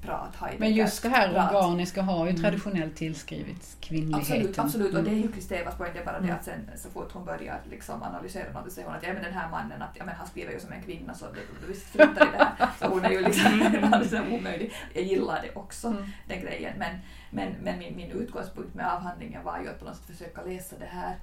prat. 0.05 0.35
Heidegger 0.35 0.59
Men 0.59 0.73
just 0.73 1.03
det 1.03 1.09
här 1.09 1.33
prat. 1.33 1.53
organiska 1.53 2.01
har 2.01 2.25
ju 2.25 2.29
Mm. 2.29 2.41
traditionellt 2.41 2.95
tillskrivits 2.95 3.77
kvinnligheten. 3.79 4.19
Absolut, 4.37 4.59
absolut. 4.59 4.93
Och 4.95 5.03
det 5.03 5.09
är 5.09 5.13
Mm. 5.13 5.21
ju 5.23 5.31
Kristevas 5.31 5.75
poäng. 5.77 5.91
Det 5.93 5.99
är 5.99 6.05
bara 6.05 6.19
det 6.19 6.23
Mm. 6.25 6.35
att 6.35 6.45
sen 6.45 6.69
så 6.75 6.89
fort 6.89 7.11
hon 7.11 7.25
börjar 7.25 7.61
liksom 7.69 8.03
analysera 8.03 8.51
något 8.51 8.63
så 8.63 8.69
säger 8.71 8.87
hon 8.87 8.97
att 8.97 9.03
ja, 9.03 9.13
men 9.13 9.23
den 9.23 9.33
här 9.33 9.49
mannen 9.49 9.81
att, 9.81 9.89
ja, 9.99 10.05
men 10.05 10.15
han 10.15 10.27
skriver 10.27 10.51
ju 10.53 10.59
som 10.59 10.71
en 10.71 10.81
kvinna 10.83 11.13
så 11.13 11.25
det- 11.67 11.73
struntar 11.75 12.27
i 12.27 12.29
det 12.37 12.37
här. 12.57 12.69
Så 12.79 12.87
hon 12.87 13.05
är 13.05 13.09
ju 13.09 13.21
liksom 13.21 13.61
alldeles 13.93 14.13
omöjlig. 14.13 14.73
Jag 14.93 15.03
gillar 15.03 15.41
det 15.41 15.55
också, 15.59 15.87
Mm. 15.87 16.03
den 16.27 16.41
grejen. 16.41 16.73
Men, 16.79 16.95
men, 17.31 17.53
men 17.63 17.79
min, 17.79 17.95
min 17.95 18.11
utgångspunkt 18.11 18.73
med 18.75 18.93
avhandlingen 18.93 19.43
var 19.43 19.59
ju 19.59 19.69
att 19.69 19.79
på 19.79 19.85
något 19.85 19.95
sätt 19.95 20.05
försöka 20.05 20.41
läsa 20.43 20.75
det 20.79 20.85
här. 20.85 21.15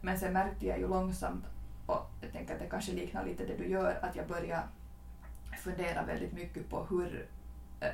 Men 0.00 0.18
sen 0.18 0.32
märkte 0.32 0.66
jag 0.66 0.78
ju 0.78 0.88
långsamt, 0.88 1.44
och 1.86 2.10
jag 2.22 2.32
tänker 2.32 2.54
att 2.54 2.60
det 2.60 2.66
kanske 2.70 2.92
liknar 2.92 3.24
lite 3.24 3.44
det 3.46 3.56
du 3.56 3.68
gör, 3.68 3.98
att 4.02 4.16
jag 4.16 4.26
började 4.28 4.62
fundera 5.64 6.02
väldigt 6.02 6.32
mycket 6.32 6.70
på 6.70 6.86
hur 6.90 7.26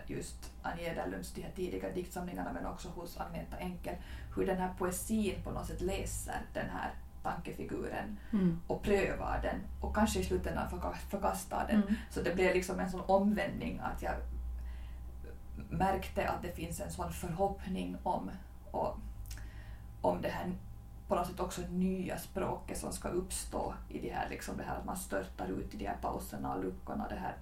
just 0.07 0.53
Annie 0.63 0.83
Ederlunds 0.87 1.33
de 1.33 1.43
här 1.43 1.51
tidiga 1.51 1.91
diktsamlingarna 1.91 2.53
men 2.53 2.67
också 2.67 2.89
hos 2.89 3.17
Agneta 3.21 3.57
Enkel, 3.57 3.95
hur 4.37 4.47
den 4.47 4.57
här 4.59 4.75
poesin 4.79 5.43
på 5.45 5.51
något 5.51 5.67
sätt 5.67 5.81
läser 5.81 6.41
den 6.55 6.71
här 6.71 6.91
tankefiguren 7.23 8.17
Mm. 8.33 8.61
och 8.67 8.83
prövar 8.83 9.41
den 9.43 9.61
och 9.81 9.95
kanske 9.95 10.21
i 10.21 10.25
slutändan 10.25 10.71
förka- 10.71 10.95
förkastar 11.11 11.67
den. 11.69 11.83
Mm. 11.83 11.95
Så 12.11 12.23
det 12.23 12.35
blev 12.35 12.55
liksom 12.55 12.81
en 12.81 12.91
sån 12.91 13.01
omvändning 13.07 13.79
att 13.83 14.03
jag 14.03 14.15
märkte 15.71 16.29
att 16.29 16.43
det 16.43 16.53
finns 16.53 16.81
en 16.81 16.91
sån 16.91 17.13
förhoppning 17.13 17.97
om, 18.03 18.31
och, 18.71 18.97
om 20.01 20.23
det 20.23 20.29
här 20.29 20.53
på 21.09 21.15
något 21.15 21.27
sätt 21.27 21.41
också 21.41 21.61
nya 21.71 22.19
språket 22.19 22.79
som 22.79 22.93
ska 22.93 23.09
uppstå 23.09 23.75
i 23.89 23.99
det 23.99 24.11
här, 24.13 24.29
liksom 24.31 24.57
det 24.57 24.63
här 24.63 24.77
att 24.77 24.85
man 24.85 24.97
störtar 24.97 25.47
ut 25.49 25.75
i 25.75 25.77
de 25.77 25.87
här 25.87 25.97
pauserna 26.03 26.55
och 26.55 26.65
luckorna, 26.65 27.09
det 27.09 27.15
här 27.17 27.35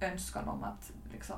önskan 0.00 0.48
om 0.48 0.64
att 0.64 0.92
liksom, 1.12 1.36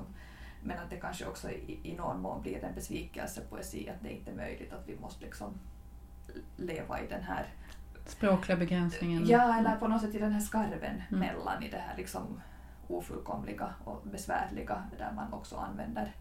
men 0.62 0.78
att 0.78 0.90
det 0.90 0.96
kanske 0.96 1.26
också 1.26 1.50
i, 1.50 1.80
i 1.82 1.94
någon 1.96 2.20
mån 2.20 2.42
blir 2.42 2.64
en 2.64 2.74
besvikelsepoesi, 2.74 3.88
att 3.90 4.02
det 4.02 4.12
inte 4.12 4.30
är 4.30 4.34
möjligt 4.34 4.72
att 4.72 4.88
vi 4.88 4.98
måste 4.98 5.24
liksom 5.24 5.54
leva 6.56 7.00
i 7.00 7.06
den 7.08 7.22
här 7.22 7.46
Språkliga 8.06 8.58
begränsningen. 8.58 9.26
Ja, 9.26 9.58
eller 9.58 9.76
på 9.76 9.88
något 9.88 10.00
sätt 10.02 10.14
i 10.14 10.18
den 10.18 10.32
här 10.32 10.40
skarven 10.40 11.02
Mm. 11.08 11.20
mellan 11.20 11.62
i 11.62 11.70
det 11.70 11.78
här 11.78 11.96
liksom 11.96 12.40
ofullkomliga 12.88 13.74
och 13.84 14.02
besvärliga 14.04 14.82
där 14.98 15.12
man 15.12 15.32
också 15.32 15.56
använder 15.56 16.14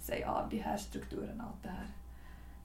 sig 0.00 0.24
av 0.24 0.48
de 0.50 0.58
här 0.58 0.76
strukturerna 0.76 1.46
och 1.46 1.56
det 1.62 1.68
här. 1.68 1.86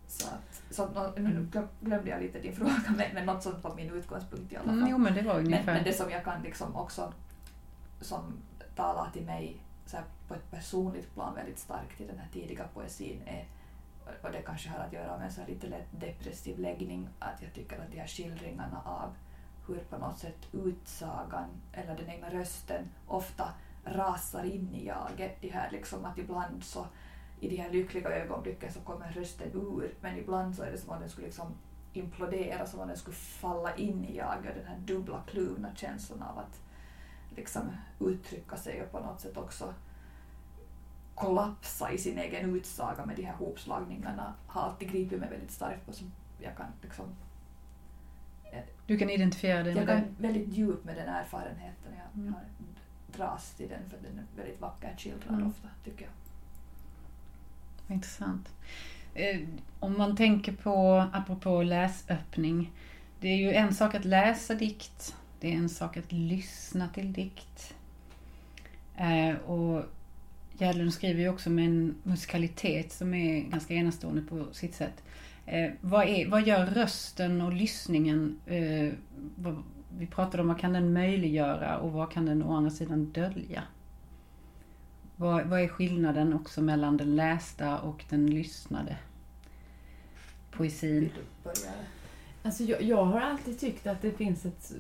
Så, 0.08 0.28
att, 0.28 0.62
så 0.76 0.84
att, 0.84 1.18
nu 1.18 1.48
glöm- 1.52 1.68
glömde 1.82 2.10
jag 2.10 2.22
lite 2.22 2.40
din 2.40 2.56
fråga, 2.56 2.74
men, 2.98 3.14
men 3.14 3.26
något 3.26 3.44
sånt 3.44 3.64
var 3.64 3.76
min 3.76 3.90
utgångspunkt 3.94 4.52
i 4.54 4.56
alla 4.56 4.66
fall. 4.66 4.78
Mm, 4.78 4.90
jo 4.90 4.98
men 4.98 5.14
det 5.14 5.22
var 5.22 5.34
men, 5.36 5.46
ungefär. 5.46 5.74
men 5.74 5.84
det 5.84 5.94
som 5.94 6.10
jag 6.12 6.24
kan 6.24 6.42
liksom 6.42 6.76
också 6.76 7.14
som 8.02 8.34
talar 8.76 9.10
till 9.14 9.26
mig 9.26 9.58
så 9.86 9.98
här, 9.98 10.06
på 10.28 10.34
ett 10.34 10.52
personligt 10.52 11.14
plan 11.14 11.36
väldigt 11.36 11.60
starkt 11.60 12.02
i 12.02 12.06
den 12.06 12.18
här 12.18 12.30
tidiga 12.34 12.68
poesin 12.74 13.22
är 13.26 13.46
och 14.22 14.32
det 14.32 14.42
kanske 14.42 14.70
har 14.70 14.80
att 14.80 14.94
göra 14.94 15.18
med 15.18 15.26
en 15.26 15.32
så 15.32 15.42
här 15.42 15.48
lite 15.48 15.68
lätt 15.68 15.88
depressiv 15.92 16.60
läggning, 16.60 17.10
att 17.20 17.42
jag 17.42 17.54
tycker 17.54 17.80
att 17.80 17.92
de 17.92 18.00
här 18.00 18.08
skildringarna 18.08 18.82
av 18.86 19.14
hur 19.68 19.78
på 19.78 19.98
något 19.98 20.20
sätt 20.20 20.48
utsagan 20.52 21.50
eller 21.74 21.98
den 21.98 22.10
egna 22.10 22.30
rösten 22.30 22.90
ofta 23.08 23.54
rasar 23.84 24.44
in 24.44 24.76
i 24.76 24.86
jaget. 24.86 25.38
Det 25.42 25.50
här 25.50 25.72
liksom 25.72 26.06
att 26.06 26.18
ibland 26.18 26.64
så 26.64 26.86
i 27.40 27.50
de 27.50 27.56
här 27.56 27.72
lyckliga 27.72 28.10
ögonblicken 28.10 28.74
så 28.74 28.80
kommer 28.80 29.12
rösten 29.12 29.52
ur 29.54 29.94
men 30.02 30.18
ibland 30.18 30.56
så 30.56 30.64
är 30.64 30.72
det 30.72 30.78
som 30.78 30.90
om 30.90 31.00
den 31.00 31.10
skulle 31.10 31.28
liksom 31.28 31.54
implodera, 31.94 32.66
som 32.66 32.80
om 32.80 32.88
den 32.88 32.98
skulle 32.98 33.16
falla 33.16 33.76
in 33.76 34.06
i 34.06 34.18
jaget. 34.18 34.56
Den 34.56 34.66
här 34.66 34.78
dubbla 34.78 35.24
kluvna 35.28 35.76
känslan 35.76 36.22
av 36.24 36.38
att 36.38 36.62
liksom 37.36 37.62
uttrycka 38.00 38.58
sig 38.58 38.84
och 38.84 38.92
på 38.92 39.00
något 39.00 39.22
sätt 39.22 39.38
också 39.38 39.74
kollapsa 41.18 41.92
i 41.92 41.98
sin 41.98 42.18
egen 42.18 42.56
utsaga 42.56 43.06
med 43.06 43.16
de 43.16 43.24
här 43.24 43.34
hopslagningarna 43.36 44.34
har 44.48 44.62
alltid 44.62 44.92
gripit 44.92 45.20
mig 45.20 45.30
väldigt 45.30 45.52
starkt 45.52 45.86
på 45.86 45.94
som 45.94 46.12
jag 46.40 46.58
kan 46.58 46.66
liksom 46.82 47.06
Du 48.86 48.98
kan 48.98 49.10
identifiera 49.10 49.64
dig 49.64 49.68
jag 49.76 49.86
med 49.86 49.88
kan 49.88 49.98
det. 49.98 50.28
väldigt 50.28 50.48
djupt 50.54 50.86
med 50.86 50.96
den 50.96 51.08
erfarenheten. 51.10 51.92
Jag, 51.98 52.22
Mm. 52.22 52.34
jag 52.34 53.18
dras 53.18 53.52
till 53.54 53.70
den 53.70 53.90
för 53.90 53.98
den 53.98 54.20
är 54.20 54.26
väldigt 54.42 54.62
vackert 54.62 55.02
skildrad 55.02 55.34
Mm. 55.36 55.48
ofta, 55.48 55.68
tycker 55.84 56.06
jag. 56.06 56.12
Intressant. 57.96 58.50
Eh, 59.14 59.40
Om 59.80 59.98
man 59.98 60.16
tänker 60.16 60.52
på, 60.52 61.06
apropå 61.14 61.64
läsöppning, 61.64 62.72
det 63.20 63.28
är 63.28 63.38
ju 63.38 63.54
en 63.54 63.74
sak 63.74 63.96
att 63.96 64.06
läsa 64.06 64.56
dikt, 64.56 65.16
det 65.40 65.54
är 65.54 65.58
en 65.58 65.70
sak 65.70 65.98
att 65.98 66.12
lyssna 66.12 66.88
till 66.90 67.14
dikt. 67.14 67.74
Eh, 68.96 69.36
Och 69.36 69.84
Gärlund 70.58 70.94
skriver 70.94 71.22
ju 71.22 71.30
också 71.30 71.50
med 71.50 71.66
en 71.66 71.96
musikalitet 72.04 72.92
som 72.92 73.14
är 73.14 73.42
ganska 73.42 73.74
enastående 73.74 74.22
på 74.22 74.46
sitt 74.52 74.76
sätt. 74.76 75.04
Eh, 75.46 75.72
vad, 75.82 76.08
är, 76.08 76.30
vad 76.30 76.48
gör 76.48 76.66
rösten 76.66 77.42
och 77.42 77.54
lyssningen? 77.54 78.40
Eh, 78.46 78.94
vad, 79.36 79.64
vi 79.98 80.08
pratade 80.08 80.42
om 80.42 80.48
vad 80.48 80.60
kan 80.60 80.74
den 80.74 80.94
möjliggöra 80.94 81.78
och 81.78 81.92
vad 81.92 82.12
kan 82.12 82.26
den 82.26 82.44
å 82.44 82.56
andra 82.56 82.72
sidan 82.72 83.12
dölja? 83.12 83.64
Vad, 85.16 85.46
vad 85.46 85.62
är 85.62 85.68
skillnaden 85.68 86.34
också 86.34 86.62
mellan 86.62 86.98
den 86.98 87.16
lästa 87.16 87.80
och 87.80 88.06
den 88.10 88.28
lyssnade 88.28 88.98
poesin? 90.52 91.10
Alltså 92.44 92.64
jag, 92.64 92.82
jag 92.82 93.06
har 93.06 93.20
alltid 93.22 93.60
tyckt 93.60 93.88
att 93.88 94.02
det 94.02 94.12
finns 94.12 94.46
ett 94.46 94.72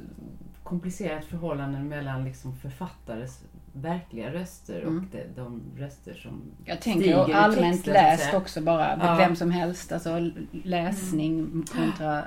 komplicerat 0.63 1.25
förhållande 1.25 1.79
mellan 1.79 2.23
liksom 2.23 2.57
författares 2.57 3.43
verkliga 3.81 4.33
röster 4.33 4.81
Mm. 4.81 4.97
och 4.97 5.03
de, 5.11 5.23
de 5.41 5.61
röster 5.77 6.13
som 6.13 6.41
Jag 6.65 6.79
stiger 6.81 6.93
tänker 6.95 7.29
ur 7.29 7.35
allmänt 7.35 7.75
texten, 7.75 7.93
läst 7.93 8.33
också 8.33 8.61
bara, 8.61 8.97
Ja. 9.01 9.15
vem 9.17 9.35
som 9.35 9.51
helst. 9.51 9.91
Alltså 9.91 10.31
läsning 10.63 11.63
kontra 11.75 12.19
eh, 12.19 12.25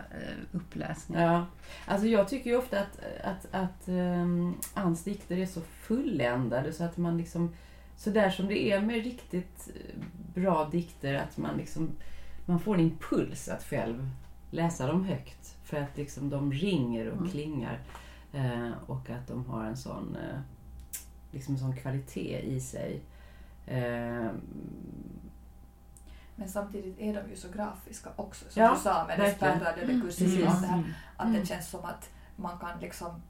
uppläsning. 0.53 1.19
Ja, 1.21 1.47
alltså 1.87 2.07
jag 2.07 2.29
tycker 2.29 2.51
ju 2.51 2.57
ofta 2.57 2.81
att, 2.81 2.99
att, 3.25 3.47
att 3.55 3.89
um, 3.89 4.55
Anns 4.75 5.05
dikter 5.05 5.37
är 5.39 5.47
så 5.47 5.61
fulländade 5.61 6.73
så 6.73 6.85
att 6.85 6.97
man 6.97 7.17
liksom, 7.17 7.53
så 7.97 8.11
där 8.11 8.31
som 8.31 8.47
det 8.47 8.71
är 8.73 8.81
med 8.81 9.05
riktigt 9.05 9.69
eh, 9.75 10.03
bra 10.35 10.69
dikter, 10.73 11.15
att 11.15 11.37
man 11.37 11.57
liksom, 11.57 11.91
man 12.47 12.59
får 12.61 12.75
en 12.75 12.81
impuls 12.81 13.49
att 13.49 13.63
själv 13.65 14.09
läsa 14.51 14.87
dem 14.87 15.05
högt. 15.05 15.57
För 15.65 15.77
att 15.77 15.97
liksom 15.97 16.31
de 16.31 16.53
ringer 16.53 17.09
och 17.09 17.19
Mm. 17.19 17.31
klingar. 17.31 17.79
Eh, 18.33 18.71
och 18.87 19.11
att 19.11 19.27
de 19.29 19.45
har 19.47 19.65
en 19.65 19.77
sån, 19.77 20.17
eh, 20.17 20.41
liksom 21.31 21.55
en 21.55 21.61
sån 21.61 21.77
kvalitet 21.77 22.41
i 22.41 22.61
sig. 22.61 23.01
Eh, 23.67 24.29
Men 26.37 26.49
samtidigt 26.49 26.99
är 27.01 27.15
de 27.23 27.31
ju 27.31 27.37
så 27.37 27.49
grafiska 27.49 28.11
också, 28.17 28.45
som 28.51 28.63
Ja, 28.63 28.75
du 28.75 28.81
sa 28.81 29.07
med 29.07 29.19
det 29.21 29.31
spärrade, 29.35 29.77
det 29.77 29.93
Mm, 29.93 30.01
kursiva 30.01 30.47
precis. 30.51 30.61
det 30.61 30.67
här. 30.67 30.95
Att 31.17 31.27
Mm. 31.29 31.41
det 31.41 31.47
känns 31.47 31.69
som 31.71 31.85
att 31.85 32.11
man 32.37 32.59
kan 32.59 32.81
liksom 32.81 33.23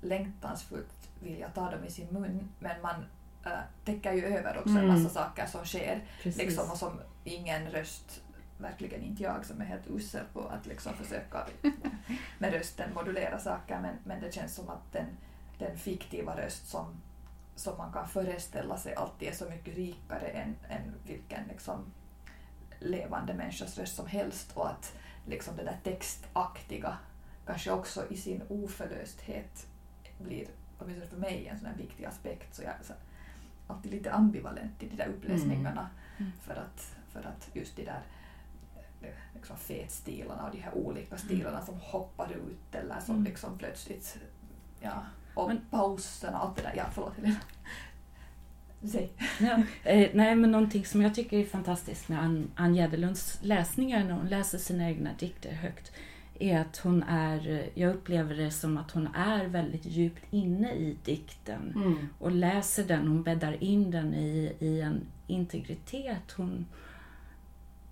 längtansfullt 0.00 1.08
vilja 1.20 1.48
ta 1.48 1.70
dem 1.70 1.84
i 1.84 1.90
sin 1.90 2.06
mun, 2.10 2.48
men 2.58 2.82
man 2.82 3.04
äh, 3.44 3.50
täcker 3.84 4.12
ju 4.12 4.24
över 4.24 4.58
också 4.58 4.70
en 4.70 4.76
Mm. 4.76 4.88
massa 5.02 5.08
saker 5.14 5.46
som 5.46 5.64
sker 5.64 6.04
precis. 6.22 6.42
liksom, 6.42 6.70
och 6.70 6.76
som 6.76 7.00
ingen 7.24 7.66
röst, 7.70 8.22
verkligen 8.58 9.02
inte 9.02 9.22
jag 9.22 9.44
som 9.46 9.60
är 9.60 9.64
helt 9.64 9.86
usel 9.90 10.24
på 10.32 10.40
att 10.48 10.66
liksom 10.66 10.94
försöka 10.94 11.46
med 12.38 12.52
rösten 12.52 12.94
modulera 12.94 13.38
saker, 13.38 13.78
men, 13.82 13.94
men 14.04 14.20
det 14.20 14.34
känns 14.34 14.54
som 14.54 14.68
att 14.68 14.92
den, 14.92 15.06
den 15.58 15.76
fiktiva 15.78 16.36
röst 16.36 16.68
som, 16.68 16.86
som 17.60 17.76
man 17.78 17.92
kan 17.92 18.08
föreställa 18.08 18.76
sig 18.78 18.94
alltid 18.94 19.28
är 19.28 19.32
så 19.32 19.44
mycket 19.50 19.74
rikare 19.76 20.26
än, 20.28 20.56
än 20.68 20.94
vilken 21.06 21.46
liksom, 21.48 21.84
levande 22.78 23.34
människas 23.34 23.78
röst 23.78 23.96
som 23.96 24.06
helst 24.06 24.52
och 24.54 24.70
att 24.70 24.94
liksom 25.26 25.56
det 25.56 25.64
där 25.64 25.78
textaktiga 25.84 26.98
kanske 27.46 27.70
också 27.70 28.10
i 28.10 28.16
sin 28.16 28.42
oförlösthet 28.48 29.66
blir, 30.18 30.46
åtminstone 30.78 31.10
för 31.10 31.16
mig, 31.16 31.46
en 31.46 31.58
sån 31.58 31.66
här 31.68 31.76
viktig 31.76 32.04
aspekt. 32.04 32.54
Så 32.54 32.62
jag 32.62 32.70
är 32.70 32.96
alltid 33.66 33.92
lite 33.92 34.12
ambivalent 34.12 34.82
i 34.82 34.88
de 34.88 34.96
där 34.96 35.06
uppläsningarna 35.08 35.88
Mm. 36.18 36.32
för, 36.40 36.54
att, 36.54 36.96
för 37.12 37.20
att 37.20 37.48
just 37.52 37.76
de 37.76 37.84
där 37.84 38.02
eh, 39.02 39.14
liksom 39.34 39.56
fetstilarna 39.56 40.44
och 40.46 40.50
de 40.52 40.60
här 40.60 40.74
olika 40.74 41.18
stilarna 41.18 41.62
som 41.62 41.80
hoppar 41.80 42.32
ut 42.32 42.74
eller 42.74 43.00
som 43.00 43.14
Mm. 43.14 43.24
liksom 43.24 43.58
plötsligt, 43.58 44.18
ja, 44.80 45.02
och 45.34 45.48
Men- 45.48 45.60
pauserna, 45.70 46.38
allt 46.38 46.56
det 46.56 46.62
där. 46.62 46.74
Ja, 46.76 46.84
förlåt 46.94 47.16
Helena. 47.16 47.36
Säg. 48.82 49.10
Ja, 49.40 49.62
eh, 49.84 50.10
nej, 50.14 50.36
men 50.36 50.50
någonting 50.50 50.84
som 50.86 51.02
jag 51.02 51.14
tycker 51.14 51.38
är 51.38 51.44
fantastiskt 51.44 52.08
med 52.08 52.22
Ann, 52.22 52.50
Ann 52.56 52.74
Gäderlunds 52.74 53.38
läsningar 53.42 54.04
när 54.04 54.12
hon 54.14 54.26
läser 54.28 54.58
sina 54.58 54.88
egna 54.90 55.10
dikter 55.18 55.52
högt 55.52 55.92
är 56.38 56.60
att 56.60 56.76
hon 56.78 57.02
är, 57.02 57.48
eh, 57.50 57.64
jag 57.74 57.94
upplever 57.94 58.34
det 58.34 58.50
som 58.50 58.78
att 58.78 58.90
hon 58.90 59.06
är 59.14 59.44
väldigt 59.46 59.84
djupt 59.86 60.24
inne 60.30 60.72
i 60.74 60.96
dikten 61.04 61.72
Mm. 61.76 62.08
och 62.18 62.30
läser 62.30 62.84
den, 62.84 63.08
hon 63.08 63.22
bäddar 63.22 63.62
in 63.64 63.90
den 63.90 64.14
i, 64.14 64.52
i 64.58 64.80
en 64.80 65.00
integritet 65.26 66.32
hon, 66.36 66.66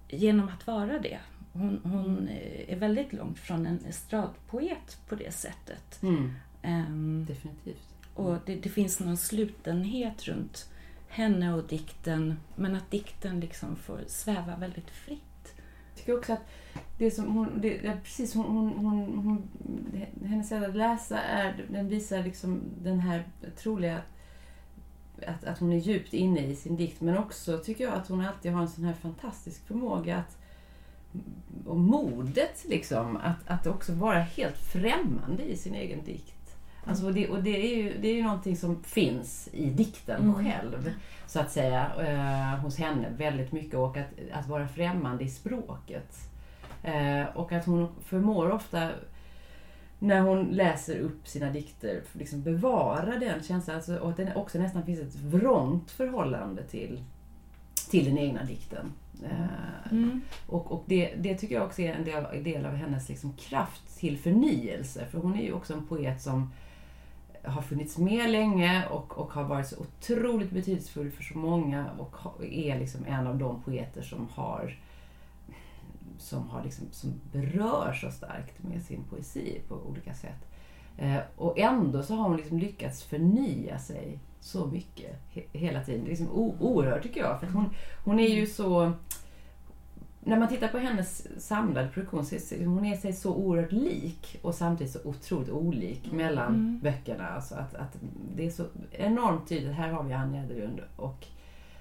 genom 0.09 0.48
att 0.48 0.66
vara 0.66 0.98
det. 0.98 1.18
Hon, 1.53 1.81
hon 1.85 2.29
eh, 2.29 2.72
är 2.72 2.77
väldigt 2.77 3.12
långt 3.12 3.38
från 3.38 3.66
en 3.66 3.85
estradpoet 3.88 4.98
på 5.09 5.14
det 5.14 5.35
sättet. 5.35 6.03
Mm. 6.03 6.35
Ehm, 6.68 7.24
Definitivt. 7.28 7.94
och 8.14 8.37
det, 8.46 8.54
det 8.54 8.68
finns 8.68 9.00
någon 9.00 9.16
slutenhet 9.16 10.28
runt 10.28 10.70
henne 11.09 11.54
och 11.54 11.64
dikten, 11.64 12.37
men 12.57 12.74
att 12.76 12.90
dikten 12.90 13.40
liksom 13.40 13.76
får 13.76 14.00
sväva 14.07 14.57
väldigt 14.57 14.90
fritt. 14.90 15.54
Jag 15.88 15.96
tycker 15.96 16.18
också 16.18 16.33
att 16.33 16.48
det 16.98 17.11
som 17.11 17.37
hon, 17.37 17.61
det, 17.61 17.78
det, 17.78 17.98
precis, 18.04 18.35
hon, 18.35 18.46
hon, 18.46 18.72
hon, 18.72 19.18
hon, 19.18 19.48
hennes 20.28 20.48
sätt 20.48 20.64
att 20.68 20.76
läsa 20.76 21.20
är, 21.20 21.64
den 21.70 21.88
visar 21.88 22.22
liksom 22.22 22.61
den 22.83 23.00
här 23.00 23.24
troliga 23.57 24.02
att, 25.26 25.44
att 25.44 25.59
hon 25.59 25.72
är 25.72 25.78
djupt 25.78 26.14
inne 26.14 26.46
i 26.46 26.57
sin 26.57 26.76
dikt 26.76 27.00
men 27.00 27.18
också 27.18 27.59
tycker 27.59 27.85
jag 27.85 27.94
att 27.94 28.09
hon 28.09 28.20
alltid 28.20 28.52
har 28.52 28.62
en 28.62 28.68
sån 28.68 28.85
här 28.85 28.94
fantastisk 28.94 29.66
förmåga 29.66 30.16
att 30.16 30.38
och 31.66 31.78
modet 31.78 32.64
liksom, 32.68 33.16
att, 33.16 33.48
att 33.48 33.66
också 33.66 33.92
vara 33.92 34.18
helt 34.18 34.59
främmande 34.59 35.42
i 35.42 35.57
sin 35.57 35.74
egen 35.74 36.04
dikt. 36.04 36.38
Alltså, 36.88 37.07
och 37.07 37.14
det, 37.14 37.29
och 37.29 37.42
det, 37.42 37.72
är 37.72 37.77
ju, 37.77 37.98
det 37.98 38.09
är 38.09 38.14
ju 38.14 38.22
någonting 38.22 38.57
som 38.57 38.83
finns 38.83 39.48
i 39.53 39.70
dikten 39.70 40.22
mm. 40.22 40.35
själv, 40.35 40.94
så 41.27 41.40
att 41.40 41.53
säga, 41.53 41.90
eh, 42.01 42.61
hos 42.61 42.79
henne 42.79 43.09
väldigt 43.16 43.53
mycket. 43.53 43.74
Och 43.74 43.96
att, 43.96 44.07
att 44.33 44.48
vara 44.48 44.68
främmande 44.68 45.24
i 45.24 45.29
språket. 45.29 46.16
Eh, 46.83 47.24
och 47.35 47.53
att 47.53 47.66
hon 47.66 47.88
förmår 48.05 48.51
ofta, 48.51 48.90
när 49.98 50.20
hon 50.20 50.44
läser 50.44 50.98
upp 50.98 51.29
sina 51.29 51.51
dikter, 51.51 52.03
liksom 52.12 52.42
bevara 52.42 53.18
den 53.18 53.42
känslan. 53.42 53.77
Alltså, 53.77 53.96
och 53.96 54.11
att 54.11 54.16
det 54.16 54.33
också 54.35 54.59
nästan 54.59 54.85
finns 54.85 55.01
ett 55.01 55.14
vrångt 55.14 55.90
förhållande 55.90 56.62
till, 56.62 57.05
till 57.90 58.05
den 58.05 58.18
egna 58.18 58.44
dikten. 58.44 58.92
Eh, 59.24 59.92
mm. 59.92 60.20
Och, 60.46 60.72
och 60.72 60.85
det, 60.87 61.14
det, 61.18 61.35
tycker 61.35 61.55
jag 61.55 61.64
också 61.64 61.83
är 61.83 61.94
en 61.94 62.05
del, 62.05 62.44
del 62.44 62.66
av 62.66 62.74
hennes 62.74 63.09
liksom 63.09 63.33
kraft 63.33 63.98
till 63.98 64.18
förnyelse. 64.18 65.07
För 65.11 65.18
hon 65.18 65.35
är 65.35 65.42
ju 65.42 65.53
också 65.53 65.72
en 65.72 65.87
poet 65.87 66.22
som 66.22 66.51
har 67.48 67.62
funnits 67.62 67.98
med 67.98 68.30
länge 68.30 68.87
och, 68.87 69.18
och 69.18 69.32
har 69.32 69.44
varit 69.44 69.66
så 69.66 69.76
otroligt 69.80 70.50
betydelsefull 70.50 71.11
för 71.11 71.22
så 71.22 71.38
många 71.38 71.90
och 71.98 72.44
är 72.44 72.78
liksom 72.78 73.04
en 73.06 73.26
av 73.26 73.38
de 73.38 73.62
poeter 73.62 74.02
som 74.02 74.28
har 74.34 74.78
som, 76.18 76.48
har 76.48 76.64
liksom, 76.64 76.87
som 76.90 77.20
berör 77.32 77.92
så 77.92 78.11
starkt 78.11 78.62
med 78.62 78.82
sin 78.82 79.04
poesi 79.04 79.61
på 79.68 79.74
olika 79.74 80.14
sätt. 80.14 80.48
Eh, 80.96 81.20
och 81.37 81.58
ändå 81.58 82.02
så 82.02 82.14
har 82.14 82.28
hon 82.28 82.37
liksom 82.37 82.58
lyckats 82.58 83.02
förnya 83.02 83.78
sig 83.78 84.18
så 84.40 84.66
mycket 84.66 85.20
he 85.30 85.42
hela 85.52 85.84
tiden. 85.84 86.00
Det 86.00 86.06
är 86.06 86.11
liksom 86.11 86.30
oerhört 86.61 87.02
tycker 87.02 87.20
jag. 87.20 87.40
För 87.40 87.46
hon, 87.46 87.70
hon 88.04 88.20
är 88.20 88.28
ju 88.28 88.46
så 88.46 88.92
när 90.20 90.38
man 90.38 90.48
tittar 90.48 90.68
på 90.68 90.78
hennes 90.78 91.26
samlade 91.46 91.88
produktion 91.88 92.26
så 92.26 92.35
är 92.35 92.66
hon 92.66 92.85
är 92.85 92.96
sig 92.96 93.12
så 93.12 93.35
oerhört 93.35 93.72
lik 93.72 94.38
och 94.42 94.54
samtidigt 94.54 94.92
så 94.92 94.98
otroligt 95.04 95.50
olik 95.50 96.04
mm. 96.04 96.16
mellan 96.16 96.54
mm. 96.54 96.81
böckerna. 96.81 97.28
Alltså 97.28 97.54
att, 97.54 97.74
att 97.74 97.96
det 98.37 98.46
är 98.46 98.50
så 98.50 98.64
enormt 98.90 99.48
tydligt. 99.48 99.72
Här 99.72 99.88
har 99.88 100.02
vi 100.02 100.12
Anja 100.12 100.44
Ederlund 100.44 100.81
och 100.96 101.26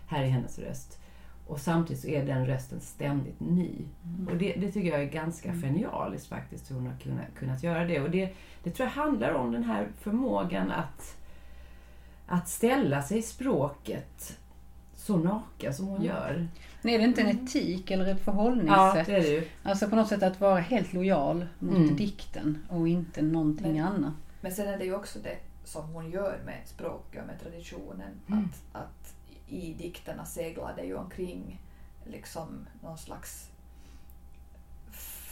här 0.08 0.23
är 0.23 0.28
hennes 0.28 0.60
röst. 0.60 1.00
Och 1.47 1.60
samtidigt 1.60 2.02
så 2.02 2.08
är 2.08 2.26
den 2.26 2.45
rösten 2.45 2.82
ständigt 2.82 3.39
ny. 3.39 3.86
Mm. 4.04 4.28
Och 4.28 4.38
det, 4.38 4.54
det, 4.54 4.71
tycker 4.71 4.89
jag 4.89 5.02
är 5.02 5.06
ganska 5.06 5.50
mm. 5.50 5.62
genialiskt 5.62 6.28
faktiskt, 6.28 6.71
hur 6.71 6.76
hon 6.76 6.88
har 6.88 6.97
kunnat, 6.97 7.26
kunnat 7.36 7.63
göra 7.63 7.86
det. 7.86 8.02
Och 8.02 8.10
det, 8.10 8.34
det 8.63 8.69
tror 8.71 8.88
jag 8.88 8.93
handlar 8.93 9.34
om 9.34 9.52
den 9.52 9.63
här 9.63 9.88
förmågan 10.00 10.71
att, 10.71 11.17
att 12.28 12.50
ställa 12.50 13.02
sig 13.02 13.17
i 13.17 13.21
språket 13.21 14.38
så 14.95 15.17
naken 15.17 15.73
som 15.73 15.88
hon 15.88 15.95
mm. 15.95 16.08
gör. 16.08 16.47
Men 16.88 16.95
är 16.95 17.00
det 17.00 17.06
inte 17.06 17.21
en 17.21 17.30
mm. 17.30 17.45
etik 17.45 17.91
eller 17.91 18.06
ett 18.06 18.21
förhållningssätt? 18.21 18.78
Ja, 18.78 19.04
det 19.06 19.15
är 19.15 19.21
det 19.21 19.28
ju. 19.28 19.47
Alltså 19.63 19.89
på 19.89 19.95
något 19.95 20.08
sätt 20.08 20.23
att 20.23 20.41
vara 20.41 20.60
helt 20.60 20.93
lojal 20.93 21.47
mot 21.60 21.78
mm. 21.78 21.95
dikten 21.95 22.65
och 22.69 22.88
inte 22.88 23.21
någonting 23.21 23.73
men, 23.73 23.84
annat. 23.84 24.13
Men 24.41 24.52
sen 24.52 24.67
är 24.67 24.78
det 24.78 24.86
ju 24.86 24.95
också 24.95 25.19
det 25.19 25.38
som 25.63 25.89
hon 25.89 26.12
gör 26.12 26.39
med 26.45 26.62
språket 26.65 27.21
och 27.21 27.28
med 27.28 27.39
traditionen. 27.39 28.19
Mm. 28.28 28.43
Att, 28.43 28.82
att 28.82 29.13
i 29.47 29.73
dikterna 29.73 30.26
seglar 30.26 30.73
det 30.76 30.84
ju 30.84 30.95
omkring 30.95 31.62
liksom 32.06 32.67
någon 32.84 32.97
slags 32.97 33.50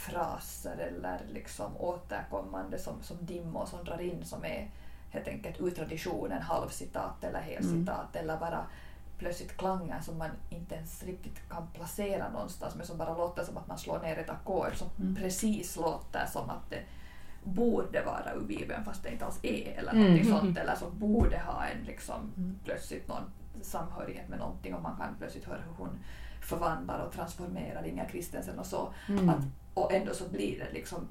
fraser 0.10 0.78
eller 0.78 1.22
liksom 1.34 1.78
återkommande 1.78 2.80
som, 2.80 2.94
som 3.02 3.18
dimmor 3.22 3.66
som 3.66 3.84
drar 3.84 4.02
in 4.02 4.26
som 4.26 4.46
är 4.46 4.70
helt 5.10 5.28
enkelt 5.28 5.62
ur 5.62 5.72
traditionen, 5.72 6.42
halvcitat 6.42 7.24
eller 7.24 7.40
helcitat 7.40 8.16
mm. 8.16 8.24
eller 8.24 8.38
bara 8.38 8.66
plötsligt 9.18 9.58
klanger 9.58 10.02
som 10.02 10.18
man 10.18 10.30
inte 10.50 10.76
ens 10.76 11.04
riktigt 11.04 11.50
kan 11.50 11.68
placera 11.74 12.30
någonstans 12.30 12.76
men 12.76 12.86
som 12.86 12.98
bara 12.98 13.18
låter 13.18 13.44
som 13.44 13.58
att 13.58 13.68
man 13.68 13.78
slår 13.78 14.00
ner 14.00 14.18
ett 14.18 14.30
ackord 14.30 14.76
som 14.76 14.90
mm. 15.00 15.16
precis 15.16 15.78
låter 15.78 16.26
som 16.26 16.50
att 16.50 16.70
det 16.70 16.84
borde 17.44 18.04
vara 18.06 18.34
ur 18.36 18.46
Bibeln 18.48 18.86
fast 18.86 19.04
det 19.04 19.12
inte 19.12 19.26
alls 19.26 19.40
är 19.42 19.76
eller 19.78 19.92
mm. 19.92 20.04
någonting 20.04 20.32
sånt 20.32 20.58
eller 20.58 20.76
som 20.76 21.00
borde 21.00 21.40
ha 21.40 21.66
en 21.66 21.84
liksom 21.84 22.34
mm. 22.38 22.60
plötsligt 22.64 23.08
någon 23.08 23.24
samhörighet 23.62 24.30
med 24.30 24.40
någonting 24.40 24.76
och 24.76 24.82
man 24.82 24.98
kan 24.98 25.16
plötsligt 25.18 25.46
höra 25.46 25.62
hur 25.62 25.86
hon 25.86 26.00
förvandlar 26.42 27.00
och 27.00 27.14
transformerar 27.14 27.86
Inga 27.86 28.06
Kristensen 28.06 28.60
och 28.60 28.66
så. 28.66 28.94
Mm. 29.10 29.30
Att, 29.30 29.46
och 29.74 29.94
ändå 29.94 30.14
så 30.14 30.30
blir 30.30 30.60
det 30.60 30.74
liksom 30.74 31.08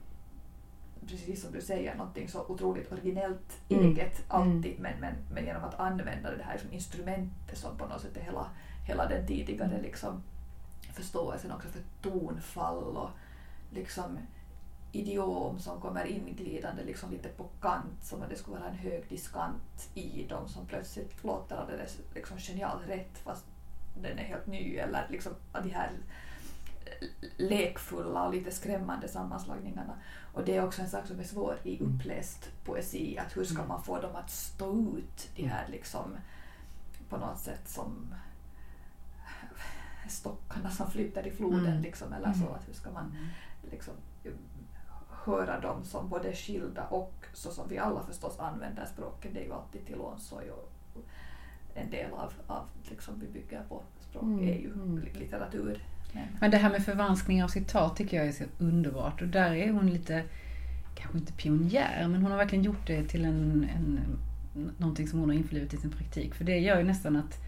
precis 1.06 1.42
som 1.42 1.52
du 1.52 1.60
säger, 1.60 1.94
någonting 1.94 2.28
så 2.28 2.46
otroligt 2.48 2.92
originellt 2.92 3.60
mm. 3.68 3.84
eget 3.84 4.24
alltid 4.28 4.78
mm. 4.78 4.82
men, 4.82 5.00
men, 5.00 5.14
men 5.30 5.44
genom 5.44 5.64
att 5.64 5.80
använda 5.80 6.36
det 6.36 6.42
här 6.42 6.58
som 6.58 6.72
instrumentet 6.72 7.58
som 7.58 7.76
på 7.76 7.86
något 7.86 8.00
sätt 8.00 8.16
är 8.16 8.20
hela, 8.20 8.46
hela 8.86 9.08
den 9.08 9.26
tidigare 9.26 9.70
mm. 9.70 9.82
liksom, 9.82 10.22
förståelsen 10.92 11.52
också 11.52 11.68
för 11.68 11.82
tonfall 12.02 12.96
och 12.96 13.10
liksom 13.70 14.18
idiom 14.92 15.58
som 15.58 15.80
kommer 15.80 16.06
inglidande 16.06 16.84
liksom 16.84 17.10
lite 17.10 17.28
på 17.28 17.44
kant 17.60 18.04
som 18.04 18.22
att 18.22 18.30
det 18.30 18.36
skulle 18.36 18.56
vara 18.56 18.68
en 18.68 18.76
hög 18.76 19.08
diskant 19.08 19.90
i 19.94 20.26
dem 20.28 20.48
som 20.48 20.66
plötsligt 20.66 21.24
låter 21.24 21.56
alldeles 21.56 21.98
liksom 22.14 22.38
genialt 22.38 22.88
rätt 22.88 23.18
fast 23.18 23.44
den 24.02 24.18
är 24.18 24.22
helt 24.24 24.46
ny 24.46 24.76
eller 24.76 25.06
liksom 25.10 25.32
de 25.52 25.70
här 25.70 25.90
lekfulla 27.36 28.26
och 28.26 28.34
lite 28.34 28.50
skrämmande 28.50 29.08
sammanslagningarna. 29.08 29.94
Och 30.32 30.44
det 30.44 30.56
är 30.56 30.64
också 30.64 30.82
en 30.82 30.88
sak 30.88 31.06
som 31.06 31.20
är 31.20 31.24
svår 31.24 31.58
i 31.62 31.80
mm. 31.80 31.94
uppläst 31.94 32.50
poesi, 32.64 33.18
att 33.18 33.36
hur 33.36 33.44
ska 33.44 33.56
mm. 33.56 33.68
man 33.68 33.82
få 33.82 34.00
dem 34.00 34.16
att 34.16 34.30
stå 34.30 34.96
ut 34.98 35.30
de 35.36 35.46
här 35.46 35.68
liksom 35.68 36.16
på 37.08 37.16
något 37.16 37.38
sätt 37.38 37.68
som 37.68 38.14
stockarna 40.08 40.70
som 40.70 40.90
flyter 40.90 41.26
i 41.26 41.30
floden 41.30 41.66
mm. 41.66 41.82
liksom, 41.82 42.12
eller 42.12 42.32
så. 42.32 42.48
Att 42.48 42.68
hur 42.68 42.74
ska 42.74 42.90
man 42.90 43.16
liksom 43.70 43.94
höra 45.08 45.60
dem 45.60 45.84
som 45.84 46.08
både 46.08 46.32
skilda 46.32 46.86
och 46.86 47.26
så 47.32 47.50
som 47.50 47.68
vi 47.68 47.78
alla 47.78 48.02
förstås 48.02 48.38
använder 48.38 48.86
språket, 48.86 49.34
det 49.34 49.40
är 49.40 49.44
ju 49.44 49.52
alltid 49.52 49.86
till 49.86 50.00
omsorg 50.00 50.50
och 50.50 50.70
en 51.74 51.90
del 51.90 52.12
av, 52.12 52.32
av 52.46 52.66
liksom 52.82 53.20
vi 53.20 53.26
bygger 53.26 53.62
på 53.68 53.82
språk 54.00 54.22
mm. 54.22 54.48
är 54.48 54.54
ju 54.54 55.00
litteratur 55.14 55.82
men 56.40 56.50
det 56.50 56.56
här 56.56 56.70
med 56.70 56.84
förvanskning 56.84 57.44
av 57.44 57.48
citat 57.48 57.96
tycker 57.96 58.16
jag 58.16 58.26
är 58.26 58.32
så 58.32 58.44
underbart 58.58 59.22
och 59.22 59.28
där 59.28 59.54
är 59.54 59.70
hon 59.70 59.90
lite, 59.90 60.22
kanske 60.94 61.18
inte 61.18 61.32
pionjär, 61.32 62.08
men 62.08 62.22
hon 62.22 62.30
har 62.30 62.38
verkligen 62.38 62.64
gjort 62.64 62.86
det 62.86 63.04
till 63.04 63.24
en, 63.24 63.68
en, 63.74 64.00
någonting 64.78 65.08
som 65.08 65.18
hon 65.18 65.28
har 65.28 65.36
införlivat 65.36 65.74
i 65.74 65.76
sin 65.76 65.90
praktik. 65.90 66.34
För 66.34 66.44
det 66.44 66.58
gör 66.58 66.78
ju 66.78 66.84
nästan 66.84 67.16
att 67.16 67.38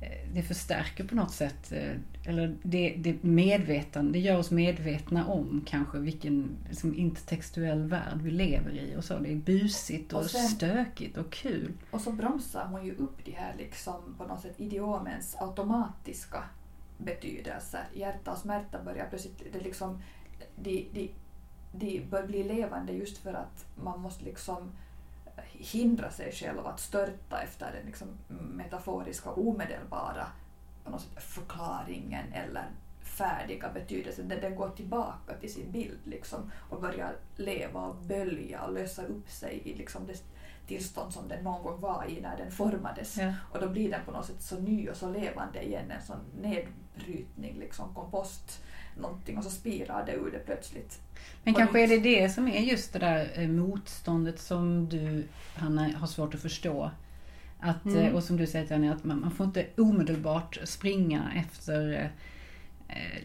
eh, 0.00 0.34
det 0.34 0.42
förstärker 0.42 1.04
på 1.04 1.14
något 1.14 1.32
sätt, 1.32 1.72
eh, 1.72 2.30
eller 2.30 2.56
det, 2.62 2.94
det 2.98 3.22
medvetande, 3.22 4.12
det 4.12 4.18
gör 4.18 4.38
oss 4.38 4.50
medvetna 4.50 5.26
om 5.26 5.62
kanske 5.66 5.98
vilken 5.98 6.56
liksom, 6.68 6.94
intertextuell 6.94 7.82
värld 7.82 8.18
vi 8.22 8.30
lever 8.30 8.70
i 8.70 8.96
och 8.96 9.04
så. 9.04 9.18
Det 9.18 9.32
är 9.32 9.36
busigt 9.36 10.12
och, 10.12 10.20
och 10.20 10.30
sen, 10.30 10.48
stökigt 10.48 11.16
och 11.16 11.32
kul. 11.32 11.72
Och 11.90 12.00
så 12.00 12.12
bromsar 12.12 12.66
hon 12.66 12.86
ju 12.86 12.94
upp 12.94 13.24
de 13.24 13.32
här 13.32 13.54
liksom 13.58 14.14
på 14.18 14.26
något 14.26 14.40
sätt 14.40 14.54
idiomens 14.56 15.36
automatiska 15.40 16.42
betydelser. 16.98 17.84
Hjärta 17.94 18.32
och 18.32 18.38
smärta 18.38 18.82
börjar 18.82 19.06
plötsligt, 19.08 19.42
det 19.52 19.60
liksom, 19.60 20.02
de, 20.56 20.88
de, 20.92 21.14
de 21.72 22.00
bör 22.00 22.26
bli 22.26 22.44
levande 22.44 22.92
just 22.92 23.18
för 23.18 23.34
att 23.34 23.66
man 23.74 24.00
måste 24.00 24.24
liksom 24.24 24.72
eh, 25.36 25.42
hindra 25.52 26.10
sig 26.10 26.32
själv 26.32 26.66
att 26.66 26.80
störta 26.80 27.42
efter 27.42 27.72
den 27.72 27.86
liksom 27.86 28.08
metaforiska 28.28 29.30
omedelbara 29.30 30.26
på 30.84 30.90
något 30.90 31.00
sätt, 31.00 31.22
förklaringen 31.22 32.32
eller 32.32 32.70
färdiga 33.00 33.70
betydelsen. 33.74 34.28
Den, 34.28 34.40
den 34.40 34.56
går 34.56 34.68
tillbaka 34.68 35.34
till 35.40 35.52
sin 35.52 35.72
bild 35.72 35.98
liksom, 36.04 36.50
och 36.70 36.80
börjar 36.80 37.16
leva 37.36 37.80
och 37.80 37.96
bölja 37.96 38.62
och 38.62 38.72
lösa 38.72 39.06
upp 39.06 39.30
sig 39.30 39.62
i 39.64 39.74
liksom 39.74 40.06
det 40.06 40.22
tillstånd 40.66 41.12
som 41.12 41.28
den 41.28 41.44
någon 41.44 41.62
gång 41.62 41.80
var 41.80 42.04
i 42.08 42.20
när 42.20 42.36
den 42.36 42.50
formades. 42.50 43.18
Ja. 43.18 43.32
Och 43.52 43.60
då 43.60 43.68
blir 43.68 43.90
den 43.90 44.00
på 44.04 44.10
något 44.10 44.26
sätt 44.26 44.42
så 44.42 44.60
ny 44.60 44.88
och 44.88 44.96
så 44.96 45.10
levande 45.10 45.62
igen, 45.62 45.90
en 45.90 46.02
sån 46.02 46.18
nedbrytning, 46.40 47.58
liksom 47.58 47.94
kompost, 47.94 48.62
någonting 49.00 49.38
och 49.38 49.44
så 49.44 49.50
spirar 49.50 50.06
det 50.06 50.12
ur 50.12 50.30
det 50.32 50.38
plötsligt. 50.38 51.00
Men 51.44 51.54
kanske 51.54 51.82
är 51.82 51.88
det 51.88 51.98
det 51.98 52.28
som 52.28 52.48
är 52.48 52.60
just 52.60 52.92
det 52.92 52.98
där 52.98 53.30
eh, 53.34 53.48
motståndet 53.48 54.40
som 54.40 54.88
du, 54.88 55.24
Hanna, 55.54 55.88
har 55.98 56.06
svårt 56.06 56.34
att 56.34 56.40
förstå. 56.40 56.90
Att, 57.60 57.84
mm. 57.84 57.98
Eh, 57.98 58.14
och 58.14 58.24
som 58.24 58.36
du 58.36 58.46
säger 58.46 58.66
Tanja, 58.66 58.92
att 58.92 59.04
man, 59.04 59.20
man 59.20 59.30
får 59.30 59.46
inte 59.46 59.66
omedelbart 59.76 60.58
springa 60.64 61.32
efter 61.36 61.92
Eh, 61.92 62.10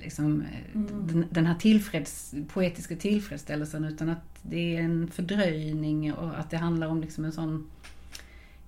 liksom, 0.01 0.41
eh, 0.41 0.75
mm. 0.75 1.07
den, 1.07 1.25
den, 1.31 1.45
här 1.45 1.55
tillfreds, 1.55 2.35
poetiska 2.47 2.95
tillfredsställelsen 2.95 3.85
utan 3.85 4.09
att 4.09 4.39
det 4.41 4.75
är 4.75 4.81
en 4.81 5.07
fördröjning 5.07 6.13
och 6.13 6.39
att 6.39 6.49
det 6.49 6.57
handlar 6.57 6.87
om 6.87 7.01
liksom 7.01 7.25
en 7.25 7.31
sån 7.31 7.69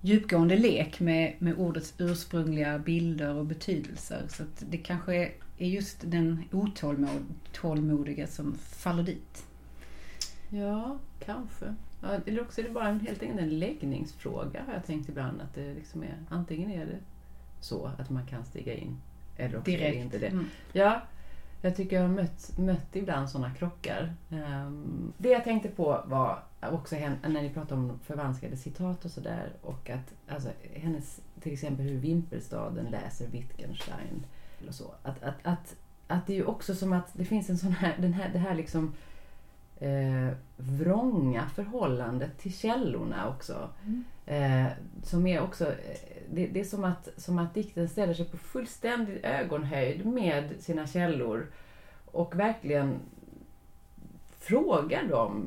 djupgående 0.00 0.56
lek 0.56 1.00
med, 1.00 1.34
med 1.38 1.58
ordets 1.58 1.94
ursprungliga 1.98 2.78
bilder 2.78 3.34
och 3.34 3.46
betydelser. 3.46 4.26
Så 4.28 4.44
det 4.58 4.78
kanske 4.78 5.32
är 5.58 5.66
just 5.66 6.10
den 6.10 6.44
otålmodiga 6.50 8.26
som 8.26 8.54
faller 8.54 9.02
dit. 9.02 9.46
Ja, 10.48 10.98
kanske. 11.24 11.74
Ja, 12.02 12.18
eller 12.26 12.42
också 12.42 12.60
är 12.60 12.64
det 12.64 12.70
bara 12.70 12.88
en, 12.88 13.00
helt 13.00 13.22
enkelt 13.22 13.40
en 13.40 13.58
läggningsfråga 13.58 14.62
har 14.66 14.72
jag 14.72 14.86
tänkt 14.86 15.08
ibland. 15.08 15.40
Att 15.40 15.54
det 15.54 15.74
liksom 15.74 16.02
är, 16.02 16.16
antingen 16.28 16.70
är 16.70 16.86
det 16.86 16.98
så 17.60 17.86
att 17.98 18.10
man 18.10 18.26
kan 18.26 18.44
stiga 18.44 18.74
in 18.74 19.00
är 19.36 19.92
det 19.92 19.94
inte 19.94 20.18
det. 20.18 20.26
Mm. 20.26 20.46
Ja, 20.72 21.02
jag 21.62 21.76
tycker 21.76 21.96
jag 21.96 22.02
har 22.02 22.14
mött, 22.14 22.58
mött 22.58 22.96
ibland 22.96 23.30
sådana 23.30 23.54
krockar. 23.54 24.14
Ehm, 24.30 25.12
det 25.18 25.28
jag 25.28 25.44
tänkte 25.44 25.68
på 25.68 26.02
var 26.06 26.42
också 26.60 26.96
när 26.96 27.42
ni 27.42 27.50
pratade 27.50 27.80
om 27.80 27.98
förvanskade 28.04 28.56
citat 28.56 29.04
och 29.04 29.10
sådär 29.10 29.52
och 29.62 29.90
att 29.90 30.14
alltså, 30.28 30.48
hennes, 30.74 31.20
till 31.40 31.52
exempel 31.52 31.86
hur 31.86 31.98
Vimpelstaden 31.98 32.86
läser 32.86 33.28
Wittgenstein. 33.28 34.26
Eller 34.60 34.72
så. 34.72 34.94
Att, 35.02 35.22
att, 35.22 35.34
att, 35.42 35.76
att 36.06 36.26
det 36.26 36.32
är 36.32 36.36
ju 36.36 36.44
också 36.44 36.74
som 36.74 36.92
att 36.92 37.08
det 37.12 37.24
finns 37.24 37.50
en 37.50 37.58
sån 37.58 37.72
här, 37.72 37.96
den 37.98 38.12
här, 38.12 38.30
det 38.32 38.38
här 38.38 38.54
liksom 38.54 38.94
eh, 39.82 40.34
vrånga 40.56 41.48
förhållandet 41.54 42.38
till 42.38 42.54
källorna 42.54 43.28
också. 43.28 43.68
Eh, 44.26 44.66
som 45.04 45.26
är 45.26 45.40
också, 45.42 45.64
eh, 45.66 45.74
det, 46.30 46.46
det 46.46 46.60
är 46.60 46.64
som 46.64 46.84
att, 46.84 47.08
som 47.16 47.38
att 47.38 47.54
dikten 47.54 47.88
ställer 47.88 48.14
sig 48.14 48.24
på 48.24 48.36
fullständig 48.36 49.20
ögonhöjd 49.24 50.06
med 50.06 50.50
sina 50.60 50.86
källor 50.86 51.46
och 52.12 52.38
verkligen 52.38 52.94
frågar 54.40 55.02
dem 55.08 55.44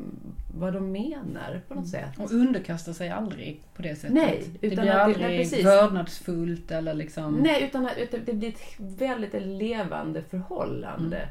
vad 0.58 0.74
de 0.74 0.91
menar 0.91 1.62
på 1.67 1.74
något 1.74 1.88
sätt. 1.88 2.10
Och 2.19 2.32
underkastar 2.32 2.93
sig 2.93 3.10
aldrig 3.10 3.62
på 3.76 3.82
det 3.82 3.95
sättet. 3.95 4.13
Nej, 4.13 4.43
det 4.60 4.67
utan 4.67 4.82
blir 4.84 4.91
att 4.91 4.98
det- 4.98 5.04
aldrig 5.04 5.26
nej, 5.28 5.38
precis. 5.38 5.65
vördnadsfullt 5.65 6.71
eller 6.71 6.93
liksom... 6.93 7.34
Nej, 7.36 7.63
utan 7.63 7.86
att 7.86 7.98
utan 7.98 8.19
det 8.26 8.34
blir 8.34 8.50
ett 8.50 8.62
väldigt 8.80 9.34
levande 9.45 10.21
förhållande. 10.21 11.17
Eh, 11.17 11.28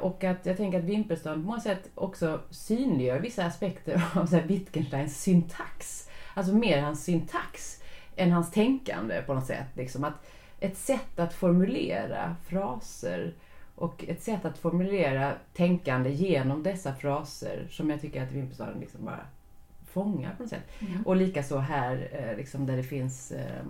Och 0.00 0.24
att 0.24 0.46
jag 0.46 0.56
tänker 0.56 0.78
att 0.78 0.84
Wimpelstad 0.84 1.32
på 1.32 1.38
många 1.38 1.60
sätt 1.60 1.90
också 1.94 2.40
synliggör 2.50 3.20
vissa 3.20 3.44
aspekter 3.44 4.04
av 4.14 4.26
så 4.26 4.36
här 4.36 4.42
Wittgensteins 4.42 5.22
syntax. 5.22 6.08
Alltså 6.34 6.54
mer 6.54 6.82
hans 6.82 7.04
syntax 7.04 7.82
än 8.16 8.32
hans 8.32 8.50
tänkande 8.50 9.22
på 9.22 9.34
något 9.34 9.46
sätt. 9.46 9.66
Liksom 9.74 10.04
att 10.04 10.26
ett 10.60 10.76
sätt 10.76 11.18
att 11.18 11.34
formulera 11.34 12.36
fraser 12.48 13.32
och 13.74 14.04
ett 14.08 14.22
sätt 14.22 14.44
att 14.44 14.58
formulera 14.58 15.32
tänkande 15.54 16.10
genom 16.10 16.62
dessa 16.62 16.94
fraser 16.94 17.66
som 17.70 17.90
jag 17.90 18.00
tycker 18.00 18.22
att 18.22 18.32
Wimpelstad 18.32 18.74
liksom 18.80 19.04
bara 19.04 19.26
fångar 19.86 20.34
på 20.36 20.42
något 20.42 20.50
sätt. 20.50 20.70
Och 21.04 21.16
likaså 21.16 21.58
här 21.58 22.08
eh, 22.12 22.36
liksom 22.36 22.66
där 22.66 22.76
det 22.76 22.82
finns 22.82 23.32
eh, 23.32 23.64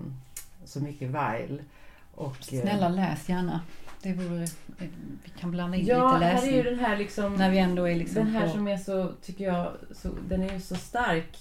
så 0.64 0.80
mycket 0.80 1.10
Weil. 1.10 1.62
Och, 2.14 2.52
eh, 2.52 2.60
Snälla 2.60 2.88
läs 2.88 3.28
gärna. 3.28 3.60
Det 4.06 4.12
vore, 4.12 4.42
eh, 4.42 4.88
vi 5.24 5.30
kan 5.40 5.50
blanda 5.50 5.76
in 5.76 5.86
Ja, 5.86 6.12
lite 6.12 6.24
här 6.24 6.30
är 6.30 6.34
läsning. 6.34 6.54
ju 6.54 6.62
den 6.62 6.78
här 6.78 6.96
liksom... 6.96 7.34
När 7.34 7.50
vi 7.50 7.58
ändå 7.58 7.88
är 7.88 7.94
liksom 7.94 8.24
den 8.24 8.34
här 8.34 8.46
på 8.46 8.52
som 8.52 8.68
är 8.68 8.76
så, 8.76 9.12
tycker 9.22 9.44
jag, 9.44 9.72
så, 9.90 10.08
den 10.28 10.42
är 10.42 10.52
ju 10.52 10.60
så 10.60 10.74
stark. 10.74 11.38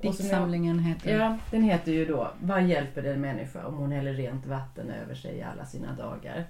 Jag, 0.00 0.12
diktsamlingen 0.12 0.78
heter 0.78 1.18
ja, 1.18 1.38
den 1.50 1.62
heter 1.62 1.92
ju 1.92 2.04
då 2.04 2.30
Vad 2.40 2.62
hjälper 2.62 3.04
en 3.04 3.20
människa 3.20 3.66
om 3.66 3.74
hon 3.74 3.92
häller 3.92 4.12
rent 4.12 4.46
vatten 4.46 4.90
över 4.90 5.14
sig 5.14 5.36
i 5.36 5.42
alla 5.42 5.66
sina 5.66 5.92
dagar? 5.92 6.44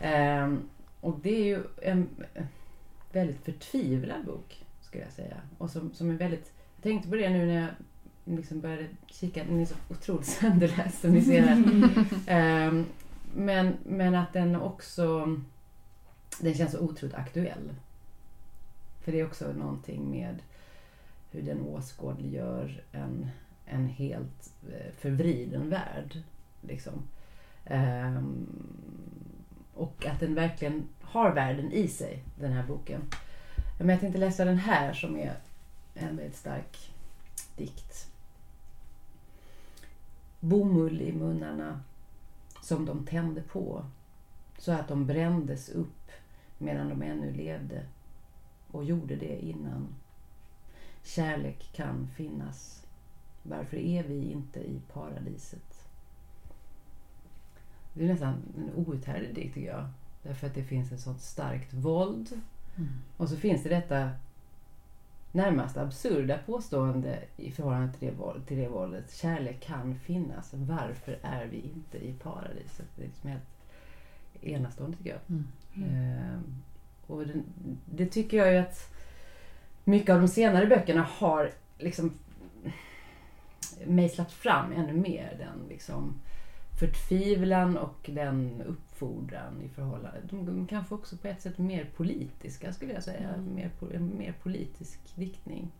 Ehm, 0.00 0.68
och 1.00 1.18
det 1.22 1.34
är 1.34 1.44
ju 1.44 1.62
en 1.82 2.08
väldigt 3.12 3.44
förtvivlad 3.44 4.24
bok, 4.24 4.64
skulle 4.80 5.04
jag 5.04 5.12
säga. 5.12 5.36
Och 5.58 5.70
som, 5.70 5.94
som 5.94 6.10
är 6.10 6.14
väldigt... 6.14 6.52
Jag 6.76 6.82
tänkte 6.82 7.08
på 7.08 7.16
det 7.16 7.28
nu 7.28 7.46
när 7.46 7.60
jag 7.60 7.68
liksom 8.36 8.60
började 8.60 8.86
kika. 9.06 9.44
Den 9.44 9.60
är 9.60 9.64
så 9.64 9.74
otroligt 9.88 10.26
sönderläst 10.40 11.00
som 11.00 11.10
ni 11.10 11.22
ser 11.22 11.42
här. 11.42 11.64
Ehm, 12.26 12.86
men, 13.34 13.76
men 13.84 14.14
att 14.14 14.32
den 14.32 14.56
också... 14.56 15.36
Den 16.40 16.54
känns 16.54 16.72
så 16.72 16.80
otroligt 16.80 17.14
aktuell. 17.14 17.74
För 19.00 19.12
det 19.12 19.20
är 19.20 19.26
också 19.26 19.52
någonting 19.52 20.10
med 20.10 20.42
hur 21.30 21.42
den 21.42 21.60
åskådliggör 21.60 22.82
en, 22.92 23.30
en 23.66 23.86
helt 23.86 24.52
eh, 24.68 24.92
förvriden 24.98 25.70
värld. 25.70 26.22
Liksom. 26.60 26.92
Ehm, 27.64 28.46
och 29.74 30.06
att 30.06 30.20
den 30.20 30.34
verkligen 30.34 30.88
har 31.00 31.32
världen 31.32 31.72
i 31.72 31.88
sig, 31.88 32.24
den 32.38 32.52
här 32.52 32.66
boken. 32.66 33.00
Men 33.78 33.88
jag 33.88 34.00
tänkte 34.00 34.18
läsa 34.18 34.44
den 34.44 34.58
här 34.58 34.92
som 34.92 35.16
är 35.16 35.34
en 35.94 36.16
väldigt 36.16 36.36
stark 36.36 36.92
dikt. 37.56 38.06
Bomull 40.40 41.00
i 41.02 41.12
munnarna 41.12 41.80
som 42.62 42.84
de 42.84 43.06
tände 43.06 43.42
på 43.42 43.84
så 44.58 44.72
att 44.72 44.88
de 44.88 45.06
brändes 45.06 45.68
upp 45.68 46.10
medan 46.58 46.88
de 46.88 47.02
ännu 47.02 47.32
levde 47.32 47.86
och 48.70 48.84
gjorde 48.84 49.16
det 49.16 49.44
innan. 49.44 49.94
Kärlek 51.02 51.72
kan 51.72 52.08
finnas. 52.16 52.86
Varför 53.42 53.76
är 53.76 54.02
vi 54.02 54.30
inte 54.30 54.60
i 54.60 54.80
paradiset? 54.92 55.88
Det 57.94 58.04
är 58.04 58.08
nästan 58.08 58.42
en 58.56 58.70
outhärdlig 58.74 59.34
dikt 59.34 59.54
tycker 59.54 59.72
jag. 59.72 59.88
Därför 60.22 60.46
att 60.46 60.54
det 60.54 60.64
finns 60.64 60.92
ett 60.92 61.00
sånt 61.00 61.20
starkt 61.20 61.72
våld. 61.72 62.40
Mm. 62.76 62.88
Och 63.16 63.28
så 63.28 63.36
finns 63.36 63.62
det 63.62 63.68
detta 63.68 64.10
närmast 65.32 65.76
absurda 65.76 66.38
påstående 66.46 67.18
i 67.36 67.50
förhållande 67.50 67.92
till 67.92 68.08
det, 68.08 68.14
våld, 68.14 68.46
till 68.46 68.58
det 68.58 68.68
våldet. 68.68 69.14
Kärlek 69.14 69.60
kan 69.60 69.98
finnas. 69.98 70.50
Varför 70.52 71.18
är 71.22 71.46
vi 71.46 71.56
inte 71.56 71.98
i 71.98 72.12
paradiset? 72.12 72.86
Det 72.96 73.02
är 73.02 73.06
liksom 73.06 73.30
helt 73.30 73.42
enastående 74.40 74.96
tycker 74.96 75.10
jag. 75.10 75.20
Mm. 75.28 75.46
Ehm, 75.74 76.62
och 77.06 77.26
det, 77.26 77.42
det 77.84 78.06
tycker 78.06 78.36
jag 78.36 78.52
ju 78.52 78.58
att 78.58 78.94
mycket 79.84 80.10
av 80.10 80.20
de 80.20 80.28
senare 80.28 80.66
böckerna 80.66 81.02
har 81.02 81.50
liksom 81.78 82.12
mejslat 83.86 84.32
fram 84.32 84.72
ännu 84.72 84.92
mer. 84.92 85.36
Den 85.38 85.68
liksom 85.68 86.14
förtvivlan 86.80 87.76
och 87.76 88.10
den 88.12 88.62
uppfordran 88.66 89.62
i 89.62 89.68
förhållande. 89.68 90.20
De, 90.30 90.46
de 90.46 90.66
kanske 90.66 90.94
också 90.94 91.16
på 91.16 91.28
ett 91.28 91.42
sätt 91.42 91.58
mer 91.58 91.84
politiska 91.96 92.72
skulle 92.72 92.92
jag 92.92 93.02
säga. 93.02 93.28
Mm. 93.28 93.54
Mer, 93.54 93.98
mer 93.98 94.32
politisk 94.42 95.00
diktning. 95.14 95.70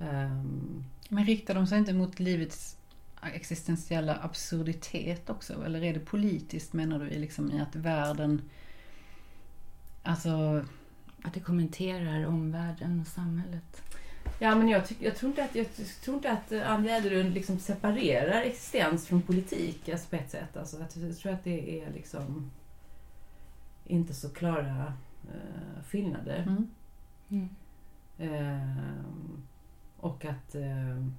Ehm, 0.00 0.84
Men 1.08 1.24
riktar 1.24 1.54
de 1.54 1.66
sig 1.66 1.78
inte 1.78 1.92
mot 1.92 2.20
livets 2.20 2.76
existentiella 3.22 4.18
absurditet 4.22 5.30
också? 5.30 5.64
Eller 5.64 5.84
är 5.84 5.94
det 5.94 6.00
politiskt 6.00 6.72
menar 6.72 6.98
du 6.98 7.10
i 7.10 7.18
liksom 7.18 7.52
i 7.52 7.60
att 7.60 7.76
världen... 7.76 8.42
Alltså... 10.02 10.64
Att 11.22 11.34
det 11.34 11.40
kommenterar 11.40 12.26
omvärlden 12.26 13.00
och 13.00 13.06
samhället. 13.06 13.82
Ja, 14.38 14.54
men 14.54 14.68
jag, 14.68 14.86
tyck, 14.86 15.02
jag, 15.02 15.16
tror 15.16 15.30
inte 15.30 15.44
att, 15.44 15.54
jag 15.54 15.66
tror 16.04 16.16
inte 16.16 16.30
att 16.30 16.52
eh, 16.52 16.70
Ann 16.70 16.84
Jäderlund 16.84 17.34
liksom 17.34 17.58
separerar 17.58 18.42
existens 18.42 19.06
från 19.06 19.22
politik 19.22 19.88
alltså 19.88 20.08
på 20.08 20.16
ett 20.16 20.30
sätt. 20.30 20.56
Alltså, 20.56 20.76
jag 20.78 21.18
tror 21.18 21.32
att 21.32 21.44
det 21.44 21.82
är 21.82 21.92
liksom 21.92 22.50
inte 23.86 24.14
så 24.14 24.28
klara 24.28 24.92
eh, 25.28 25.84
skillnader. 25.88 26.42
Mm. 26.42 26.70
Mm. 27.28 27.48
Ehm, 28.18 29.42
och 29.96 30.24
att, 30.24 30.54
ehm, 30.54 31.14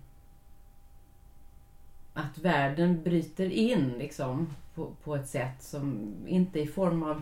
att 2.14 2.38
världen 2.38 3.04
bryter 3.04 3.50
in 3.50 3.90
liksom, 3.98 4.48
på, 4.76 4.92
på 5.04 5.16
ett 5.16 5.28
sätt 5.28 5.64
som 5.64 6.14
inte 6.28 6.60
i 6.60 6.68
form 6.68 7.04
av 7.04 7.22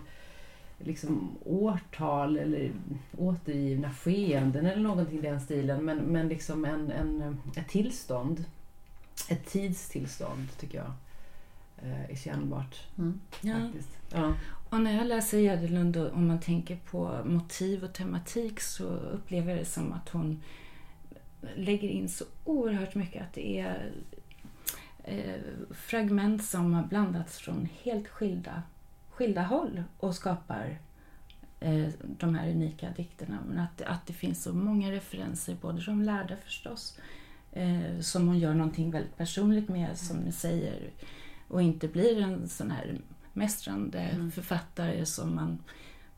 liksom, 0.79 1.37
årtal 1.45 2.37
eller 2.37 2.71
återgivna 3.17 3.93
skeenden 3.93 4.65
eller 4.65 4.81
någonting 4.81 5.19
i 5.19 5.21
den 5.21 5.41
stilen. 5.41 5.85
Men, 5.85 5.97
men 5.97 6.27
liksom 6.27 6.65
en, 6.65 6.91
en, 6.91 7.41
ett 7.55 7.67
tillstånd. 7.67 8.45
Ett 9.29 9.45
tidstillstånd 9.45 10.47
tycker 10.59 10.77
jag 10.77 10.93
eh, 11.77 12.11
är 12.11 12.15
kännbart. 12.15 12.87
Mm. 12.97 13.19
Ja. 13.41 13.55
Faktiskt. 13.59 13.97
Ja. 14.13 14.33
Och 14.69 14.81
när 14.81 14.97
jag 14.97 15.07
läser 15.07 15.37
Jäderlund, 15.37 15.97
och 15.97 16.13
om 16.13 16.27
man 16.27 16.39
tänker 16.39 16.75
på 16.75 17.21
motiv 17.25 17.83
och 17.83 17.93
tematik, 17.93 18.59
så 18.59 18.83
upplever 18.87 19.49
jag 19.49 19.59
det 19.59 19.65
som 19.65 19.93
att 19.93 20.09
hon 20.09 20.41
lägger 21.55 21.89
in 21.89 22.09
så 22.09 22.25
oerhört 22.43 22.95
mycket. 22.95 23.21
Att 23.21 23.33
det 23.33 23.59
är 23.59 23.91
eh, 25.03 25.41
fragment 25.71 26.43
som 26.45 26.73
har 26.73 26.83
blandats 26.83 27.37
från 27.37 27.69
helt 27.83 28.07
skilda, 28.07 28.63
skilda 29.17 29.41
håll 29.41 29.83
och 29.97 30.15
skapar 30.15 30.77
eh, 31.59 31.87
de 32.01 32.35
här 32.35 32.51
unika 32.51 32.89
dikterna. 32.97 33.37
Men 33.47 33.59
att, 33.59 33.81
att 33.81 34.05
det 34.07 34.13
finns 34.13 34.43
så 34.43 34.53
många 34.53 34.91
referenser, 34.91 35.57
både 35.61 35.81
de 35.85 36.01
lärda 36.01 36.35
förstås, 36.35 36.99
eh, 37.51 37.99
som 38.01 38.27
hon 38.27 38.39
gör 38.39 38.53
någonting 38.53 38.91
väldigt 38.91 39.17
personligt 39.17 39.69
med, 39.69 39.97
som 39.97 40.17
ni 40.17 40.31
säger, 40.31 40.89
och 41.47 41.61
inte 41.61 41.87
blir 41.87 42.21
en 42.21 42.47
sån 42.49 42.71
här 42.71 42.97
mästrande 43.33 43.99
Mm. 43.99 44.31
författare 44.31 45.05
som 45.05 45.35
man, 45.35 45.57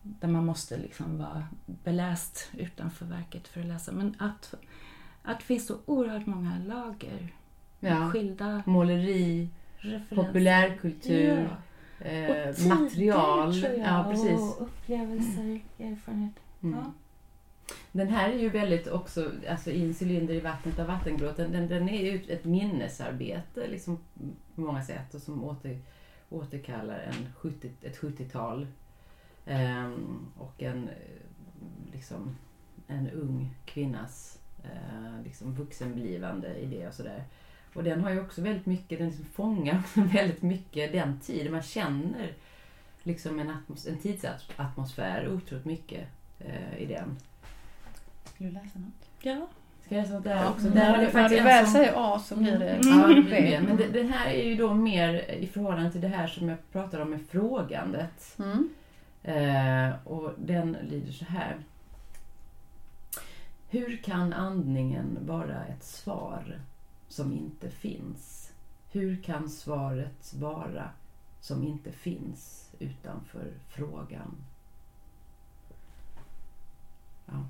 där 0.02 0.28
man 0.28 0.46
måste 0.46 0.78
liksom 0.78 1.18
vara 1.18 1.44
beläst 1.66 2.50
utanför 2.58 3.06
verket 3.06 3.48
för 3.48 3.60
att 3.62 3.68
läsa. 3.68 3.92
Men 3.92 4.16
att, 4.20 4.54
att 5.24 5.40
det 5.40 5.46
finns 5.46 5.68
så 5.68 5.78
oerhört 5.86 6.26
många 6.26 6.58
lager 6.68 7.34
Ja. 7.80 8.10
skilda 8.12 8.64
Måleri, 8.66 9.50
populärkultur, 10.16 11.40
Ja. 11.50 11.56
Eh, 12.02 12.56
tider, 12.56 12.70
material. 12.70 13.54
tror 13.62 13.74
jag, 13.74 13.88
Ja, 13.88 14.08
precis. 14.12 14.40
Och 14.40 14.62
upplevelser, 14.62 15.62
erfarenheter. 15.80 16.42
Mm. 16.64 16.80
Ja. 16.80 16.92
Den 17.92 18.08
här 18.08 18.30
är 18.30 18.38
ju 18.38 18.50
väldigt 18.50 18.88
också, 18.88 19.32
alltså 19.50 19.72
i 19.72 19.84
en 19.84 19.96
cylinder 20.02 20.34
i 20.34 20.40
vattnet 20.40 20.80
av 20.80 20.88
vattengråten, 20.88 21.52
den, 21.52 21.68
den 21.68 21.90
är 21.90 22.12
ju 22.12 22.34
ett 22.34 22.46
minnesarbete 22.46 23.68
liksom, 23.68 24.00
på 24.56 24.62
många 24.62 24.84
sätt 24.84 25.14
och 25.14 25.22
som 25.22 25.44
åter, 25.44 25.80
återkallar 26.30 27.00
en 27.00 27.34
70, 27.34 27.72
ett 27.82 28.00
70-tal 28.00 28.68
ehm, 29.46 30.28
och 30.38 30.64
en, 30.64 30.90
eh, 30.90 31.94
liksom, 31.94 32.36
en 32.88 33.10
ung 33.10 33.56
kvinnas 33.66 34.40
eh, 34.64 35.24
liksom 35.24 35.54
vuxenblivande 35.54 36.60
idé 36.60 36.88
och 36.88 36.94
sådär. 36.94 37.24
Och 37.74 37.84
den 37.84 38.04
har 38.04 38.10
ju 38.12 38.20
också 38.22 38.42
väldigt 38.42 38.66
mycket, 38.66 39.00
den 39.00 39.08
liksom 39.08 39.26
fångar 39.26 39.82
väldigt 40.14 40.42
mycket 40.42 40.92
den 40.92 41.20
tid 41.20 41.52
man 41.52 41.62
känner 41.62 42.34
liksom 43.04 43.40
en, 43.40 43.50
atmos, 43.50 43.88
en 43.88 43.98
tidsatmosfär 43.98 45.28
otroligt 45.34 45.66
mycket 45.66 46.08
eh, 46.40 46.78
i 46.78 46.86
den. 46.86 47.18
Ska 48.26 48.44
du 48.44 48.52
läsa 48.52 48.80
något? 48.80 49.10
ja. 49.22 49.48
Ska 49.86 49.96
jag 49.96 50.02
läsa 50.02 50.14
något 50.14 50.24
där 50.24 50.50
också? 50.50 50.68
När 50.68 50.76
Där 50.76 50.92
det 50.98 51.04
när 51.04 51.10
faktiskt 51.10 51.40
du 51.42 51.44
väl 51.44 51.66
som- 51.66 51.74
säger 51.74 51.94
A 51.96 52.20
så 52.20 52.36
blir 52.36 52.60
det 52.60 52.80
Ja, 52.84 53.08
det 53.08 53.14
blir 53.14 53.24
B. 53.30 53.50
det. 53.52 53.62
Men 53.62 53.78
det, 53.78 53.88
det 53.88 54.04
här 54.04 54.30
är 54.34 54.44
ju 54.44 54.56
då 54.56 54.74
mer 54.74 55.32
i 55.32 55.48
förhållande 55.48 55.92
till 55.92 56.02
det 56.02 56.08
här 56.08 56.28
som 56.28 56.50
jag 56.50 56.58
pratade 56.72 57.04
om 57.04 57.10
med 57.10 57.20
frågandet. 57.30 58.38
Mm. 58.40 58.70
Eh, 59.24 60.08
och 60.08 60.32
den 60.38 60.78
lyder 60.90 61.12
så 61.12 61.26
här. 61.26 61.56
Hur 63.70 63.98
kan 63.98 64.34
andningen 64.34 65.18
vara 65.22 65.66
ett 65.66 65.84
svar 65.84 66.60
som 67.10 67.34
inte 67.34 67.70
finns? 67.72 68.52
Hur 68.92 69.24
kan 69.24 69.50
svaret 69.50 70.34
vara 70.34 70.90
som 71.42 71.64
inte 71.64 71.92
finns 71.92 72.70
utanför 72.80 73.54
frågan? 73.70 74.36
Ja, 77.26 77.46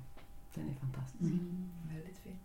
den 0.54 0.68
är 0.70 0.74
fantastisk. 0.74 1.20
Mm. 1.22 1.70
Väldigt 1.92 2.16
fin. 2.18 2.38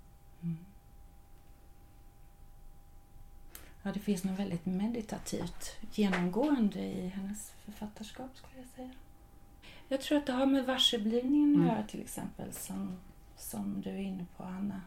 ja, 3.84 3.92
det 3.92 4.00
finns 4.00 4.24
något 4.24 4.40
väldigt 4.40 4.66
meditativt 4.66 5.72
genomgående 5.94 6.80
i 6.80 7.08
hennes 7.08 7.52
författarskap 7.66 8.38
skulle 8.38 8.58
jag 8.62 8.68
säga. 8.76 8.92
Jag 9.88 10.02
tror 10.02 10.18
att 10.18 10.26
det 10.26 10.34
har 10.34 10.46
med 10.46 10.66
varseblivningen 10.66 11.50
att 11.52 11.56
Mm. 11.56 11.68
göra 11.68 11.84
till 11.88 12.02
exempel 12.02 12.54
som, 12.54 12.98
som 13.38 13.82
du 13.82 13.90
är 13.90 13.98
inne 13.98 14.26
på 14.38 14.44
Anna. 14.44 14.82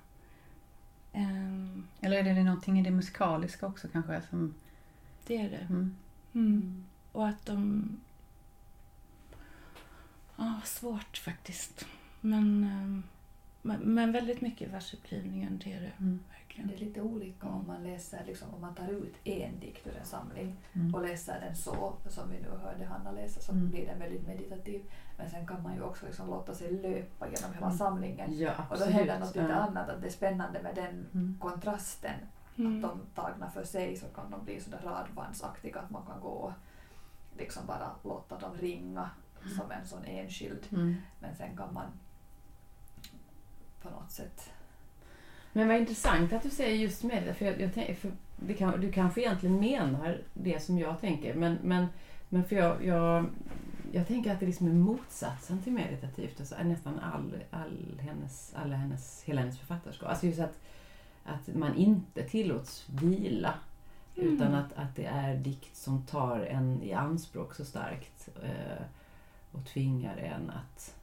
Ehm, 1.12 1.86
Eller 2.00 2.16
är 2.16 2.34
det 2.34 2.44
någonting 2.44 2.78
i 2.78 2.82
det 2.82 2.90
musikaliska 2.90 3.66
också 3.66 3.88
kanske? 3.92 4.22
Som, 4.30 4.54
det 5.26 5.36
är 5.36 5.50
det. 5.50 5.66
mm. 5.70 5.96
Mm. 6.32 6.84
Och 7.12 7.28
att 7.28 7.46
de... 7.46 7.88
Ja, 10.36 10.61
svårt 10.64 11.18
faktiskt. 11.18 11.86
Men, 12.20 12.64
ehm, 12.64 13.02
men, 13.62 13.80
men 13.80 14.12
väldigt 14.12 14.40
mycket 14.40 14.72
varseblivningen, 14.72 15.61
det 15.64 15.72
är 15.72 15.80
det 15.80 15.92
Mm. 15.98 16.18
verkligen. 16.38 16.68
Det 16.68 16.74
är 16.74 16.78
lite 16.78 17.00
olika 17.00 17.46
om 17.48 17.66
man 17.66 17.82
läser, 17.82 18.24
liksom, 18.26 18.54
om 18.54 18.61
man 18.61 18.74
tar 18.74 18.88
ut 18.88 19.14
en 19.24 19.61
dikt 19.61 19.86
ur 19.86 19.96
en 19.96 20.06
samling 20.06 20.56
Mm. 20.72 20.94
och 20.94 21.02
läser 21.02 21.40
den 21.40 21.56
så, 21.56 21.96
som 22.09 22.30
vi 22.30 22.36
nu 22.40 22.48
hörde 22.62 22.84
Hanna 22.86 23.12
läsa, 23.12 23.40
så 23.40 23.52
Mm. 23.52 23.70
blir 23.70 23.86
den 23.86 23.98
väldigt 23.98 24.26
meditativ. 24.26 24.80
Men 25.18 25.30
sen 25.30 25.46
kan 25.46 25.62
man 25.62 25.74
ju 25.74 25.82
också 25.82 26.06
liksom 26.06 26.26
låta 26.30 26.54
sig 26.54 26.70
löpa 26.72 27.26
genom 27.28 27.52
hela 27.54 27.66
Mm. 27.66 27.78
samlingen. 27.78 28.38
Ja, 28.38 28.52
Och 28.70 28.78
då 28.78 28.84
händer 28.84 29.18
något 29.18 29.36
lite 29.36 29.54
annat, 29.54 29.88
att 29.88 30.00
det 30.00 30.06
är 30.06 30.10
spännande 30.12 30.62
med 30.62 30.74
den 30.74 31.06
Mm. 31.14 31.36
kontrasten. 31.40 32.14
Mm. 32.56 32.76
Att 32.84 32.90
de 32.90 33.00
tagna 33.14 33.50
för 33.50 33.64
sig 33.64 33.96
så 33.96 34.06
kan 34.06 34.30
de 34.30 34.44
bli 34.44 34.60
sådär 34.60 34.80
radbandsaktiga, 34.84 35.80
att 35.80 35.90
man 35.90 36.06
kan 36.06 36.20
gå 36.20 36.28
och 36.28 36.52
liksom 37.38 37.66
bara 37.66 37.90
låta 38.04 38.38
dem 38.38 38.56
ringa 38.60 39.10
som 39.56 39.70
en 39.70 39.86
sån 39.86 40.04
enskild. 40.04 40.66
Mm. 40.72 40.94
Men 41.20 41.34
sen 41.34 41.56
kan 41.56 41.74
man 41.74 41.86
på 43.82 43.90
något 43.90 44.10
sätt 44.10 44.50
Men 45.52 45.68
vad 45.68 45.76
intressant 45.76 46.32
att 46.32 46.42
du 46.42 46.50
säger 46.50 46.76
just 46.76 47.04
med 47.04 47.22
det. 47.26 47.34
För 47.34 47.44
jag, 47.44 47.60
jag 47.60 47.74
tänk, 47.74 47.98
för 47.98 48.12
det 48.36 48.54
kan, 48.54 48.80
du 48.80 48.92
kanske 48.92 49.20
egentligen 49.20 49.60
menar 49.60 50.20
det 50.34 50.60
som 50.62 50.78
jag 50.78 51.00
tänker. 51.00 51.34
Men, 51.34 51.58
men, 51.62 51.86
men 52.28 52.44
för 52.44 52.56
jag, 52.56 52.84
jag, 52.84 53.26
jag 53.93 54.07
tänker 54.07 54.32
att 54.32 54.41
det 54.41 54.47
liksom 54.47 54.66
är 54.66 54.72
motsatsen 54.72 55.62
till 55.62 55.72
meditativt. 55.72 56.41
Alltså 56.41 56.57
nästan 56.64 56.99
all, 56.99 57.34
all 57.51 58.01
hennes, 58.01 58.55
alla 58.55 58.76
hennes, 58.76 59.22
hela 59.24 59.41
hennes 59.41 59.59
författarskap. 59.59 60.09
Alltså 60.09 60.26
just 60.26 60.41
att, 60.41 60.59
att 61.24 61.55
man 61.55 61.74
inte 61.74 62.22
tillåts 62.22 62.89
vila. 62.89 63.55
Mm. 64.16 64.34
Utan 64.34 64.55
att, 64.55 64.72
att 64.72 64.97
det 64.97 65.05
är 65.05 65.36
dikt 65.36 65.76
som 65.76 66.03
tar 66.03 66.41
en 66.41 66.82
i 66.82 66.93
anspråk 66.93 67.55
så 67.55 67.64
starkt. 67.64 68.28
Eh, 68.43 68.84
och 69.53 69.66
tvingar 69.66 70.16
en 70.16 70.51
att 70.51 70.95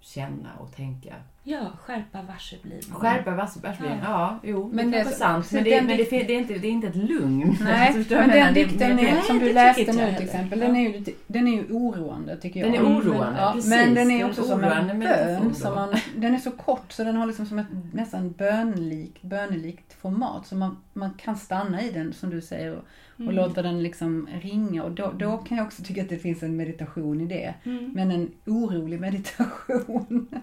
känna 0.00 0.56
och 0.56 0.72
tänka 0.72 1.14
Ja, 1.50 1.60
skärpa 1.80 2.22
varseblivningen. 2.22 2.94
Skärpa 2.94 3.30
vassbergsblivningen, 3.30 4.04
ja. 4.04 4.38
jo, 4.42 4.70
Men 4.72 4.90
det 4.90 4.98
är 4.98 5.04
sant. 5.04 5.52
Men, 5.52 5.64
det, 5.64 5.82
men 5.82 5.96
det, 5.96 6.10
det, 6.10 6.34
är 6.34 6.38
inte, 6.38 6.54
det 6.54 6.66
är 6.68 6.70
inte 6.70 6.86
ett 6.86 6.96
lugn. 6.96 7.56
Nej, 7.60 7.92
men 7.94 8.04
den 8.08 8.28
menar? 8.28 8.52
Dikten 8.52 8.96
det- 8.96 9.08
är, 9.08 9.20
som 9.20 9.38
du 9.38 9.52
läste 9.52 9.92
nu 9.92 10.14
till 10.14 10.24
exempel, 10.24 10.60
Ja. 10.60 10.66
den 10.66 10.76
är 10.76 10.80
ju 10.80 11.04
den 11.26 11.48
är 11.48 11.52
ju 11.52 11.64
oroande 11.74 12.36
tycker 12.36 12.60
jag. 12.60 12.72
Den 12.72 12.86
är 12.86 12.98
oroande, 12.98 13.40
ja, 13.40 13.52
precis. 13.54 13.70
Men 13.70 13.94
den 13.94 14.10
är 14.10 14.26
också 14.26 14.42
som 14.42 14.64
en 14.64 14.98
bön. 15.00 15.54
Som 15.54 15.74
man, 15.74 15.94
den 16.16 16.34
är 16.34 16.38
så 16.38 16.50
kort 16.50 16.92
så 16.92 17.04
den 17.04 17.16
har 17.16 17.26
liksom 17.26 17.46
som 17.46 17.58
ett 17.58 17.66
nästan 17.92 18.32
bönlikt, 18.32 19.22
bönelikt 19.22 19.92
format. 20.00 20.46
Så 20.46 20.54
man, 20.54 20.76
man 20.92 21.10
kan 21.14 21.36
stanna 21.36 21.82
i 21.82 21.90
den 21.90 22.12
som 22.12 22.30
du 22.30 22.40
säger 22.40 22.72
och, 22.72 22.84
och 23.14 23.20
Mm. 23.20 23.34
låta 23.34 23.62
den 23.62 23.82
liksom 23.82 24.28
ringa. 24.42 24.82
Och 24.84 24.90
då, 24.90 25.12
då 25.18 25.36
kan 25.36 25.56
jag 25.56 25.66
också 25.66 25.82
tycka 25.82 26.02
att 26.02 26.08
det 26.08 26.18
finns 26.18 26.42
en 26.42 26.56
meditation 26.56 27.20
i 27.20 27.26
det. 27.26 27.54
Mm. 27.64 27.90
Men 27.94 28.10
en 28.10 28.30
orolig 28.46 29.00
meditation. 29.00 30.28
Ja. 30.30 30.38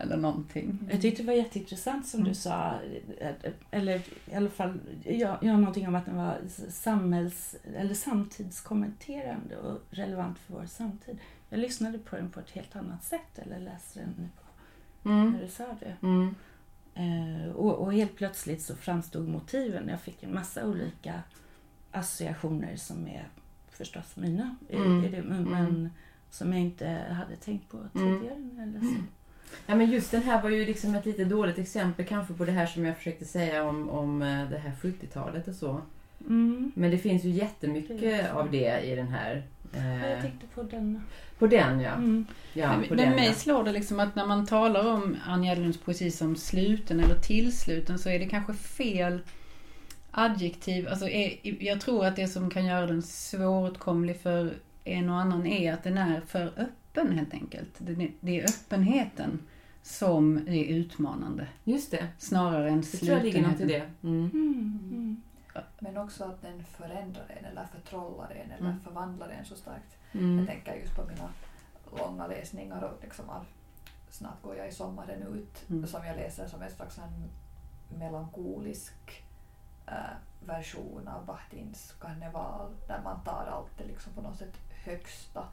Eller 0.00 0.16
någonting. 0.16 0.78
Jag 0.90 1.00
tyckte 1.00 1.22
det 1.22 1.26
var 1.26 1.34
jätteintressant 1.34 2.06
som 2.06 2.24
du 2.24 2.34
sa, 2.34 2.74
eh, 3.20 3.34
eller 3.70 4.02
i 4.30 4.34
alla 4.34 4.50
fall, 4.50 4.80
ja, 5.04 5.38
ja, 5.42 5.56
någonting 5.56 5.88
om 5.88 5.94
att 5.94 6.06
den 6.06 6.16
var 6.16 6.38
samhälls 6.70 7.56
eller 7.76 7.94
samtidskommenterande 7.94 9.56
och 9.56 9.78
relevant 9.90 10.38
för 10.38 10.54
vår 10.54 10.66
samtid. 10.66 11.18
Jag 11.48 11.60
lyssnade 11.60 11.98
på 11.98 12.16
den 12.16 12.30
på 12.30 12.40
ett 12.40 12.50
helt 12.50 12.76
annat 12.76 13.04
sätt, 13.04 13.38
eller 13.38 13.58
läste 13.60 14.00
den 14.00 14.14
nu 14.18 14.28
på, 14.36 15.08
Mm. 15.08 15.30
när 15.32 15.42
du 15.42 15.48
sa 15.48 15.66
det. 15.80 15.96
Mm. 16.02 16.34
Eh, 16.94 17.50
och, 17.52 17.74
och 17.78 17.92
helt 17.92 18.16
plötsligt 18.16 18.62
så 18.62 18.76
framstod 18.76 19.28
motiven. 19.28 19.88
Jag 19.88 20.00
fick 20.00 20.22
en 20.22 20.34
massa 20.34 20.66
olika 20.66 21.22
associationer 21.90 22.76
som 22.76 23.06
är 23.08 23.28
förstås 23.70 24.16
mina, 24.16 24.56
Mm. 24.70 25.04
i 25.04 25.08
det, 25.08 25.22
men, 25.22 25.38
Mm. 25.46 25.50
men 25.52 25.90
som 26.30 26.52
jag 26.52 26.60
inte 26.62 26.88
hade 26.88 27.36
tänkt 27.36 27.68
på 27.68 27.78
tidigare 27.92 28.38
när 28.38 28.66
jag 28.66 28.72
läste. 28.72 29.02
Ja, 29.66 29.74
men 29.74 29.90
just 29.90 30.10
den 30.10 30.22
här 30.22 30.42
var 30.42 30.50
ju 30.50 30.64
liksom 30.66 30.94
ett 30.94 31.06
lite 31.06 31.24
dåligt 31.24 31.58
exempel 31.58 32.06
kanske 32.06 32.34
på 32.34 32.44
det 32.44 32.52
här 32.52 32.66
som 32.66 32.84
jag 32.84 32.96
försökte 32.96 33.24
säga 33.24 33.64
om, 33.64 33.90
om 33.90 34.22
eh, 34.22 34.50
det 34.50 34.58
här 34.58 34.72
70-talet 34.82 35.48
och 35.48 35.54
så. 35.54 35.80
Mm. 36.20 36.72
Men 36.74 36.90
det 36.90 36.98
finns 36.98 37.24
ju 37.24 37.30
jättemycket 37.30 38.00
Precis. 38.00 38.30
av 38.30 38.50
det 38.50 38.80
i 38.84 38.94
den 38.94 39.08
här. 39.08 39.42
Ja, 39.72 39.78
Jag 39.80 40.12
Eh, 40.12 40.20
tänkte 40.22 40.46
på 40.54 40.62
den. 40.62 41.02
på 41.38 41.46
den 41.46 41.80
ja. 41.80 41.92
Mm. 41.92 42.26
ja 42.52 42.68
Men 42.76 42.88
på 42.88 42.94
men 42.94 43.04
den, 43.04 43.14
mig 43.16 43.26
ja. 43.26 43.32
slår 43.34 43.64
det 43.64 43.72
liksom 43.72 44.00
att 44.00 44.14
när 44.14 44.26
man 44.26 44.46
talar 44.46 44.92
om 44.94 45.16
Ann 45.26 45.44
Gärdlunds 45.44 45.78
poesi 45.78 46.10
som 46.10 46.36
sluten 46.36 47.00
eller 47.00 47.14
tillsluten 47.14 47.98
så 47.98 48.08
är 48.08 48.18
det 48.18 48.26
kanske 48.26 48.54
fel 48.54 49.18
adjektiv. 50.10 50.88
Alltså 50.88 51.08
är, 51.08 51.38
jag 51.64 51.80
tror 51.80 52.06
att 52.06 52.16
det 52.16 52.28
som 52.28 52.50
kan 52.50 52.64
göra 52.66 52.86
den 52.86 53.02
svåråtkomlig 53.02 54.20
för 54.20 54.54
en 54.84 55.10
och 55.10 55.16
annan 55.16 55.46
är 55.46 55.72
att 55.72 55.82
den 55.84 55.98
är 55.98 56.20
för 56.26 56.46
öppen 56.46 56.66
helt 56.94 57.34
enkelt. 57.34 57.70
Det 57.78 57.92
är, 57.92 58.10
det 58.20 58.40
är 58.40 58.44
öppenheten 58.44 59.38
som 59.82 60.36
är 60.48 60.64
utmanande 60.64 61.48
Just 61.64 61.90
det, 61.90 62.08
snarare 62.18 62.70
än 62.70 62.80
det 62.80 62.86
tror 62.86 63.12
jag 63.12 63.22
ligger 63.24 63.42
något 63.42 63.52
i 63.52 63.56
slutenheten. 63.56 63.90
det. 64.02 64.08
Mm. 64.08 64.30
Mm. 64.30 64.78
Mm. 64.92 65.22
Men 65.78 65.96
också 65.96 66.24
att 66.24 66.42
den 66.42 66.64
förändrar 66.64 67.26
en 67.38 67.44
eller 67.44 67.66
förtrollar 67.66 68.30
en 68.30 68.50
eller 68.50 68.70
Mm. 68.70 68.80
förvandlar 68.80 69.28
en 69.28 69.44
så 69.44 69.54
starkt. 69.56 69.96
Mm. 70.12 70.38
Jag 70.38 70.46
tänker 70.46 70.74
just 70.74 70.96
på 70.96 71.02
mina 71.06 71.28
långa 71.98 72.26
läsningar 72.26 72.82
och 72.82 73.02
liksom 73.02 73.30
all, 73.30 73.44
snart 74.10 74.42
går 74.42 74.56
jag 74.56 74.68
i 74.68 74.72
sommaren 74.72 75.22
ut 75.22 75.70
Mm. 75.70 75.86
som 75.86 76.04
jag 76.06 76.16
läser 76.16 76.46
som 76.48 76.62
en 76.62 76.70
slags 76.70 76.98
en 76.98 77.30
melankolisk 77.98 79.24
eh, 79.86 79.94
version 80.46 81.08
av 81.08 81.26
Bahtins 81.26 81.94
karneval 82.00 82.70
där 82.88 83.00
man 83.04 83.24
tar 83.24 83.46
allt 83.52 83.78
det 83.78 83.84
liksom 83.86 84.12
på 84.12 84.20
något 84.22 84.38
sätt 84.38 84.54
högsta 84.84 85.44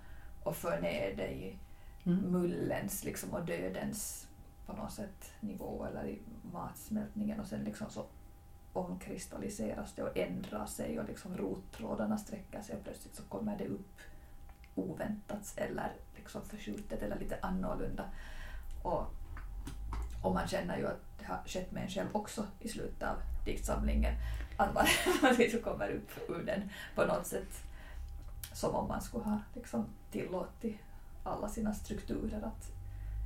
och 0.47 0.55
för 0.55 0.81
ner 0.81 1.13
det 1.15 1.31
i 1.31 1.57
Mm. 2.05 2.19
mullens 2.31 3.03
liksom 3.03 3.33
och 3.33 3.45
dödens 3.45 4.27
på 4.65 4.73
något 4.73 4.91
sätt 4.91 5.31
nivå 5.39 5.85
eller 5.89 6.05
i 6.07 6.19
matsmältningen 6.53 7.39
och 7.39 7.47
sen 7.47 7.63
liksom 7.63 7.89
så 7.89 8.05
omkristalliseras 8.73 9.93
det 9.95 10.03
och 10.03 10.17
ändrar 10.17 10.65
sig 10.65 10.99
och 10.99 11.05
liksom 11.07 11.37
rottrådarna 11.37 12.17
sträcker 12.17 12.61
sig 12.61 12.75
och 12.75 12.83
plötsligt 12.83 13.15
så 13.15 13.23
kommer 13.23 13.57
det 13.57 13.67
upp 13.67 13.99
oväntat 14.75 15.53
eller 15.55 15.91
liksom 16.15 16.41
förskjutet 16.41 17.01
eller 17.01 17.19
lite 17.19 17.37
annorlunda. 17.41 18.05
Och, 18.83 19.03
och 20.23 20.33
man 20.33 20.47
känner 20.47 20.77
ju 20.77 20.87
att 20.87 21.01
det 21.19 21.25
har 21.25 21.39
skett 21.45 21.71
med 21.71 21.83
en 21.83 21.89
själv 21.89 22.09
också 22.11 22.45
i 22.59 22.67
slutet 22.69 23.03
av 23.03 23.15
diktsamlingen. 23.45 24.13
Att 24.57 24.73
man, 24.73 24.85
man 25.21 25.35
liksom 25.35 25.61
kommer 25.61 25.89
upp 25.89 26.29
ur 26.29 26.43
den 26.45 26.69
på 26.95 27.05
något 27.05 27.27
sätt 27.27 27.63
som 28.57 28.75
om 28.75 28.87
man 28.87 29.01
skulle 29.01 29.23
ha 29.23 29.39
liksom 29.55 29.85
tillåtit 30.11 30.77
alla 31.23 31.49
sina 31.49 31.73
strukturer 31.73 32.41
att 32.41 32.71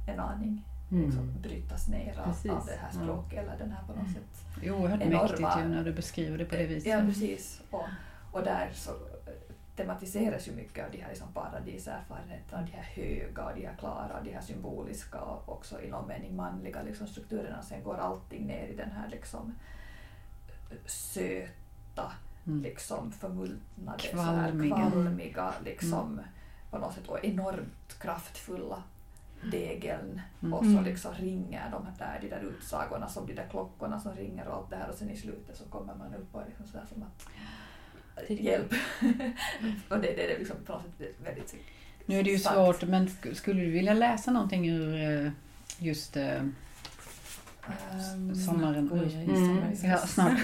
en 0.08 0.20
aning 0.20 0.66
liksom 0.90 1.20
Mm. 1.30 1.42
brytas 1.42 1.88
ner 1.88 2.20
av, 2.20 2.24
Precis, 2.26 2.52
av 2.52 2.66
det 2.66 2.72
här 2.82 2.90
ja. 2.94 3.00
språket 3.02 3.40
eller 3.40 3.58
den 3.58 3.72
här 3.72 3.84
på 3.88 3.94
något 3.94 4.12
sätt 4.12 4.46
Det 4.62 4.68
är 4.68 4.72
oerhört 4.72 5.02
Enorma- 5.02 5.22
mäktigt 5.42 5.58
ju 5.66 5.68
när 5.70 5.84
du 5.84 5.94
beskriver 5.94 6.38
det 6.38 6.46
på 6.46 6.56
det 6.56 6.66
viset. 6.68 6.90
Ja, 6.92 7.00
precis. 7.00 7.62
Och, 7.72 7.84
och 8.32 8.44
där 8.44 8.72
så 8.74 8.92
eh, 8.92 9.34
tematiseras 9.76 10.48
ju 10.48 10.52
mycket 10.52 10.86
av 10.86 10.92
de 10.92 10.98
här 11.02 11.10
liksom 11.10 11.28
paradiserfarenheterna, 11.34 12.62
de 12.62 12.72
här 12.72 12.84
höga 12.84 13.46
och 13.46 13.56
de 13.56 13.66
här 13.66 13.76
klara 13.76 14.18
och 14.20 14.24
de 14.26 14.34
här 14.34 14.42
symboliska 14.42 15.22
och 15.22 15.50
också 15.50 15.82
i 15.82 15.90
någon 15.90 16.08
mening 16.08 16.36
manliga 16.36 16.82
liksom, 16.82 17.08
strukturerna. 17.08 17.62
Sen 17.62 17.84
går 17.84 17.98
allting 17.98 18.48
ner 18.48 18.68
i 18.68 18.76
den 18.76 18.92
här 18.92 19.08
liksom 19.10 19.54
söta, 20.86 22.12
Mm. 22.48 22.62
liksom 22.64 23.12
förmultnade, 23.12 24.00
så 24.04 24.08
Kvalmiga. 24.08 24.76
här, 24.76 24.92
kvalmiga 24.92 25.54
liksom, 25.66 26.22
på 26.72 26.78
något 26.78 26.94
sätt 26.94 27.08
och 27.08 27.26
enormt 27.26 28.00
kraftfulla 28.02 28.84
degeln 29.52 30.22
Mm. 30.42 30.54
och 30.54 30.64
så 30.66 30.72
Mm. 30.72 30.84
liksom 30.84 31.14
ringer 31.14 31.72
de 31.72 31.86
där, 32.00 32.18
de 32.22 32.28
där 32.30 32.40
utsagorna 32.42 33.10
som 33.10 33.28
de 33.28 33.34
där 33.34 33.48
klockorna 33.52 34.00
som 34.00 34.16
ringer 34.16 34.48
och 34.48 34.56
allt 34.56 34.70
det 34.70 34.76
här 34.76 34.90
och 34.90 34.96
sen 34.96 35.10
i 35.10 35.18
slutet 35.18 35.58
så 35.58 35.64
kommer 35.66 35.96
man 35.96 36.14
upp 36.16 36.36
och 36.36 36.42
liksom 36.48 36.68
sådär 36.68 36.86
som 36.94 37.04
att 37.04 38.30
hjälp. 38.30 38.72
och 39.90 40.00
det, 40.00 40.08
det 40.16 40.34
är 40.34 40.40
liksom 40.40 40.56
på 40.66 40.72
något 40.74 40.84
sätt 40.98 41.16
väldigt 41.24 41.56
Nu 42.06 42.20
är 42.20 42.24
det 42.24 42.30
ju 42.32 42.40
starkt. 42.40 42.56
svårt, 42.56 42.90
men 42.90 43.08
sk- 43.08 43.34
skulle 43.34 43.62
du 43.62 43.72
vilja 43.72 43.94
läsa 43.94 44.32
någonting 44.32 44.70
ur 44.70 44.96
eh, 45.26 45.32
just 45.80 46.18
Ehm, 47.68 48.36
sommaren? 48.36 48.92
I 48.94 49.24
Mm. 49.24 49.76
sommar. 49.76 49.92
ja, 49.92 49.98
snart. 49.98 50.40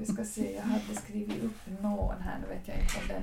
vi 0.00 0.06
ska 0.06 0.24
se, 0.24 0.54
jag 0.56 0.62
hade 0.62 0.94
skrivit 0.94 1.42
upp 1.44 1.80
någon 1.82 2.22
här, 2.22 2.38
nu 2.42 2.54
vet 2.54 2.68
jag 2.68 2.76
inte 2.76 2.94
om 3.02 3.08
den 3.08 3.22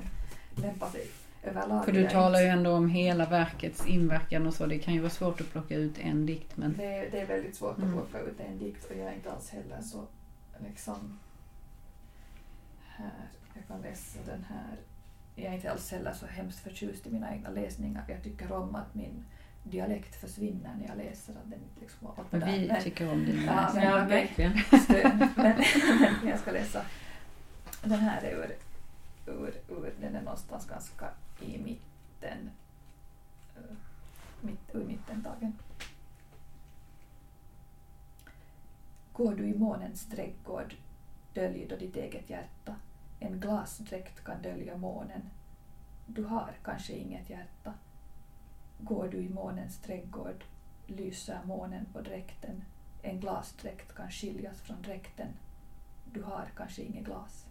lämpar 0.64 0.90
sig 0.90 1.06
överlag. 1.42 1.84
För 1.84 1.92
du 1.92 2.08
talar 2.08 2.40
ju 2.40 2.46
ändå 2.46 2.72
om 2.72 2.88
hela 2.88 3.26
verkets 3.26 3.86
inverkan 3.86 4.46
och 4.46 4.54
så. 4.54 4.66
Det 4.66 4.78
kan 4.78 4.94
ju 4.94 5.00
vara 5.00 5.10
svårt 5.10 5.40
att 5.40 5.50
plocka 5.52 5.74
ut 5.76 5.98
en 5.98 6.26
dikt, 6.26 6.56
men 6.56 6.74
Det, 6.76 6.84
är- 6.84 7.10
det 7.10 7.20
är 7.20 7.26
väldigt 7.26 7.54
svårt 7.56 7.72
att 7.78 7.78
Mm. 7.84 7.92
plocka 7.92 8.20
ut 8.20 8.40
en 8.40 8.58
dikt 8.58 8.84
och 8.84 8.96
jag 8.96 9.06
är 9.08 9.12
inte 9.14 9.32
alls 9.32 9.50
heller 9.50 9.80
så 9.82 10.04
liksom 10.68 11.18
här, 12.96 13.10
jag 13.54 13.66
kan 13.68 13.80
läsa 13.80 14.18
den 14.26 14.44
här. 14.48 14.76
Jag 15.34 15.46
är 15.46 15.52
inte 15.56 15.70
alls 15.70 15.90
heller 15.90 16.12
så 16.12 16.26
hemskt 16.26 16.58
förtjust 16.58 17.06
i 17.06 17.10
mina 17.10 17.34
egna 17.34 17.50
läsningar. 17.50 18.04
Jag 18.08 18.22
tycker 18.22 18.52
om 18.52 18.74
att 18.74 18.94
min 18.94 19.24
dialekt 19.70 20.16
försvinner 20.20 20.74
när 20.80 20.88
jag 20.88 20.96
läser. 20.96 21.32
Att 21.32 21.50
den 21.50 21.60
liksom, 21.80 22.08
men 22.30 22.40
där. 22.40 22.46
vi 22.52 22.68
Men- 22.68 22.82
tycker 22.82 23.12
om 23.12 23.24
dina 23.24 23.42
Ja, 23.42 23.60
läsningar. 23.62 23.98
Ja, 23.98 24.04
verkligen. 24.04 24.52
Men, 24.88 25.28
men 26.22 26.28
jag 26.28 26.38
ska 26.38 26.50
läsa. 26.52 26.82
Den 27.82 28.00
här 28.00 28.22
är 28.22 28.32
ur, 28.36 28.56
ur, 29.26 29.54
ur 29.68 29.94
den 30.00 30.16
är 30.16 30.22
någonstans 30.22 30.66
ganska 30.66 31.08
i 31.40 31.58
mitten. 31.58 32.50
Mitt, 34.40 34.74
ur 34.74 34.84
mittentagen. 34.84 35.52
Går 39.12 39.34
du 39.34 39.44
i 39.48 39.54
månens 39.58 40.06
trädgård, 40.06 40.74
dölj 41.34 41.66
då 41.70 41.76
ditt 41.76 41.96
eget 41.96 42.30
hjärta. 42.30 42.74
En 43.20 43.40
glasdräkt 43.40 44.24
kan 44.24 44.42
dölja 44.42 44.76
månen. 44.76 45.20
Du 46.06 46.24
har 46.24 46.50
kanske 46.64 46.92
inget 46.92 47.30
hjärta. 47.30 47.74
Går 48.78 49.08
du 49.08 49.16
i 49.16 49.28
månens 49.28 49.78
trädgård, 49.78 50.44
lyser 50.86 51.38
månen 51.44 51.86
på 51.92 52.00
dräkten. 52.00 52.64
En 53.02 53.20
glasdräkt 53.20 53.94
kan 53.94 54.10
skiljas 54.10 54.60
från 54.60 54.82
dräkten. 54.82 55.28
Du 56.12 56.22
har 56.22 56.44
kanske 56.56 56.82
inget 56.82 57.04
glas. 57.04 57.46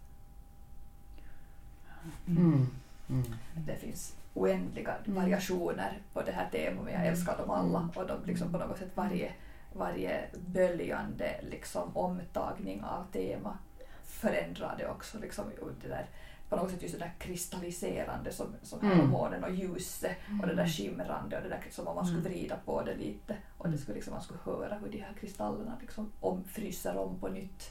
Mm. 2.26 2.66
Mm. 3.08 3.34
Det 3.54 3.76
finns 3.76 4.16
oändliga 4.34 4.94
variationer 5.04 5.98
på 6.12 6.22
det 6.22 6.32
här 6.32 6.48
temat 6.50 6.84
men 6.84 6.94
jag 6.94 7.06
älskar 7.06 7.38
dem 7.38 7.50
alla 7.50 7.90
och 7.94 8.06
de 8.06 8.24
liksom 8.24 8.52
på 8.52 8.58
något 8.58 8.78
sätt 8.78 8.90
varje, 8.94 9.32
varje 9.72 10.24
böljande 10.46 11.40
liksom 11.50 11.96
omtagning 11.96 12.84
av 12.84 13.04
tema 13.12 13.58
förändrar 14.04 14.74
det 14.78 14.88
också. 14.88 15.18
Liksom, 15.18 15.44
och 15.62 15.70
det 15.82 15.88
där, 15.88 16.06
på 16.48 16.56
något 16.56 16.70
sätt 16.70 16.82
just 16.82 16.94
det 16.98 17.04
där 17.04 17.12
kristalliserande 17.18 18.32
som, 18.32 18.46
som 18.62 18.80
Mm. 18.80 19.08
månen 19.08 19.44
och 19.44 19.54
ljuset 19.54 20.16
och 20.42 20.48
det 20.48 20.54
där 20.54 20.66
skimrande 20.66 21.36
och 21.36 21.42
det 21.42 21.48
där 21.48 21.64
som 21.70 21.86
om 21.86 21.94
man 21.96 22.06
skulle 22.06 22.20
vrida 22.22 22.56
på 22.64 22.82
det 22.82 22.94
lite 22.96 23.36
och 23.58 23.70
det 23.70 23.78
skulle 23.78 23.94
liksom, 23.94 24.12
man 24.12 24.22
skulle 24.22 24.40
höra 24.44 24.74
hur 24.78 24.88
de 24.88 24.98
här 24.98 25.12
kristallerna 25.20 25.76
liksom 25.80 26.12
om, 26.20 26.44
fryser 26.44 26.96
om 26.98 27.18
på 27.20 27.28
nytt. 27.28 27.70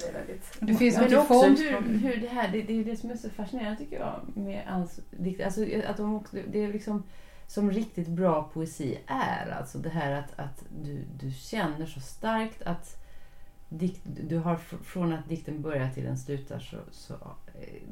Det 0.00 0.08
är 0.08 0.12
väldigt... 0.12 0.56
Det 0.60 0.74
finns 0.74 0.96
Men 0.96 1.12
i 1.12 1.16
också 1.16 1.42
hur, 1.46 1.98
hur 1.98 2.16
det 2.20 2.28
här, 2.28 2.48
det, 2.52 2.62
det 2.62 2.72
är 2.80 2.84
det 2.84 2.96
som 2.96 3.10
är 3.10 3.16
så 3.16 3.30
fascinerande 3.30 3.78
tycker 3.78 3.98
jag 4.00 4.36
med 4.36 4.88
dikt. 5.10 5.40
Alltså 5.44 5.64
att 5.86 5.96
de 5.96 6.14
också, 6.14 6.36
det 6.48 6.64
är 6.64 6.72
liksom 6.72 7.02
som 7.46 7.70
riktigt 7.70 8.08
bra 8.08 8.50
poesi 8.54 8.98
är. 9.06 9.50
Alltså 9.50 9.78
det 9.78 9.88
här 9.88 10.12
att, 10.12 10.38
att 10.38 10.64
du, 10.82 11.04
du 11.20 11.30
känner 11.32 11.86
så 11.86 12.00
starkt 12.00 12.62
att 12.62 12.96
dikt, 13.68 14.00
du 14.04 14.38
har 14.38 14.56
fr- 14.56 14.82
från 14.82 15.12
att 15.12 15.28
dikten 15.28 15.62
börjar 15.62 15.90
till 15.90 16.04
den 16.04 16.18
slutar 16.18 16.58
så, 16.58 16.76
så 16.90 17.14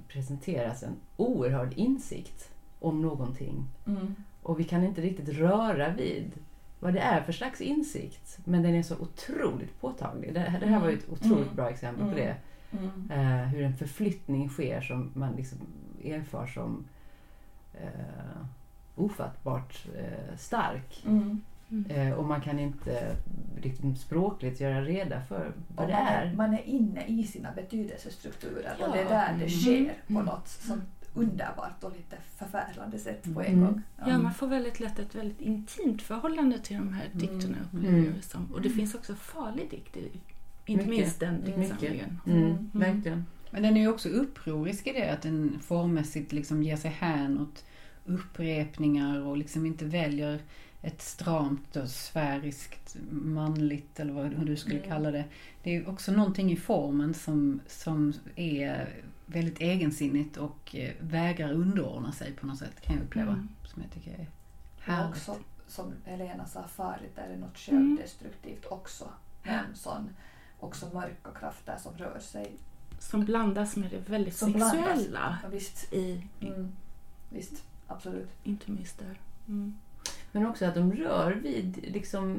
presenteras 0.08 0.82
en 0.82 0.96
oerhörd 1.16 1.72
insikt 1.76 2.50
om 2.80 3.02
någonting. 3.02 3.64
Mm. 3.86 4.14
Och 4.42 4.60
vi 4.60 4.64
kan 4.64 4.84
inte 4.84 5.00
riktigt 5.00 5.28
röra 5.28 5.88
vid 5.88 6.32
vad 6.80 6.94
det 6.94 7.00
är 7.00 7.22
för 7.22 7.32
slags 7.32 7.60
insikt. 7.60 8.38
Men 8.44 8.62
den 8.62 8.74
är 8.74 8.82
så 8.82 8.96
otroligt 8.98 9.80
påtaglig. 9.80 10.34
Det, 10.34 10.40
här- 10.40 10.60
det 10.60 10.66
här 10.66 10.80
var 10.80 10.88
ett 10.88 11.08
otroligt 11.10 11.42
Mm. 11.44 11.56
bra 11.56 11.70
exempel 11.70 12.04
på 12.04 12.12
Mm. 12.12 12.24
det. 12.24 12.36
Mm. 12.78 13.10
Eh, 13.10 13.46
hur 13.48 13.62
en 13.62 13.76
förflyttning 13.76 14.48
sker 14.48 14.80
som 14.80 15.10
man 15.14 15.32
liksom 15.36 15.58
erfar 16.04 16.46
som 16.46 16.84
eh, 17.74 18.46
ofattbart 18.96 19.86
eh, 19.96 20.36
stark. 20.36 21.04
Mm. 21.70 21.84
Eh, 21.90 22.12
och 22.14 22.24
man 22.24 22.40
kan 22.40 22.58
inte 22.58 23.16
riktigt 23.62 23.98
språkligt 24.00 24.60
göra 24.60 24.82
reda 24.84 25.22
för 25.24 25.52
vad 25.68 25.84
Och 25.84 25.90
det 25.92 25.98
man, 25.98 26.06
är. 26.12 26.34
man 26.36 26.54
är 26.54 26.62
inne 26.62 27.04
i 27.06 27.24
sina 27.24 27.52
betydelsestrukturer 27.52 28.74
och 28.78 28.84
Ja. 28.88 28.92
det 28.92 29.00
är 29.00 29.04
där 29.08 29.28
det 29.28 29.34
Mm. 29.34 29.48
sker 29.48 29.94
på 30.06 30.12
Mm. 30.12 30.24
något 30.24 30.48
sånt 30.48 30.82
underbart 31.14 31.84
och 31.84 31.92
lite 31.96 32.16
förfärande 32.36 32.98
sätt 32.98 33.34
på 33.34 33.40
en 33.40 33.46
Mm. 33.52 33.60
gång. 33.66 33.82
Ja, 34.06 34.18
man 34.18 34.34
får 34.34 34.46
väldigt 34.46 34.80
lätt 34.80 34.98
ett 34.98 35.14
väldigt 35.14 35.40
intimt 35.40 36.02
förhållande 36.02 36.58
till 36.58 36.76
de 36.76 36.92
här 36.92 37.08
dikterna. 37.12 37.56
upplever 37.72 37.98
Mm. 37.98 38.22
som. 38.22 38.52
Och 38.54 38.62
det 38.62 38.70
finns 38.70 38.94
också 38.94 39.14
farlig 39.14 39.70
dikt 39.70 39.96
i, 39.96 40.00
inte 40.66 40.86
Mycket. 40.86 40.88
minst 41.00 41.20
den 41.20 41.44
diktsamlingen. 41.44 42.20
Mm, 42.26 42.42
Mm. 42.42 42.70
Verkligen. 42.72 43.26
Men 43.50 43.62
den 43.62 43.76
är 43.76 43.80
ju 43.80 43.88
också 43.88 44.08
upprorisk 44.08 44.86
i 44.86 44.92
det 44.92 45.08
att 45.12 45.22
den 45.22 45.58
formmässigt 45.62 46.32
liksom 46.32 46.62
ger 46.62 46.76
sig 46.76 46.90
hän 46.90 47.40
åt 47.40 47.64
upprepningar 48.04 49.20
och 49.22 49.36
liksom 49.36 49.66
inte 49.66 49.84
väljer 49.84 50.40
ett 50.82 51.02
stramt 51.02 51.76
och 51.76 51.88
sfäriskt 51.88 52.96
manligt 53.10 54.00
eller 54.00 54.12
vad, 54.12 54.46
du 54.46 54.56
skulle 54.56 54.76
Mm. 54.78 54.88
kalla 54.88 55.10
det. 55.10 55.24
Det 55.62 55.76
är 55.76 55.88
också 55.88 56.12
någonting 56.12 56.52
i 56.52 56.56
formen 56.56 57.14
som, 57.14 57.60
som 57.66 58.12
är 58.36 58.88
väldigt 59.26 59.60
egensinnigt 59.60 60.36
och 60.36 60.74
eh, 60.76 60.94
vägrar 61.00 61.52
underordna 61.52 62.12
sig 62.12 62.32
på 62.32 62.46
något 62.46 62.58
sätt 62.58 62.80
kan 62.80 62.96
jag 62.96 63.04
uppleva. 63.04 63.32
Mm. 63.32 63.48
Som 63.64 63.82
jag 63.82 63.90
tycker 63.92 64.10
är 64.10 64.26
Och 64.76 64.82
härligt. 64.82 65.10
också, 65.16 65.36
som 65.68 65.92
Helena 66.04 66.46
sa 66.46 66.64
förut, 66.68 67.12
är 67.16 67.28
det 67.28 67.36
något 67.36 67.68
Mm. 67.68 67.96
självdestruktivt 67.96 68.64
också. 68.70 69.08
En 69.42 69.76
sån 69.76 70.08
också 70.60 70.90
mörka 70.94 71.30
krafter 71.40 71.76
som 71.82 71.92
rör 71.98 72.18
sig. 72.20 72.52
Som 72.98 73.24
blandas 73.24 73.76
med 73.76 73.90
det 73.90 74.10
väldigt 74.10 74.36
Som 74.36 74.52
blandas. 74.52 74.86
sexuella 74.98 75.38
Ja, 75.42 75.48
visst, 75.48 75.92
i, 75.92 76.22
mm. 76.40 76.72
visst, 77.30 77.64
absolut. 77.86 78.28
inte 78.44 78.70
minst 78.70 78.98
där. 78.98 79.20
Mm. 79.48 79.76
Men 80.36 80.46
också 80.46 80.64
att 80.64 80.74
de 80.74 80.92
rör 80.92 81.32
vid 81.32 81.78
liksom, 81.92 82.38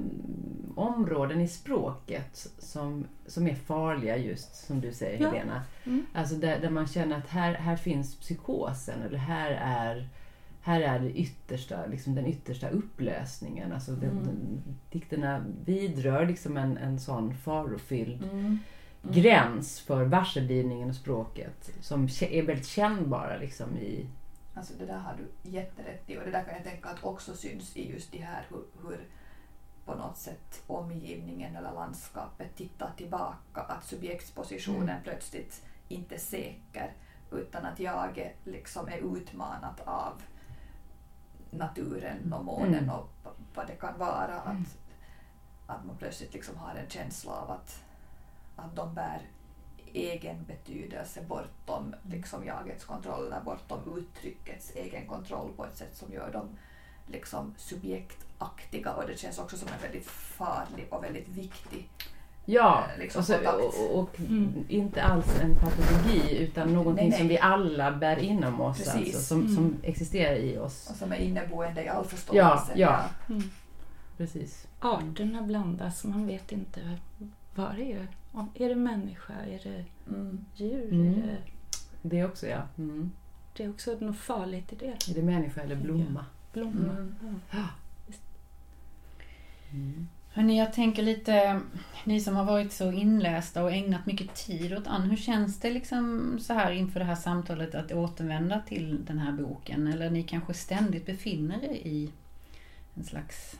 områden 0.75 1.41
i 1.41 1.47
språket 1.47 2.47
som, 2.57 3.05
som 3.27 3.47
är 3.47 3.55
farliga 3.55 4.17
just, 4.17 4.55
som 4.55 4.81
du 4.81 4.91
säger 4.93 5.21
Ja. 5.21 5.29
Helena. 5.31 5.63
Mm. 5.85 6.05
Alltså 6.13 6.35
där, 6.35 6.59
där 6.59 6.69
man 6.69 6.87
känner 6.87 7.17
att 7.17 7.27
här, 7.27 7.53
här 7.53 7.75
finns 7.75 8.15
psykosen 8.15 9.01
eller 9.01 9.17
här 9.17 9.51
är, 9.61 10.09
här 10.61 10.81
är 10.81 10.99
det 10.99 11.19
yttersta, 11.19 11.85
liksom 11.85 12.15
den 12.15 12.25
yttersta 12.25 12.69
upplösningen. 12.69 13.71
Alltså 13.71 13.91
den, 13.91 14.09
Mm. 14.09 14.23
den, 14.23 14.63
dikterna 14.91 15.45
vidrör 15.65 16.25
liksom 16.25 16.57
en, 16.57 16.77
en 16.77 16.99
sån 16.99 17.33
farofylld 17.33 18.23
Mm. 18.23 18.59
gräns 19.01 19.79
för 19.79 20.03
varseblivningen 20.05 20.89
och 20.89 20.95
språket 20.95 21.71
som 21.81 22.03
är 22.21 22.41
väldigt 22.43 22.67
kännbara 22.67 23.37
liksom 23.37 23.77
i... 23.77 24.05
Alltså 24.57 24.73
det 24.79 24.85
där 24.85 24.97
har 24.97 25.15
du 25.17 25.49
jätterätt 25.49 26.09
i 26.09 26.17
och 26.17 26.23
det 26.25 26.31
där 26.31 26.43
kan 26.43 26.53
jag 26.53 26.63
tänka 26.63 26.89
att 26.89 27.03
också 27.03 27.35
syns 27.35 27.77
i 27.77 27.91
just 27.91 28.11
det 28.11 28.17
här 28.21 28.45
hur, 28.49 28.63
hur 28.89 29.07
på 29.85 29.95
något 29.95 30.17
sätt 30.17 30.63
omgivningen 30.67 31.55
eller 31.55 31.71
landskapet 31.73 32.55
tittar 32.55 32.91
tillbaka, 32.97 33.61
att 33.61 33.83
subjektspositionen 33.85 34.89
Mm. 34.89 35.03
plötsligt 35.03 35.65
inte 35.87 36.15
är 36.15 36.19
säker 36.19 36.93
utan 37.31 37.65
att 37.65 37.79
jag 37.79 38.33
liksom 38.43 38.87
är 38.87 39.17
utmanat 39.17 39.81
av 39.85 40.21
naturen 41.51 42.33
och 42.33 42.45
månen 42.45 42.83
Mm. 42.83 42.89
och 42.89 43.09
vad 43.55 43.67
det 43.67 43.75
kan 43.75 43.97
vara. 43.99 44.41
Att, 44.41 44.77
att 45.67 45.85
man 45.85 45.97
plötsligt 45.97 46.33
liksom 46.33 46.57
har 46.57 46.75
en 46.75 46.89
känsla 46.89 47.31
av 47.31 47.51
att, 47.51 47.83
att 48.55 48.75
de 48.75 48.93
bär 48.93 49.21
egen 49.93 50.45
betydelse 50.47 51.21
bortom 51.27 51.95
liksom 52.11 52.45
jagets 52.45 52.85
kontroll 52.85 53.25
eller 53.27 53.41
bortom 53.41 53.79
uttryckets 53.97 54.71
egen 54.75 55.07
kontroll 55.07 55.49
på 55.57 55.65
ett 55.65 55.77
sätt 55.77 55.95
som 55.95 56.13
gör 56.13 56.31
dem 56.31 56.47
liksom 57.11 57.53
subjektaktiga 57.57 58.91
och 58.93 59.07
det 59.07 59.19
känns 59.19 59.39
också 59.39 59.57
som 59.57 59.67
en 59.67 59.81
väldigt 59.81 60.05
farlig 60.07 60.88
och 60.89 61.03
väldigt 61.03 61.27
viktig 61.27 61.89
Ja, 62.49 62.83
eh, 62.93 62.99
liksom 62.99 63.19
och, 63.19 63.25
så, 63.25 63.35
och, 63.83 63.99
och 63.99 64.19
Mm. 64.19 64.65
inte 64.69 65.03
alls 65.03 65.39
en 65.41 65.55
patologi 65.55 66.38
utan 66.38 66.73
någonting 66.73 66.95
Nej, 67.03 67.09
nej. 67.09 67.19
som 67.19 67.27
vi 67.27 67.38
alla 67.39 67.91
bär 67.91 68.17
inom 68.19 68.61
oss, 68.61 68.77
Precis. 68.77 68.95
alltså, 68.95 69.19
som, 69.21 69.41
Mm. 69.41 69.55
som 69.55 69.75
existerar 69.83 70.35
i 70.35 70.57
oss. 70.57 70.89
och 70.89 70.95
som 70.95 71.11
är 71.11 71.17
inneboende 71.17 71.83
i 71.83 71.88
all 71.89 72.05
förståelse. 72.05 72.71
ja. 72.75 73.03
Mm. 73.29 73.43
Precis. 74.17 74.67
Arterna 74.79 75.41
blandas, 75.41 76.03
man 76.03 76.27
vet 76.27 76.51
inte 76.51 76.97
vad 77.55 77.75
det 77.75 77.91
är. 77.93 78.07
Om- 78.38 78.51
Är 78.55 78.69
det 78.69 78.75
människa? 78.75 79.33
Är 79.33 79.59
det 79.63 79.85
Mm. 80.15 80.45
djur? 80.55 80.93
Mm. 80.93 81.13
Är 81.13 81.27
det, 81.27 81.38
Det 82.01 82.25
också 82.25 82.47
ja. 82.47 82.61
Mm. 82.77 83.11
det 83.57 83.63
är 83.63 83.69
också 83.69 83.97
något 83.99 84.17
farligt 84.17 84.73
i 84.73 84.75
det. 84.75 84.85
Är 85.09 85.13
det 85.15 85.21
människa 85.23 85.61
eller 85.61 85.75
blomma? 85.75 86.25
Blomma. 86.53 86.91
Mm. 86.91 87.15
Ja. 87.51 87.63
Mm. 89.71 90.07
Hörrni, 90.33 90.59
jag 90.59 90.73
tänker 90.73 91.03
lite, 91.03 91.61
ni 92.03 92.21
som 92.21 92.35
har 92.35 92.43
varit 92.45 92.71
så 92.71 92.91
inlästa 92.91 93.63
och 93.63 93.71
ägnat 93.71 94.05
mycket 94.05 94.35
tid 94.35 94.73
åt 94.77 94.88
Ann, 94.88 95.01
hur 95.09 95.17
känns 95.17 95.59
det 95.59 95.69
liksom 95.69 96.38
så 96.41 96.53
här 96.53 96.71
inför 96.71 96.99
det 96.99 97.05
här 97.05 97.15
samtalet 97.15 97.75
att 97.75 97.91
återvända 97.91 98.59
till 98.67 99.05
den 99.05 99.19
här 99.19 99.31
boken? 99.31 99.88
Eller 99.88 100.09
ni 100.09 100.23
kanske 100.23 100.53
ständigt 100.53 101.05
befinner 101.05 101.63
er 101.63 101.73
i 101.73 102.11
en 102.95 103.03
slags, 103.03 103.59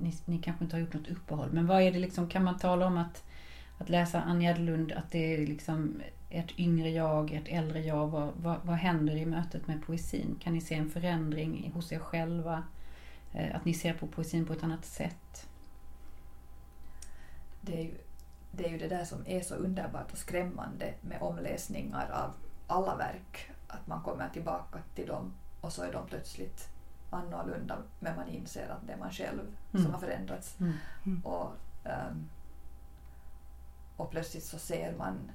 ni, 0.00 0.12
ni 0.24 0.38
kanske 0.38 0.64
inte 0.64 0.76
har 0.76 0.80
gjort 0.80 0.94
något 0.94 1.08
uppehåll, 1.10 1.48
men 1.52 1.66
vad 1.66 1.82
är 1.82 1.92
det 1.92 1.98
liksom, 1.98 2.28
kan 2.28 2.44
man 2.44 2.58
tala 2.58 2.86
om 2.86 2.98
att, 2.98 3.24
att 3.78 3.88
läsa 3.88 4.20
Ann 4.22 4.40
Gärdlund, 4.42 4.92
att 4.92 5.10
det 5.10 5.34
är 5.34 5.46
liksom 5.46 6.02
ert 6.30 6.58
yngre 6.58 6.90
jag, 6.90 7.32
ert 7.32 7.48
äldre 7.48 7.80
jag, 7.80 8.06
vad, 8.06 8.32
vad, 8.36 8.56
vad 8.62 8.76
händer 8.76 9.16
i 9.16 9.26
mötet 9.26 9.66
med 9.66 9.86
poesin? 9.86 10.36
Kan 10.40 10.52
ni 10.52 10.60
se 10.60 10.74
en 10.74 10.90
förändring 10.90 11.70
hos 11.74 11.92
er 11.92 11.98
själva? 11.98 12.64
Eh, 13.32 13.56
Att 13.56 13.64
ni 13.64 13.74
ser 13.74 13.94
på 13.94 14.06
poesin 14.06 14.46
på 14.46 14.52
ett 14.52 14.62
annat 14.64 14.84
sätt? 14.84 15.46
det, 17.60 17.78
är 17.80 17.82
ju, 17.84 17.94
det 18.52 18.64
är 18.66 18.70
ju 18.70 18.78
det 18.78 18.88
där 18.88 19.04
som 19.04 19.18
är 19.26 19.40
så 19.40 19.54
underbart 19.54 20.12
och 20.12 20.18
skrämmande 20.18 20.94
med 21.00 21.22
omläsningar 21.22 22.10
av 22.10 22.30
alla 22.66 22.96
verk. 22.96 23.50
Att 23.68 23.86
man 23.86 24.02
kommer 24.02 24.28
tillbaka 24.28 24.78
till 24.94 25.06
dem 25.06 25.32
och 25.60 25.72
så 25.72 25.82
är 25.82 25.92
de 25.92 26.06
plötsligt 26.06 26.68
annorlunda 27.10 27.78
men 28.00 28.16
man 28.16 28.28
inser 28.28 28.68
att 28.68 28.86
det 28.86 28.92
är 28.92 28.96
man 28.98 29.10
själv 29.10 29.40
Mm. 29.72 29.84
som 29.84 29.94
har 29.94 30.00
förändrats. 30.00 30.60
Mm. 30.60 30.72
Mm. 31.06 31.20
Och, 31.24 31.52
ehm, 31.84 32.28
och 33.96 34.10
plötsligt 34.10 34.44
så 34.44 34.58
ser 34.58 34.96
man 34.96 35.30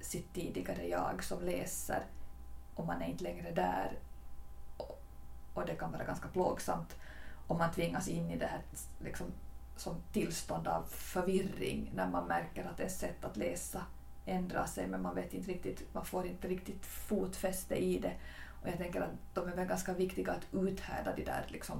sitt 0.00 0.34
tidigare 0.34 0.86
jag 0.86 1.24
som 1.24 1.42
läser 1.42 2.06
och 2.74 2.86
man 2.86 3.02
är 3.02 3.06
inte 3.06 3.24
längre 3.24 3.50
där. 3.50 3.98
Och, 4.76 5.02
och 5.54 5.66
det 5.66 5.74
kan 5.74 5.92
vara 5.92 6.04
ganska 6.04 6.28
plågsamt 6.28 6.96
om 7.46 7.58
man 7.58 7.72
tvingas 7.72 8.08
in 8.08 8.30
i 8.30 8.38
det 8.38 8.46
här 8.46 8.62
liksom, 8.98 9.26
som 9.76 9.96
tillstånd 10.12 10.68
av 10.68 10.82
förvirring 10.88 11.90
när 11.94 12.10
man 12.10 12.26
märker 12.26 12.64
att 12.64 12.80
ens 12.80 12.98
sätt 12.98 13.24
att 13.24 13.36
läsa 13.36 13.86
ändrar 14.26 14.66
sig 14.66 14.86
men 14.86 15.02
man 15.02 15.14
vet 15.14 15.34
inte 15.34 15.50
riktigt, 15.50 15.94
man 15.94 16.04
får 16.04 16.26
inte 16.26 16.48
riktigt 16.48 16.86
fotfäste 16.86 17.74
i 17.74 17.98
det. 17.98 18.12
Och 18.62 18.68
jag 18.68 18.78
tänker 18.78 19.00
att 19.00 19.34
de 19.34 19.48
är 19.48 19.56
väl 19.56 19.68
ganska 19.68 19.92
viktiga 19.92 20.32
att 20.32 20.46
uthärda 20.52 21.14
de 21.16 21.24
där 21.24 21.46
liksom 21.48 21.78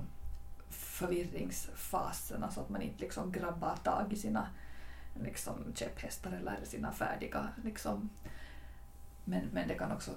förvirringsfaserna 0.68 2.50
så 2.50 2.60
att 2.60 2.68
man 2.68 2.82
inte 2.82 3.00
liksom 3.00 3.32
grabbar 3.32 3.76
tag 3.76 4.12
i 4.12 4.16
sina 4.16 4.48
liksom, 5.22 5.72
käpphästar 5.74 6.32
eller 6.32 6.58
sina 6.64 6.92
färdiga 6.92 7.48
liksom. 7.64 8.10
Men, 9.24 9.46
men 9.52 9.68
det 9.68 9.74
kan 9.74 9.92
också 9.92 10.10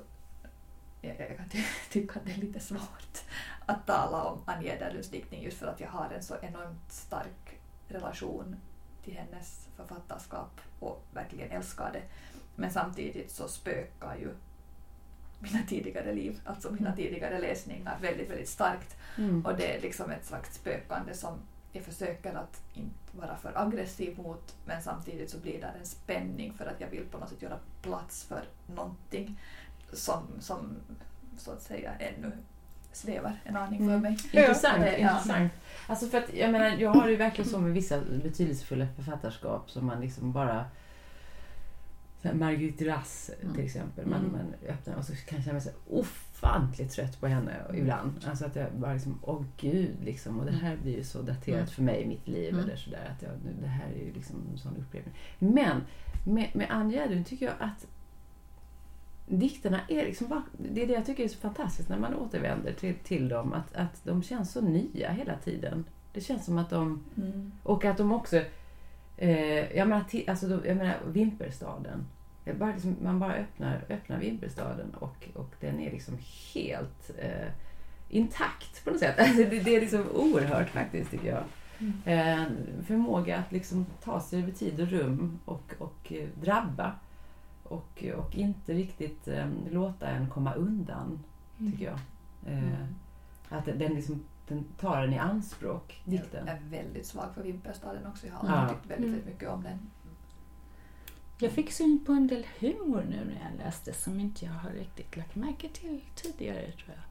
jag, 1.01 1.19
jag 1.19 1.37
kan 1.37 1.49
ty- 1.49 1.63
tycka 1.91 2.19
att 2.19 2.25
det 2.25 2.31
är 2.31 2.37
lite 2.37 2.59
svårt 2.59 3.23
att 3.65 3.87
tala 3.87 4.23
om 4.23 4.41
Annie 4.45 4.69
Ederlunds 4.69 5.09
diktning 5.09 5.43
just 5.43 5.57
för 5.57 5.67
att 5.67 5.79
jag 5.79 5.89
har 5.89 6.09
en 6.09 6.23
så 6.23 6.35
enormt 6.41 6.91
stark 6.91 7.59
relation 7.87 8.55
till 9.03 9.13
hennes 9.17 9.67
författarskap 9.75 10.61
och 10.79 11.03
verkligen 11.13 11.51
älskar 11.51 11.89
det. 11.93 12.01
Men 12.55 12.71
samtidigt 12.71 13.31
så 13.31 13.47
spökar 13.47 14.15
ju 14.15 14.29
mina 15.39 15.59
tidigare 15.67 16.13
liv, 16.13 16.41
alltså 16.45 16.71
mina 16.71 16.87
Mm. 16.87 16.97
tidigare 16.97 17.39
läsningar 17.39 17.97
väldigt, 18.01 18.29
väldigt 18.29 18.49
starkt. 18.49 18.97
Mm. 19.17 19.45
Och 19.45 19.57
det 19.57 19.77
är 19.77 19.81
liksom 19.81 20.11
ett 20.11 20.25
slags 20.25 20.55
spökande 20.55 21.13
som 21.13 21.39
jag 21.73 21.83
försöker 21.83 22.33
att 22.33 22.61
inte 22.73 22.95
vara 23.11 23.37
för 23.37 23.51
aggressiv 23.55 24.17
mot 24.19 24.55
men 24.65 24.81
samtidigt 24.81 25.29
så 25.29 25.37
blir 25.37 25.61
det 25.61 25.67
en 25.79 25.85
spänning 25.85 26.53
för 26.53 26.65
att 26.65 26.81
jag 26.81 26.87
vill 26.87 27.03
på 27.05 27.17
något 27.17 27.29
sätt 27.29 27.41
göra 27.41 27.57
plats 27.81 28.23
för 28.23 28.43
någonting 28.75 29.39
som, 29.93 30.23
som 30.39 30.75
så 31.37 31.51
att 31.51 31.61
säga 31.61 31.91
ännu 31.99 32.31
svävar 32.91 33.39
en 33.43 33.57
aning 33.57 33.79
för 33.79 33.85
Mm. 33.85 34.01
mig. 34.01 34.11
Intressant. 34.11 34.83
Ja. 34.85 34.97
intressant. 34.97 35.51
Alltså 35.87 36.07
för 36.07 36.17
att, 36.17 36.33
jag 36.33 36.51
menar, 36.51 36.67
jag 36.67 36.89
har 36.93 37.09
ju 37.09 37.15
verkligen 37.15 37.49
så 37.49 37.59
med 37.59 37.73
vissa 37.73 38.01
betydelsefulla 38.23 38.87
författarskap 38.95 39.71
som 39.71 39.85
man 39.85 40.01
liksom 40.01 40.31
bara 40.31 40.65
Marguerite 42.33 42.83
Duras 42.83 43.31
Mm. 43.41 43.55
till 43.55 43.65
exempel. 43.65 44.05
Man, 44.05 44.19
Mm. 44.19 44.31
man 44.31 44.53
öppnar 44.69 44.95
och 44.95 45.05
så 45.05 45.15
kan 45.15 45.35
jag 45.37 45.43
känna 45.45 45.53
mig 45.53 45.61
så 45.61 45.69
ofantligt 46.43 46.91
trött 46.91 47.19
på 47.19 47.27
henne 47.27 47.51
Mm. 47.69 47.81
ibland. 47.81 48.11
Alltså 48.27 48.45
att 48.45 48.55
jag 48.55 48.67
bara 48.73 48.93
liksom, 48.93 49.19
åh 49.21 49.43
gud 49.57 49.95
liksom. 50.03 50.39
Och 50.39 50.45
det 50.45 50.51
här 50.51 50.77
blir 50.77 50.97
ju 50.97 51.03
så 51.03 51.21
daterat 51.21 51.57
Mm. 51.57 51.67
för 51.67 51.81
mig 51.83 52.01
i 52.01 52.07
mitt 52.07 52.27
liv. 52.27 52.49
Mm. 52.53 52.63
Eller 52.65 52.75
sådär. 52.75 53.11
Att 53.15 53.21
jag, 53.21 53.31
nu, 53.45 53.51
det 53.61 53.67
här 53.67 53.89
är 53.91 54.05
ju 54.05 54.13
liksom 54.13 54.35
en 54.51 54.57
sån 54.57 54.77
upprepning. 54.77 55.13
Men 55.39 55.81
med, 56.25 56.49
med 56.55 56.67
Ann 56.69 56.89
Gärdlund 56.91 57.25
tycker 57.25 57.45
jag 57.45 57.55
att 57.59 57.87
dikterna 59.27 59.79
är 59.87 60.05
liksom 60.05 60.27
bara, 60.27 60.43
det 60.57 60.83
är 60.83 60.87
det 60.87 60.93
jag 60.93 61.05
tycker 61.05 61.23
är 61.23 61.27
så 61.27 61.37
fantastiskt 61.37 61.89
när 61.89 61.99
man 61.99 62.15
återvänder 62.15 62.73
till, 62.73 62.95
till 62.95 63.27
dem. 63.29 63.53
Att, 63.53 63.75
att 63.75 64.01
de 64.03 64.23
känns 64.23 64.51
så 64.51 64.61
nya 64.61 65.11
hela 65.11 65.37
tiden. 65.37 65.85
Det 66.13 66.21
känns 66.21 66.45
som 66.45 66.57
att 66.57 66.69
de, 66.69 67.03
Mm. 67.17 67.51
och 67.63 67.85
att 67.85 67.97
de 67.97 68.11
också, 68.11 68.41
eh, 69.17 69.77
jag 69.77 69.87
menar, 69.87 70.05
alltså, 70.27 70.65
jag 70.67 70.77
menar 70.77 70.95
Vinterstaden. 71.07 72.05
Bara 72.59 72.71
liksom, 72.71 72.95
man 73.01 73.19
bara 73.19 73.33
öppnar, 73.33 73.85
öppnar 73.89 74.17
Vinterstaden 74.19 74.93
och, 74.93 75.29
och 75.35 75.53
den 75.59 75.79
är 75.79 75.91
liksom 75.91 76.17
helt 76.53 77.11
eh, 77.19 77.47
intakt 78.09 78.83
på 78.83 78.89
något 78.91 78.99
sätt. 78.99 79.15
Alltså, 79.19 79.37
det, 79.43 79.59
det 79.59 79.75
är 79.75 79.81
liksom 79.81 80.05
oerhört 80.13 80.69
faktiskt 80.69 81.11
tycker 81.11 81.27
jag. 81.29 81.43
Eh, 82.05 82.43
förmåga 82.85 83.37
att 83.37 83.51
liksom 83.51 83.85
ta 84.03 84.19
sig 84.21 84.41
över 84.41 84.51
tid 84.51 84.81
och 84.81 84.87
rum 84.87 85.39
och, 85.45 85.73
och 85.77 86.13
eh, 86.13 86.27
drabba. 86.41 86.91
Och, 87.63 88.03
och 88.17 88.35
inte 88.35 88.73
riktigt 88.73 89.27
eh, 89.27 89.47
låta 89.71 90.07
en 90.07 90.29
komma 90.29 90.53
undan, 90.53 91.19
tycker 91.57 91.85
jag. 91.85 91.99
Eh, 92.53 92.63
Mm. 92.63 92.87
Att 93.49 93.65
den, 93.65 93.93
liksom, 93.93 94.23
den 94.47 94.63
tar 94.79 95.03
en 95.03 95.13
i 95.13 95.17
anspråk, 95.17 96.01
dikten. 96.05 96.47
Jag 96.47 96.55
är 96.55 96.61
väldigt 96.83 97.05
svag 97.05 97.25
för 97.35 97.43
Vinterstaden 97.43 98.07
också. 98.07 98.27
Jag 98.27 98.33
har 98.33 98.47
Ja. 98.49 98.53
alltid 98.55 98.77
tyckt 98.77 98.91
väldigt, 98.91 99.05
Mm. 99.07 99.11
väldigt 99.11 99.33
mycket 99.33 99.49
om 99.49 99.63
den. 99.63 99.79
Jag 101.43 101.51
fick 101.51 101.71
syn 101.71 102.05
på 102.05 102.11
en 102.11 102.27
del 102.27 102.45
humor 102.59 103.05
nu 103.09 103.15
när 103.25 103.49
jag 103.49 103.65
läste 103.65 103.93
som 103.93 104.19
inte 104.19 104.45
jag 104.45 104.51
har 104.51 104.69
riktigt 104.69 105.17
lagt 105.17 105.35
märke 105.35 105.69
till 105.69 106.01
tidigare 106.15 106.71
tror 106.71 106.95
jag. 106.95 107.03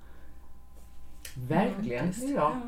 Verkligen. 1.49 2.07
Faktiskt. 2.07 2.28
Ja. 2.30 2.62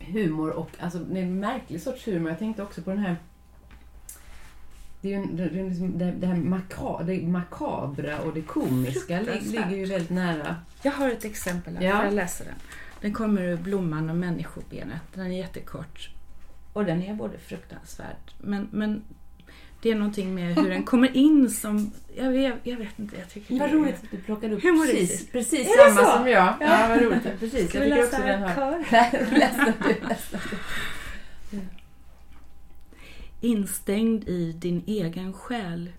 Humor 0.00 0.50
och 0.50 0.70
alltså, 0.80 0.98
det 0.98 1.18
är 1.18 1.22
en 1.22 1.40
märklig 1.40 1.82
sorts 1.82 2.06
humor. 2.08 2.30
Jag 2.30 2.38
tänkte 2.38 2.62
också 2.62 2.82
på 2.82 2.90
den 2.90 2.98
här 2.98 3.16
det, 5.00 5.14
är 5.14 5.20
ju 5.20 5.26
det, 5.26 5.42
är 5.42 5.68
liksom, 5.68 5.98
det, 5.98 6.12
det 6.12 6.26
här 6.26 6.36
makra, 6.36 7.02
det 7.02 7.22
makabra 7.22 8.20
och 8.20 8.34
det 8.34 8.42
komiska 8.42 9.20
ligger 9.20 9.76
ju 9.76 9.86
väldigt 9.86 10.10
nära. 10.10 10.56
Jag 10.82 10.92
har 10.92 11.10
ett 11.10 11.24
exempel 11.24 11.76
här, 11.76 11.84
Ja. 11.84 12.04
jag 12.04 12.14
läsa 12.14 12.44
den? 12.44 12.54
Den 13.00 13.12
kommer 13.12 13.42
ur 13.42 13.56
Blomman 13.56 14.10
och 14.10 14.16
människobenet. 14.16 15.02
Den 15.14 15.26
är 15.26 15.38
jättekort. 15.38 16.10
Och 16.72 16.84
den 16.84 17.02
är 17.02 17.14
både 17.14 17.38
fruktansvärd, 17.38 18.32
men, 18.38 18.68
men 18.72 19.02
det 19.84 19.90
är 19.90 19.94
någonting 19.94 20.34
med 20.34 20.54
hur 20.54 20.70
den 20.70 20.82
kommer 20.82 21.16
in 21.16 21.50
som... 21.50 21.92
Jag 22.16 22.30
vet, 22.30 22.54
jag 22.62 22.76
vet 22.76 22.98
inte, 22.98 23.16
jag 23.16 23.28
tycker 23.28 23.58
Vad 23.58 23.72
roligt 23.72 23.94
att 23.94 24.10
du 24.10 24.16
plockade 24.16 24.54
upp 24.54 24.62
precis, 24.62 25.30
precis 25.32 25.60
Är 25.60 25.94
samma 25.94 26.18
som 26.18 26.28
jag. 26.28 26.44
Ja, 26.44 26.56
Ja. 26.60 26.86
vad 26.88 27.02
roligt. 27.02 27.22
Precis. 27.38 27.68
Ska 27.68 27.78
jag 27.78 27.84
tycker 27.84 27.88
läsa 27.88 28.16
också 28.16 28.26
den 28.26 28.42
har... 28.42 28.54
kör? 28.54 29.38
Läs 29.38 29.56
du, 29.56 30.08
läs 30.08 30.30
du. 31.50 31.58
Instängd 33.40 34.28
i 34.28 34.52
din 34.52 34.82
egen 34.86 35.32
själ 35.32 35.92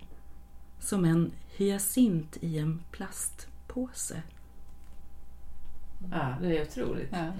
som 0.80 1.04
en 1.04 1.32
hyacint 1.56 2.36
i 2.40 2.58
en 2.58 2.82
plastpåse. 2.90 4.22
Ja, 6.12 6.36
det 6.40 6.58
är 6.58 6.62
otroligt. 6.62 7.08
Ja. 7.12 7.32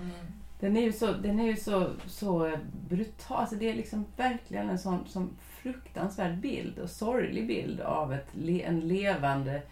Den 0.61 0.77
är 0.77 0.83
ju 0.83 0.93
så, 0.93 1.13
den 1.13 1.41
är 1.41 1.47
ju 1.47 1.57
så, 1.57 1.91
så 2.07 2.57
brutal. 2.89 3.37
Alltså 3.37 3.57
det 3.57 3.71
är 3.71 3.75
liksom 3.75 4.05
verkligen 4.17 4.71
en 4.71 4.79
sån 4.79 5.09
som 5.09 5.31
fruktansvärd 5.73 6.39
bild 6.39 6.79
och 6.79 6.91
sorglig 6.91 7.47
bild 7.47 7.81
av 7.81 8.13
ett, 8.13 8.27
en 8.65 8.81
levande 8.81 9.63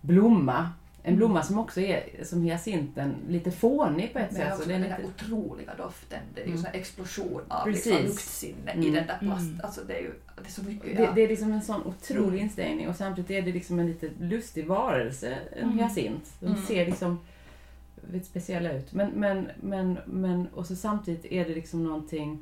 blomma. 0.00 0.70
En 1.02 1.16
blomma 1.16 1.42
som 1.42 1.58
också 1.58 1.80
är 1.80 2.24
som 2.24 2.42
hyacinten, 2.42 3.14
lite 3.28 3.50
fånig 3.50 4.12
på 4.12 4.18
ett 4.18 4.30
Men 4.32 4.40
sätt. 4.40 4.52
också 4.52 4.62
Så 4.62 4.68
det 4.68 4.74
är 4.74 4.78
den 4.78 4.88
lite... 4.90 5.02
otroliga 5.24 5.74
doften. 5.74 6.18
Det 6.34 6.40
är 6.42 6.46
ju 6.46 6.52
Mm. 6.52 6.64
en 6.66 6.80
explosion 6.80 7.40
av 7.48 7.64
Precis. 7.64 7.86
liksom 7.86 8.06
luktsinne 8.06 8.70
i 8.72 8.78
Mm. 8.78 8.92
den 8.92 9.06
där 9.06 9.18
plast. 9.18 9.42
Mm. 9.48 9.60
Alltså 9.64 9.80
det 9.84 9.94
är 9.94 10.00
ju 10.02 10.12
det 10.42 10.48
är 10.48 10.52
så 10.52 10.62
mycket. 10.64 10.96
Det, 10.96 11.02
ja. 11.02 11.12
det 11.14 11.22
är 11.22 11.28
liksom 11.28 11.52
en 11.52 11.62
sån 11.62 11.82
otrolig 11.86 12.28
Mm. 12.28 12.38
inställning 12.38 12.88
och 12.88 12.96
samtidigt 12.96 13.30
är 13.30 13.42
det 13.42 13.52
liksom 13.52 13.78
en 13.78 13.86
lite 13.86 14.10
lustig 14.20 14.66
varelse, 14.66 15.38
en 15.56 15.62
Mm. 15.62 15.78
hyacint. 15.78 16.24
De 16.40 16.46
Mm. 16.46 16.62
ser 16.62 16.86
liksom 16.86 17.20
väldigt 17.94 18.26
speciella 18.26 18.72
ut. 18.72 18.92
Men, 18.92 19.10
men, 19.10 19.48
men, 19.60 19.98
men, 20.06 20.46
och 20.54 20.66
så 20.66 20.76
samtidigt 20.76 21.24
är 21.32 21.44
det 21.44 21.54
liksom 21.54 21.84
någonting 21.84 22.38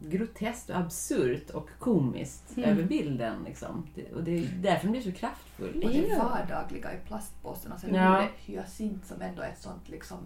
groteskt 0.00 0.70
och 0.70 0.76
absurt 0.76 1.50
och 1.50 1.68
komiskt 1.78 2.56
Mm. 2.56 2.70
över 2.70 2.82
bilden. 2.82 3.42
Liksom. 3.46 3.86
Det, 3.94 4.12
och 4.12 4.24
det 4.24 4.30
är 4.38 4.48
därför 4.62 4.82
den 4.82 4.92
blir 4.92 5.02
så 5.02 5.12
kraftfull. 5.12 5.82
Och 5.84 5.90
det 5.92 6.16
vardagliga 6.18 6.92
i 6.94 6.96
plastpåsen. 7.06 7.72
Och 7.72 7.80
sen 7.80 7.94
Ja. 7.94 8.26
hyacint 8.38 9.06
som 9.06 9.22
ändå 9.22 9.42
är 9.42 9.48
ett 9.48 9.62
sånt 9.62 9.88
liksom... 9.88 10.18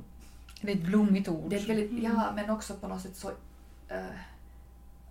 Det 0.60 0.72
är 0.72 0.76
ett 0.76 0.82
blommigt 0.82 1.28
ord. 1.28 1.50
Det 1.50 1.56
är 1.56 1.66
väldigt, 1.66 1.90
Mm. 1.90 2.04
ja, 2.04 2.32
men 2.34 2.50
också 2.50 2.74
på 2.74 2.88
något 2.88 3.00
sätt 3.00 3.16
så 3.16 3.28
uh, 3.28 3.34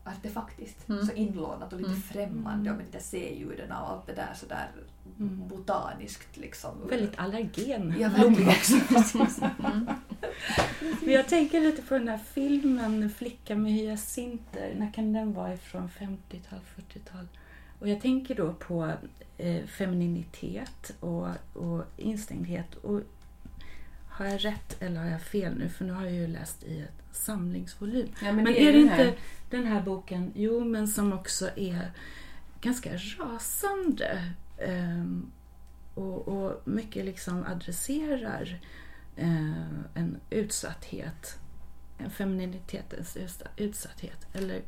artefaktiskt. 0.04 0.90
Mm. 0.90 1.06
Så 1.06 1.14
inlånat 1.14 1.74
och 1.74 1.80
lite 1.80 1.90
Mm. 1.92 2.02
främmande 2.02 2.72
och 2.72 2.78
med 2.78 2.86
de 2.86 2.92
där 2.92 3.04
C-ljuden 3.04 3.72
och 3.72 3.78
allt 3.90 4.08
det 4.08 4.14
där 4.14 4.34
sådär 4.36 4.72
Mm. 5.20 5.48
botaniskt 5.48 6.38
liksom. 6.38 6.72
Väldigt 6.90 7.20
allergen 7.20 7.96
Ja. 8.00 8.10
Mm. 9.64 9.88
Men 11.02 11.14
jag 11.14 11.28
tänker 11.28 11.62
lite 11.62 11.82
på 11.82 11.94
den 11.94 12.08
här 12.08 12.18
filmen 12.18 13.10
Flicka 13.10 13.56
med 13.56 13.72
hyacinter. 13.72 14.76
När 14.78 14.94
kan 14.94 15.14
den 15.14 15.34
vara 15.34 15.54
ifrån? 15.54 15.90
50-tal, 16.00 16.60
40-tal? 16.76 17.28
Och 17.80 17.90
jag 17.90 18.02
tänker 18.02 18.36
då 18.36 18.54
på 18.54 18.92
eh, 19.38 19.66
femininitet 19.66 20.94
och, 21.00 21.28
och 21.54 21.84
instängdhet. 21.98 22.76
Och 22.76 23.02
har 24.14 24.26
jag 24.26 24.46
rätt 24.46 24.82
eller 24.82 25.02
har 25.02 25.10
jag 25.10 25.22
fel 25.22 25.56
nu? 25.58 25.70
För 25.70 25.86
nu 25.86 25.94
har 25.94 26.04
jag 26.04 26.14
ju 26.14 26.28
läst 26.28 26.64
i 26.64 26.80
ett 26.82 27.16
samlingsvolym. 27.16 28.08
Ja, 28.22 28.32
Men, 28.32 28.46
det 28.46 28.62
är 28.68 28.74
det 28.74 28.80
den 28.80 28.90
här- 28.90 29.06
inte 29.08 29.20
den 29.50 29.64
här 29.66 29.82
boken, 29.82 30.32
jo 30.36 30.64
men 30.66 30.88
som 30.88 31.14
också 31.14 31.50
är 31.56 31.92
ganska 32.62 32.98
rasande 32.98 34.34
ehm, 34.58 35.32
och, 35.94 36.28
och 36.28 36.62
mycket 36.68 37.06
liksom 37.06 37.44
adresserar 37.44 38.60
eh, 39.16 39.62
en 39.94 40.18
utsatthet, 40.30 41.40
en 41.98 42.10
femininitetens 42.10 43.18
utsa- 43.18 43.48
utsatthet. 43.58 44.28
Eller 44.34 44.62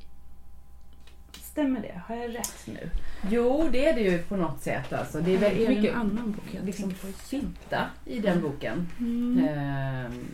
stämmer 1.56 1.82
det? 1.82 2.02
Har 2.08 2.16
jag 2.16 2.36
rätt 2.36 2.68
nu? 2.68 2.90
Jo, 3.30 3.70
det 3.72 3.88
är 3.90 3.94
det 3.96 4.02
ju 4.02 4.18
på 4.24 4.36
något 4.38 4.62
sätt. 4.62 4.94
Alltså. 4.94 5.22
Det 5.22 5.34
är 5.36 5.38
väldigt 5.38 5.70
mycket 5.70 5.94
en 5.94 6.00
annan 6.00 6.32
bok 6.32 6.46
jag 6.56 6.66
liksom 6.66 6.92
fitta 6.92 7.90
i 8.06 8.20
den 8.20 8.42
boken. 8.42 8.88
Mm. 9.00 9.46
Ehm, 9.48 10.26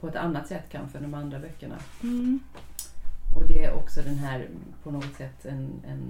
på 0.00 0.08
ett 0.08 0.16
annat 0.16 0.48
sätt 0.48 0.64
kanske 0.70 0.98
än 0.98 1.02
de 1.04 1.14
andra 1.14 1.38
böckerna. 1.38 1.78
Mm. 2.02 2.40
Och 3.36 3.48
det 3.48 3.64
är 3.64 3.74
också 3.74 4.02
den 4.02 4.14
här 4.18 4.48
på 4.82 4.90
något 4.90 5.14
sätt 5.16 5.44
en, 5.46 5.70
en, 5.88 6.02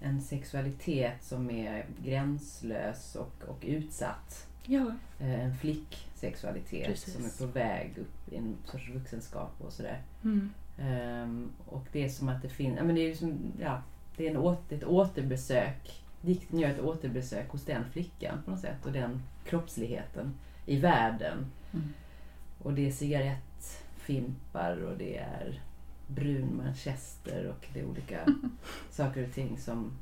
en 0.00 0.20
sexualitet 0.22 1.24
som 1.24 1.50
är 1.50 1.86
gränslös 2.04 3.16
och, 3.16 3.48
och 3.48 3.58
utsatt. 3.62 4.46
Ja, 4.66 4.92
Eh, 5.20 5.44
En 5.44 5.56
flicksexualitet 5.56 6.86
Precis. 6.86 7.14
som 7.14 7.24
är 7.24 7.46
på 7.46 7.46
väg 7.58 7.92
upp 8.00 8.32
i 8.32 8.36
en 8.36 8.56
sorts 8.64 8.90
vuxenskap 8.94 9.52
och 9.58 9.72
sådär. 9.72 10.02
mm. 10.24 10.50
Ehm, 10.78 11.52
och 11.66 11.86
det 11.92 12.04
är 12.04 12.08
som 12.08 12.28
att 12.28 12.42
det 12.42 12.48
finns, 12.48 12.76
ja 12.76 12.84
men 12.84 12.94
det 12.94 13.10
är 13.10 13.14
som, 13.14 13.52
ja, 13.60 13.82
det 14.16 14.26
är 14.26 14.30
en 14.30 14.36
åter, 14.36 14.76
ett 14.76 14.84
återbesök. 14.84 16.02
Dikten 16.20 16.58
gör 16.58 16.70
ett 16.70 16.80
återbesök 16.80 17.48
hos 17.50 17.64
den 17.64 17.84
flickan 17.92 18.42
på 18.44 18.50
något 18.50 18.60
sätt 18.60 18.86
och 18.86 18.92
den 18.92 19.22
kroppsligheten 19.44 20.34
i 20.66 20.76
världen. 20.76 21.46
Mm. 21.72 21.88
Och 22.62 22.72
det 22.72 22.86
är 22.86 22.92
cigarettfimpar 22.92 24.82
och 24.82 24.98
det 24.98 25.16
är 25.16 25.62
brun 26.06 26.56
manchester 26.56 27.46
och 27.46 27.68
det 27.72 27.80
är 27.80 27.84
olika 27.84 28.26
saker 28.90 29.26
och 29.26 29.34
ting 29.34 29.58
som, 29.58 29.92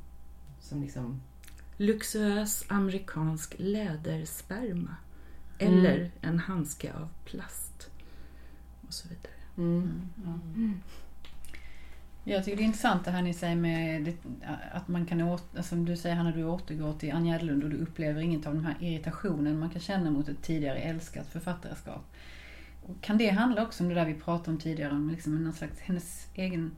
som 0.61 0.83
liksom... 0.83 1.23
luxuös 1.77 2.65
amerikansk 2.69 3.55
lädersperma. 3.59 4.97
Mm. 5.59 5.79
Eller 5.79 6.11
en 6.21 6.39
handske 6.39 6.93
av 6.93 7.09
plast. 7.25 7.91
Och 8.87 8.95
så 8.95 9.09
vidare. 9.09 9.36
Mm. 9.59 10.01
Mm. 10.25 10.81
Jag 12.25 12.45
tycker 12.45 12.57
det 12.57 12.63
är 12.63 12.67
intressant 12.67 13.05
det 13.05 13.11
här 13.11 13.23
ni 13.23 13.35
säger 13.35 13.57
med 13.57 14.05
det, 14.05 14.15
att 14.73 14.89
man 14.89 15.07
kan, 15.07 15.21
åter, 15.23 15.63
som 15.63 15.85
du 15.85 15.97
säger 15.97 16.17
Hanna, 16.17 16.31
du 16.31 16.45
återgår 16.45 16.93
till 16.93 17.13
Anja 17.13 17.33
Gärdlund 17.33 17.65
och 17.65 17.71
du 17.71 17.77
upplever 17.77 18.21
inget 18.21 18.47
av 18.47 18.55
den 18.55 18.65
här 18.65 18.75
irritationen 18.81 19.59
man 19.59 19.71
kan 19.71 19.81
känna 19.81 20.11
mot 20.11 20.29
ett 20.29 20.43
tidigare 20.43 20.79
älskat 20.79 21.27
författarskap. 21.27 22.05
Och 22.87 23.01
kan 23.01 23.19
det 23.19 23.31
handla 23.31 23.63
också 23.63 23.83
om 23.83 23.89
det 23.89 23.95
där 23.95 24.05
vi 24.05 24.15
pratade 24.15 24.51
om 24.51 24.59
tidigare, 24.59 24.93
om 24.93 25.11
liksom 25.11 25.45
någon 25.45 25.53
slags 25.53 25.81
hennes 25.81 26.27
egen 26.35 26.71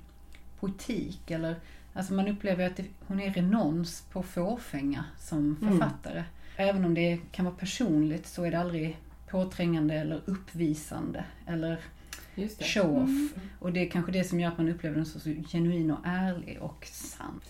poetik 0.60 1.30
eller 1.30 1.56
Alltså 1.92 2.14
man 2.14 2.28
upplever 2.28 2.66
att 2.66 2.76
det, 2.76 2.84
hon 3.06 3.20
är 3.20 3.30
renons 3.30 4.04
på 4.12 4.22
fåfänga 4.22 5.04
som 5.18 5.56
Mm. 5.62 5.78
författare. 5.78 6.24
Även 6.56 6.84
om 6.84 6.94
det 6.94 7.18
kan 7.32 7.44
vara 7.44 7.54
personligt 7.54 8.26
så 8.26 8.44
är 8.44 8.50
det 8.50 8.58
aldrig 8.58 8.98
påträngande 9.30 9.94
eller 9.94 10.20
uppvisande 10.24 11.24
eller 11.46 11.78
Show-off. 12.46 13.34
Och 13.58 13.72
det 13.72 13.80
är 13.80 13.90
kanske 13.90 14.12
det 14.12 14.24
som 14.24 14.40
gör 14.40 14.48
att 14.48 14.58
man 14.58 14.68
upplever 14.68 14.96
den 14.96 15.06
så, 15.06 15.20
så 15.20 15.30
genuin 15.48 15.90
och 15.90 15.98
ärlig 16.04 16.58
och 16.60 16.86
sann. 16.92 17.40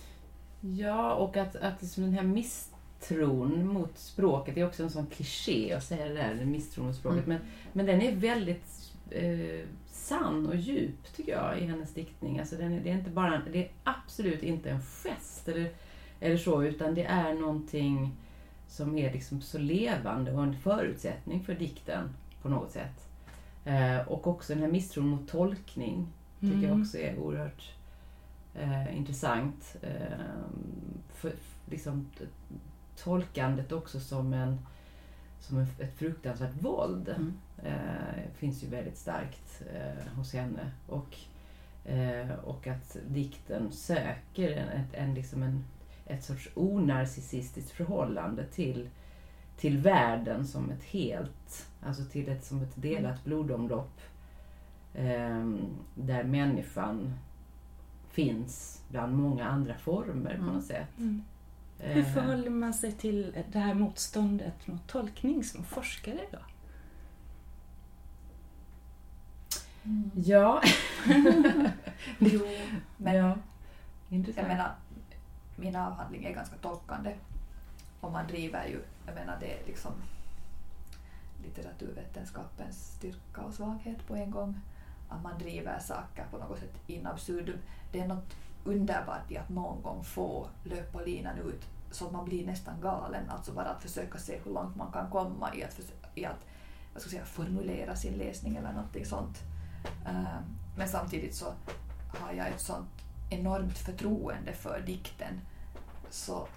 Ja, 0.60 1.14
och 1.14 1.36
att, 1.36 1.56
att 1.56 1.82
liksom 1.82 2.02
den 2.02 2.12
här 2.12 2.22
misstron 2.22 3.66
mot 3.66 3.98
språket 3.98 4.54
det 4.54 4.60
är 4.60 4.66
också 4.66 4.82
en 4.82 4.90
sån 4.90 5.06
kliché 5.06 5.72
att 5.72 5.84
säga 5.84 6.08
det 6.08 6.14
där, 6.14 6.44
misstron 6.44 6.86
mot 6.86 6.96
språket. 6.96 7.26
Mm. 7.26 7.38
Men, 7.38 7.48
men 7.72 7.86
den 7.86 8.02
är 8.02 8.16
väldigt 8.16 8.92
eh, 9.10 9.66
sann 9.90 10.46
och 10.46 10.56
djup 10.56 11.16
tycker 11.16 11.32
jag 11.32 11.58
i 11.58 11.64
hennes 11.64 11.94
diktning. 11.94 12.38
Alltså 12.38 12.56
den 12.56 12.72
är, 12.72 12.80
det, 12.80 12.90
är 12.90 12.94
inte 12.94 13.10
bara, 13.10 13.42
det 13.52 13.64
är 13.64 13.70
absolut 13.84 14.42
inte 14.42 14.70
en 14.70 14.82
gest 14.82 15.48
eller, 15.48 15.70
eller 16.20 16.36
så, 16.36 16.62
utan 16.62 16.94
det 16.94 17.04
är 17.04 17.34
någonting 17.34 18.16
som 18.68 18.98
är 18.98 19.12
liksom 19.12 19.40
så 19.40 19.58
levande 19.58 20.32
och 20.32 20.42
en 20.42 20.56
förutsättning 20.56 21.44
för 21.44 21.54
dikten 21.54 22.08
på 22.42 22.48
något 22.48 22.70
sätt. 22.70 23.07
Eh, 23.68 24.08
och 24.08 24.26
också 24.26 24.52
den 24.54 24.62
här 24.62 24.70
misstron 24.70 25.06
mot 25.08 25.28
tolkning 25.28 26.06
tycker 26.40 26.54
jag 26.54 26.64
Mm. 26.64 26.82
också 26.82 26.98
är 26.98 27.18
oerhört 27.18 27.72
eh, 28.54 28.96
intressant. 28.96 29.76
Eh, 29.82 30.18
för, 31.14 31.32
liksom, 31.70 32.10
tolkandet 32.96 33.72
också 33.72 34.00
som, 34.00 34.32
en, 34.32 34.58
som 35.40 35.58
en, 35.58 35.66
ett 35.80 35.98
fruktansvärt 35.98 36.62
våld 36.62 37.08
Mm. 37.08 37.32
eh, 37.62 38.30
finns 38.36 38.62
ju 38.64 38.68
väldigt 38.68 38.98
starkt 38.98 39.62
hos 40.16 40.32
henne. 40.32 40.70
Och, 40.86 41.16
och 42.44 42.66
att 42.66 42.96
dikten 43.08 43.72
söker 43.72 44.50
en, 44.50 44.68
ett, 44.68 44.94
en, 44.94 45.14
liksom 45.14 45.42
en, 45.42 45.64
ett 46.06 46.24
sorts 46.24 46.48
onarcissistiskt 46.54 47.70
förhållande 47.70 48.44
till, 48.46 48.88
till 49.58 49.78
världen 49.78 50.46
som 50.46 50.70
ett 50.70 50.84
helt, 50.84 51.66
alltså 51.82 52.04
till 52.04 52.28
ett, 52.28 52.44
som 52.44 52.62
ett 52.62 52.72
delat 52.82 53.24
blodomlopp 53.24 54.00
eh, 54.94 55.46
där 55.94 56.24
människan 56.24 57.14
finns 58.10 58.82
bland 58.88 59.16
många 59.16 59.48
andra 59.48 59.74
former 59.74 60.30
på 60.36 60.42
Mm. 60.42 60.54
något 60.54 60.64
sätt. 60.64 60.98
Mm. 60.98 61.24
Hur 61.78 61.98
Eh, 62.06 62.12
förhåller 62.14 62.50
man 62.50 62.74
sig 62.74 62.92
till 62.92 63.34
det 63.52 63.58
här 63.58 63.74
motståndet 63.74 64.66
mot 64.66 64.86
tolkning 64.86 65.44
som 65.44 65.64
forskare 65.64 66.20
då? 66.32 66.38
Ja. 70.14 70.62
Jo, 72.18 72.40
men 72.96 73.14
ja. 73.16 73.36
jag 74.08 74.36
menar, 74.48 74.74
min 75.56 75.76
avhandling 75.76 76.24
är 76.24 76.34
ganska 76.34 76.56
tolkande. 76.56 77.14
Och 78.00 78.12
man 78.12 78.26
driver 78.26 78.66
ju, 78.66 78.80
jag 79.06 79.14
menar 79.14 79.36
det 79.40 79.60
är 79.60 79.66
liksom 79.66 79.92
litteraturvetenskapens 81.42 82.94
styrka 82.96 83.40
och 83.40 83.54
svaghet 83.54 84.06
på 84.06 84.16
en 84.16 84.30
gång. 84.30 84.60
Att 85.08 85.22
man 85.22 85.38
driver 85.38 85.78
saker 85.78 86.26
på 86.30 86.38
något 86.38 86.58
sätt 86.58 86.74
in 86.86 87.06
absurdum. 87.06 87.58
Det 87.92 88.00
är 88.00 88.08
något 88.08 88.36
underbart 88.64 89.30
i 89.30 89.36
att 89.36 89.48
någon 89.48 89.82
gång 89.82 90.04
få 90.04 90.48
löpa 90.64 91.00
linan 91.00 91.38
ut 91.38 91.64
så 91.90 92.06
att 92.06 92.12
man 92.12 92.24
blir 92.24 92.46
nästan 92.46 92.80
galen. 92.80 93.30
Alltså 93.30 93.52
bara 93.52 93.68
att 93.68 93.82
försöka 93.82 94.18
se 94.18 94.40
hur 94.44 94.52
långt 94.52 94.76
man 94.76 94.92
kan 94.92 95.10
komma 95.10 95.54
i 95.54 95.64
att, 95.64 95.80
i 96.14 96.24
att 96.24 96.46
jag 96.92 97.02
ska 97.02 97.10
säga, 97.10 97.24
formulera 97.24 97.96
sin 97.96 98.14
läsning 98.14 98.56
eller 98.56 98.72
någonting 98.72 99.06
sånt. 99.06 99.38
Eh, 100.06 100.40
men 100.76 100.88
samtidigt 100.88 101.34
så 101.34 101.52
har 102.08 102.32
jag 102.32 102.48
ett 102.48 102.60
sånt 102.60 102.88
enormt 103.30 103.78
förtroende 103.78 104.52
för 104.52 104.80
dikten. 104.86 105.40
Så 106.10 106.48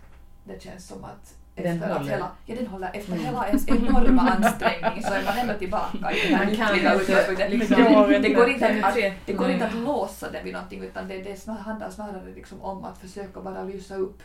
det 0.44 0.64
känns 0.64 0.88
som 0.88 1.04
att 1.04 1.36
Den 1.56 1.66
efter, 1.66 1.90
att 1.90 1.98
håller. 1.98 2.12
hela, 2.12 2.32
ja, 2.46 2.56
den 2.56 2.68
håller, 2.68 2.92
efter 2.94 3.12
Mm. 3.14 3.26
hela 3.26 3.48
ens 3.48 3.68
enorma 3.68 4.22
ansträngning 4.22 5.04
så 5.04 5.14
är 5.14 5.24
man 5.26 5.38
ändå 5.38 5.54
tillbaka 5.54 6.12
i 6.12 6.28
den 6.30 6.36
här 6.56 6.76
utgångspunkten. 6.86 7.52
liksom- 7.52 7.76
det, 8.22 8.30
går 8.34 8.50
inte 8.50 8.66
att, 8.68 8.72
penetrera. 8.74 9.14
det 9.26 9.34
går 9.34 9.46
Nej. 9.46 9.54
inte 9.54 9.66
att 9.68 9.74
låsa 9.76 10.32
den 10.32 10.44
vid 10.44 10.54
någonting 10.54 10.84
utan 10.84 11.08
det, 11.08 11.22
det 11.22 11.36
snar, 11.40 11.58
handlar 11.58 11.90
snarare 11.90 12.32
liksom 12.36 12.62
om 12.62 12.86
att 12.86 12.98
försöka 12.98 13.42
bara 13.42 13.64
lysa 13.64 13.96
upp 13.96 14.22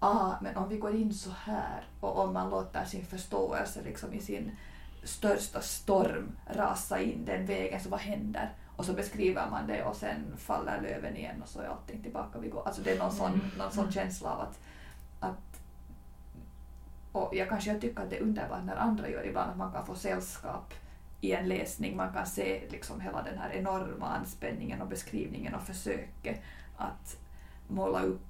ah, 0.00 0.30
men 0.40 0.56
om 0.56 0.68
vi 0.68 0.76
går 0.76 0.94
in 0.96 1.14
så 1.14 1.30
här 1.44 1.84
och 2.00 2.18
om 2.18 2.32
man 2.32 2.50
låter 2.50 2.84
sin 2.84 3.04
förståelse 3.06 3.80
liksom 3.84 4.12
i 4.12 4.20
sin 4.20 4.50
största 5.04 5.60
storm 5.60 6.36
rasa 6.46 7.00
in 7.00 7.24
den 7.24 7.46
vägen, 7.46 7.80
så 7.80 7.88
vad 7.88 8.00
händer? 8.00 8.52
Och 8.76 8.84
så 8.84 8.92
beskriver 8.92 9.50
man 9.50 9.66
det 9.66 9.82
och 9.84 9.96
sen 9.96 10.34
faller 10.38 10.80
löven 10.82 11.16
igen 11.16 11.42
och 11.42 11.48
så 11.48 11.60
är 11.60 11.66
allting 11.66 12.02
tillbaka 12.02 12.38
vid 12.38 12.50
går. 12.52 12.62
Alltså 12.66 12.82
det 12.82 12.90
är 12.92 12.98
någon 12.98 13.12
sån, 13.12 13.40
någon 13.58 13.70
sån 13.72 13.92
känsla 13.92 14.30
av 14.30 14.40
att 14.40 14.58
och 17.18 17.34
jag 17.34 17.48
kanske 17.48 17.70
jag 17.70 17.80
tycker 17.80 18.02
att 18.02 18.10
det 18.10 18.16
är 18.16 18.22
underbart 18.22 18.64
när 18.64 18.76
andra 18.76 19.08
gör 19.08 19.26
ibland, 19.26 19.50
att 19.50 19.56
man 19.56 19.72
kan 19.72 19.86
få 19.86 19.94
sällskap 19.94 20.74
i 21.20 21.32
en 21.32 21.48
läsning. 21.48 21.96
Man 21.96 22.12
kan 22.12 22.26
se 22.26 22.62
liksom 22.70 23.00
hela 23.00 23.22
den 23.22 23.38
här 23.38 23.50
enorma 23.50 24.06
anspänningen 24.06 24.82
och 24.82 24.88
beskrivningen 24.88 25.54
och 25.54 25.62
försöket 25.62 26.42
att 26.76 27.16
måla 27.68 28.02
upp 28.02 28.20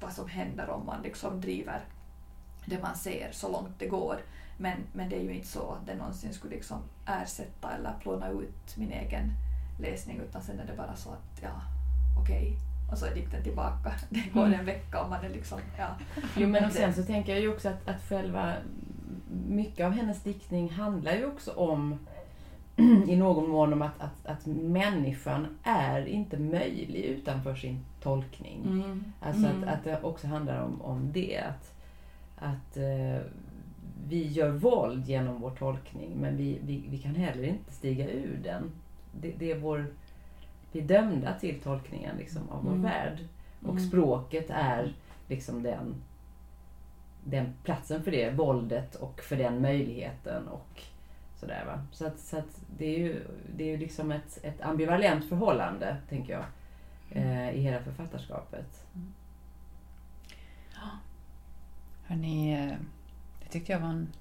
vad 0.00 0.12
som 0.12 0.28
händer 0.28 0.70
om 0.70 0.86
man 0.86 1.02
liksom 1.02 1.40
driver 1.40 1.84
det 2.64 2.82
man 2.82 2.96
ser 2.96 3.28
så 3.32 3.52
långt 3.52 3.78
det 3.78 3.86
går. 3.86 4.16
Men, 4.56 4.78
men 4.92 5.08
det 5.08 5.16
är 5.16 5.22
ju 5.22 5.34
inte 5.34 5.48
så 5.48 5.72
att 5.72 5.86
det 5.86 5.94
någonsin 5.94 6.34
skulle 6.34 6.54
liksom 6.54 6.78
ersätta 7.06 7.72
eller 7.72 7.92
plåna 8.00 8.28
ut 8.28 8.76
min 8.76 8.92
egen 8.92 9.32
läsning 9.80 10.20
utan 10.20 10.42
sen 10.42 10.60
är 10.60 10.66
det 10.66 10.76
bara 10.76 10.96
så 10.96 11.10
att 11.10 11.42
ja, 11.42 11.62
okej, 12.20 12.42
okay 12.42 12.67
och 12.90 12.98
så 12.98 13.06
är 13.06 13.14
dikten 13.14 13.42
tillbaka. 13.42 13.92
Det 14.10 14.32
går 14.34 14.44
en 14.44 14.64
vecka 14.64 15.02
och 15.02 15.10
man 15.10 15.24
är 15.24 15.28
liksom, 15.28 15.58
ja. 15.78 15.88
Jo 16.36 16.48
men 16.48 16.64
och 16.64 16.72
sen 16.72 16.94
så 16.94 17.02
tänker 17.02 17.32
jag 17.32 17.42
ju 17.42 17.52
också 17.54 17.68
att, 17.68 17.88
att 17.88 18.02
själva 18.08 18.54
mycket 19.48 19.86
av 19.86 19.92
hennes 19.92 20.22
diktning 20.22 20.70
handlar 20.70 21.12
ju 21.12 21.26
också 21.26 21.52
om 21.52 21.98
i 23.06 23.16
någon 23.16 23.50
mån 23.50 23.72
om 23.72 23.82
att, 23.82 24.00
att, 24.00 24.26
att 24.26 24.46
människan 24.46 25.58
är 25.62 26.06
inte 26.06 26.38
möjlig 26.38 27.00
utanför 27.04 27.54
sin 27.54 27.84
tolkning. 28.02 28.62
Mm. 28.66 29.04
Alltså 29.20 29.46
mm. 29.46 29.62
Att, 29.62 29.74
att 29.74 29.84
det 29.84 30.00
också 30.02 30.26
handlar 30.26 30.62
om, 30.62 30.82
om 30.82 31.12
det. 31.12 31.38
Att, 31.38 31.74
att 32.36 32.76
uh, 32.76 33.20
vi 34.08 34.26
gör 34.26 34.50
våld 34.50 35.06
genom 35.06 35.40
vår 35.40 35.50
tolkning 35.50 36.16
men 36.16 36.36
vi, 36.36 36.58
vi, 36.62 36.84
vi 36.88 36.98
kan 36.98 37.14
heller 37.14 37.42
inte 37.42 37.72
stiga 37.72 38.10
ur 38.10 38.40
den. 38.44 38.70
Det, 39.20 39.32
det 39.38 39.50
är 39.50 39.58
vår, 39.58 39.86
vi 40.72 40.80
är 40.80 40.84
dömda 40.84 41.34
till 41.38 41.60
tolkningen 41.60 42.16
liksom, 42.16 42.48
av 42.48 42.64
vår 42.64 42.70
mm. 42.70 42.82
värld. 42.82 43.18
Och 43.62 43.70
mm. 43.70 43.88
språket 43.88 44.50
är 44.50 44.92
liksom 45.28 45.62
den, 45.62 45.94
den 47.24 47.54
platsen 47.64 48.02
för 48.02 48.10
det, 48.10 48.30
våldet 48.30 48.94
och 48.94 49.20
för 49.20 49.36
den 49.36 49.62
möjligheten. 49.62 50.48
och 50.48 50.82
Sådär, 51.40 51.64
va? 51.66 51.82
Så, 51.92 52.06
att, 52.06 52.20
så 52.20 52.38
att 52.38 52.60
det 52.78 52.86
är 52.86 52.98
ju, 52.98 53.22
det 53.56 53.64
är 53.64 53.68
ju 53.68 53.76
liksom 53.76 54.12
ett, 54.12 54.38
ett 54.42 54.60
ambivalent 54.60 55.28
förhållande, 55.28 55.96
tänker 56.08 56.32
jag, 56.32 56.44
eh, 57.10 57.50
i 57.50 57.60
hela 57.60 57.82
författarskapet. 57.82 58.86
Mm. 58.94 59.12
Hörrni, 62.06 62.52
eh, 62.52 62.76
det 63.42 63.48
tyckte 63.50 63.72
jag 63.72 63.80
var 63.80 63.88
en 63.88 64.12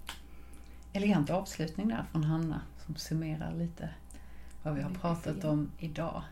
elegant 0.94 1.30
avslutning 1.30 1.88
där 1.88 2.04
från 2.12 2.24
Hanna 2.24 2.62
som 2.86 2.96
summerar 2.96 3.54
lite 3.54 3.90
vad 4.64 4.76
vi 4.76 4.82
har 4.82 4.90
pratat 4.90 5.44
om 5.44 5.72
idag. 5.80 6.24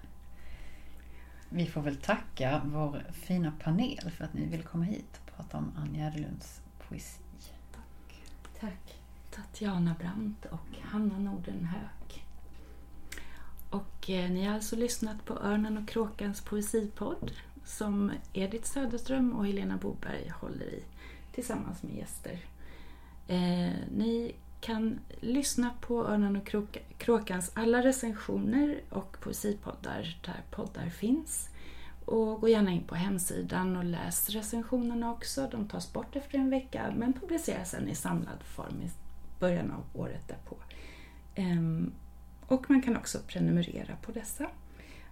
Vi 1.49 1.65
får 1.65 1.81
väl 1.81 1.95
tacka 1.95 2.61
vår 2.65 3.03
fina 3.13 3.53
panel 3.63 4.11
för 4.11 4.25
att 4.25 4.33
ni 4.33 4.45
vill 4.45 4.63
komma 4.63 4.83
hit 4.83 5.21
och 5.21 5.35
prata 5.35 5.57
om 5.57 5.71
Ann 5.77 5.95
Gärdelunds 5.95 6.61
poesi. 6.87 7.21
Tack. 7.71 8.21
Tack. 8.59 8.99
Tatjana 9.31 9.95
Brandt 9.99 10.45
och 10.45 10.77
Hanna 10.81 11.19
Nordenhök. 11.19 12.25
Och 13.69 14.09
eh, 14.09 14.29
ni 14.29 14.45
har 14.45 14.55
alltså 14.55 14.75
lyssnat 14.75 15.25
på 15.25 15.33
Örnen 15.33 15.77
och 15.77 15.87
kråkans 15.87 16.41
poesipodd 16.41 17.31
som 17.65 18.11
Edith 18.33 18.71
Söderström 18.71 19.33
och 19.33 19.47
Helena 19.47 19.77
Boberg 19.77 20.29
håller 20.29 20.65
i 20.65 20.83
tillsammans 21.31 21.83
med 21.83 21.95
gäster. 21.95 22.39
Eh, 23.27 23.73
ni 23.91 24.35
kan 24.66 24.99
lyssna 25.22 25.72
på 25.82 26.07
Örnen 26.07 26.36
och 26.36 26.53
kråkans 26.97 27.51
alla 27.53 27.84
recensioner 27.84 28.82
och 28.89 29.18
poesipoddar 29.20 30.18
där 30.26 30.43
poddar 30.51 30.89
finns. 30.89 31.49
Och 32.05 32.41
gå 32.41 32.49
gärna 32.49 32.72
in 32.72 32.84
på 32.84 32.95
hemsidan 32.95 33.76
och 33.76 33.84
läs 33.84 34.30
recensionerna 34.30 35.11
också. 35.11 35.47
De 35.51 35.68
tas 35.68 35.93
bort 35.93 36.16
efter 36.16 36.38
en 36.38 36.49
vecka 36.49 36.93
men 36.97 37.13
publiceras 37.13 37.72
sen 37.72 37.89
i 37.89 37.95
samlad 37.95 38.43
form 38.43 38.82
i 38.82 38.89
början 39.39 39.72
av 39.72 39.84
året 39.93 40.28
därpå. 40.28 40.57
Ehm, 41.36 41.91
och 42.47 42.70
man 42.70 42.82
kan 42.82 42.97
också 42.97 43.20
prenumerera 43.28 43.95
på 44.01 44.11
dessa. 44.11 44.49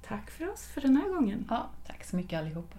Tack 0.01 0.31
för 0.31 0.49
oss 0.49 0.67
för 0.67 0.81
den 0.81 0.97
här 0.97 1.09
gången. 1.09 1.45
Ja, 1.49 1.69
tack 1.87 2.03
så 2.03 2.15
mycket 2.15 2.39
allihopa. 2.39 2.77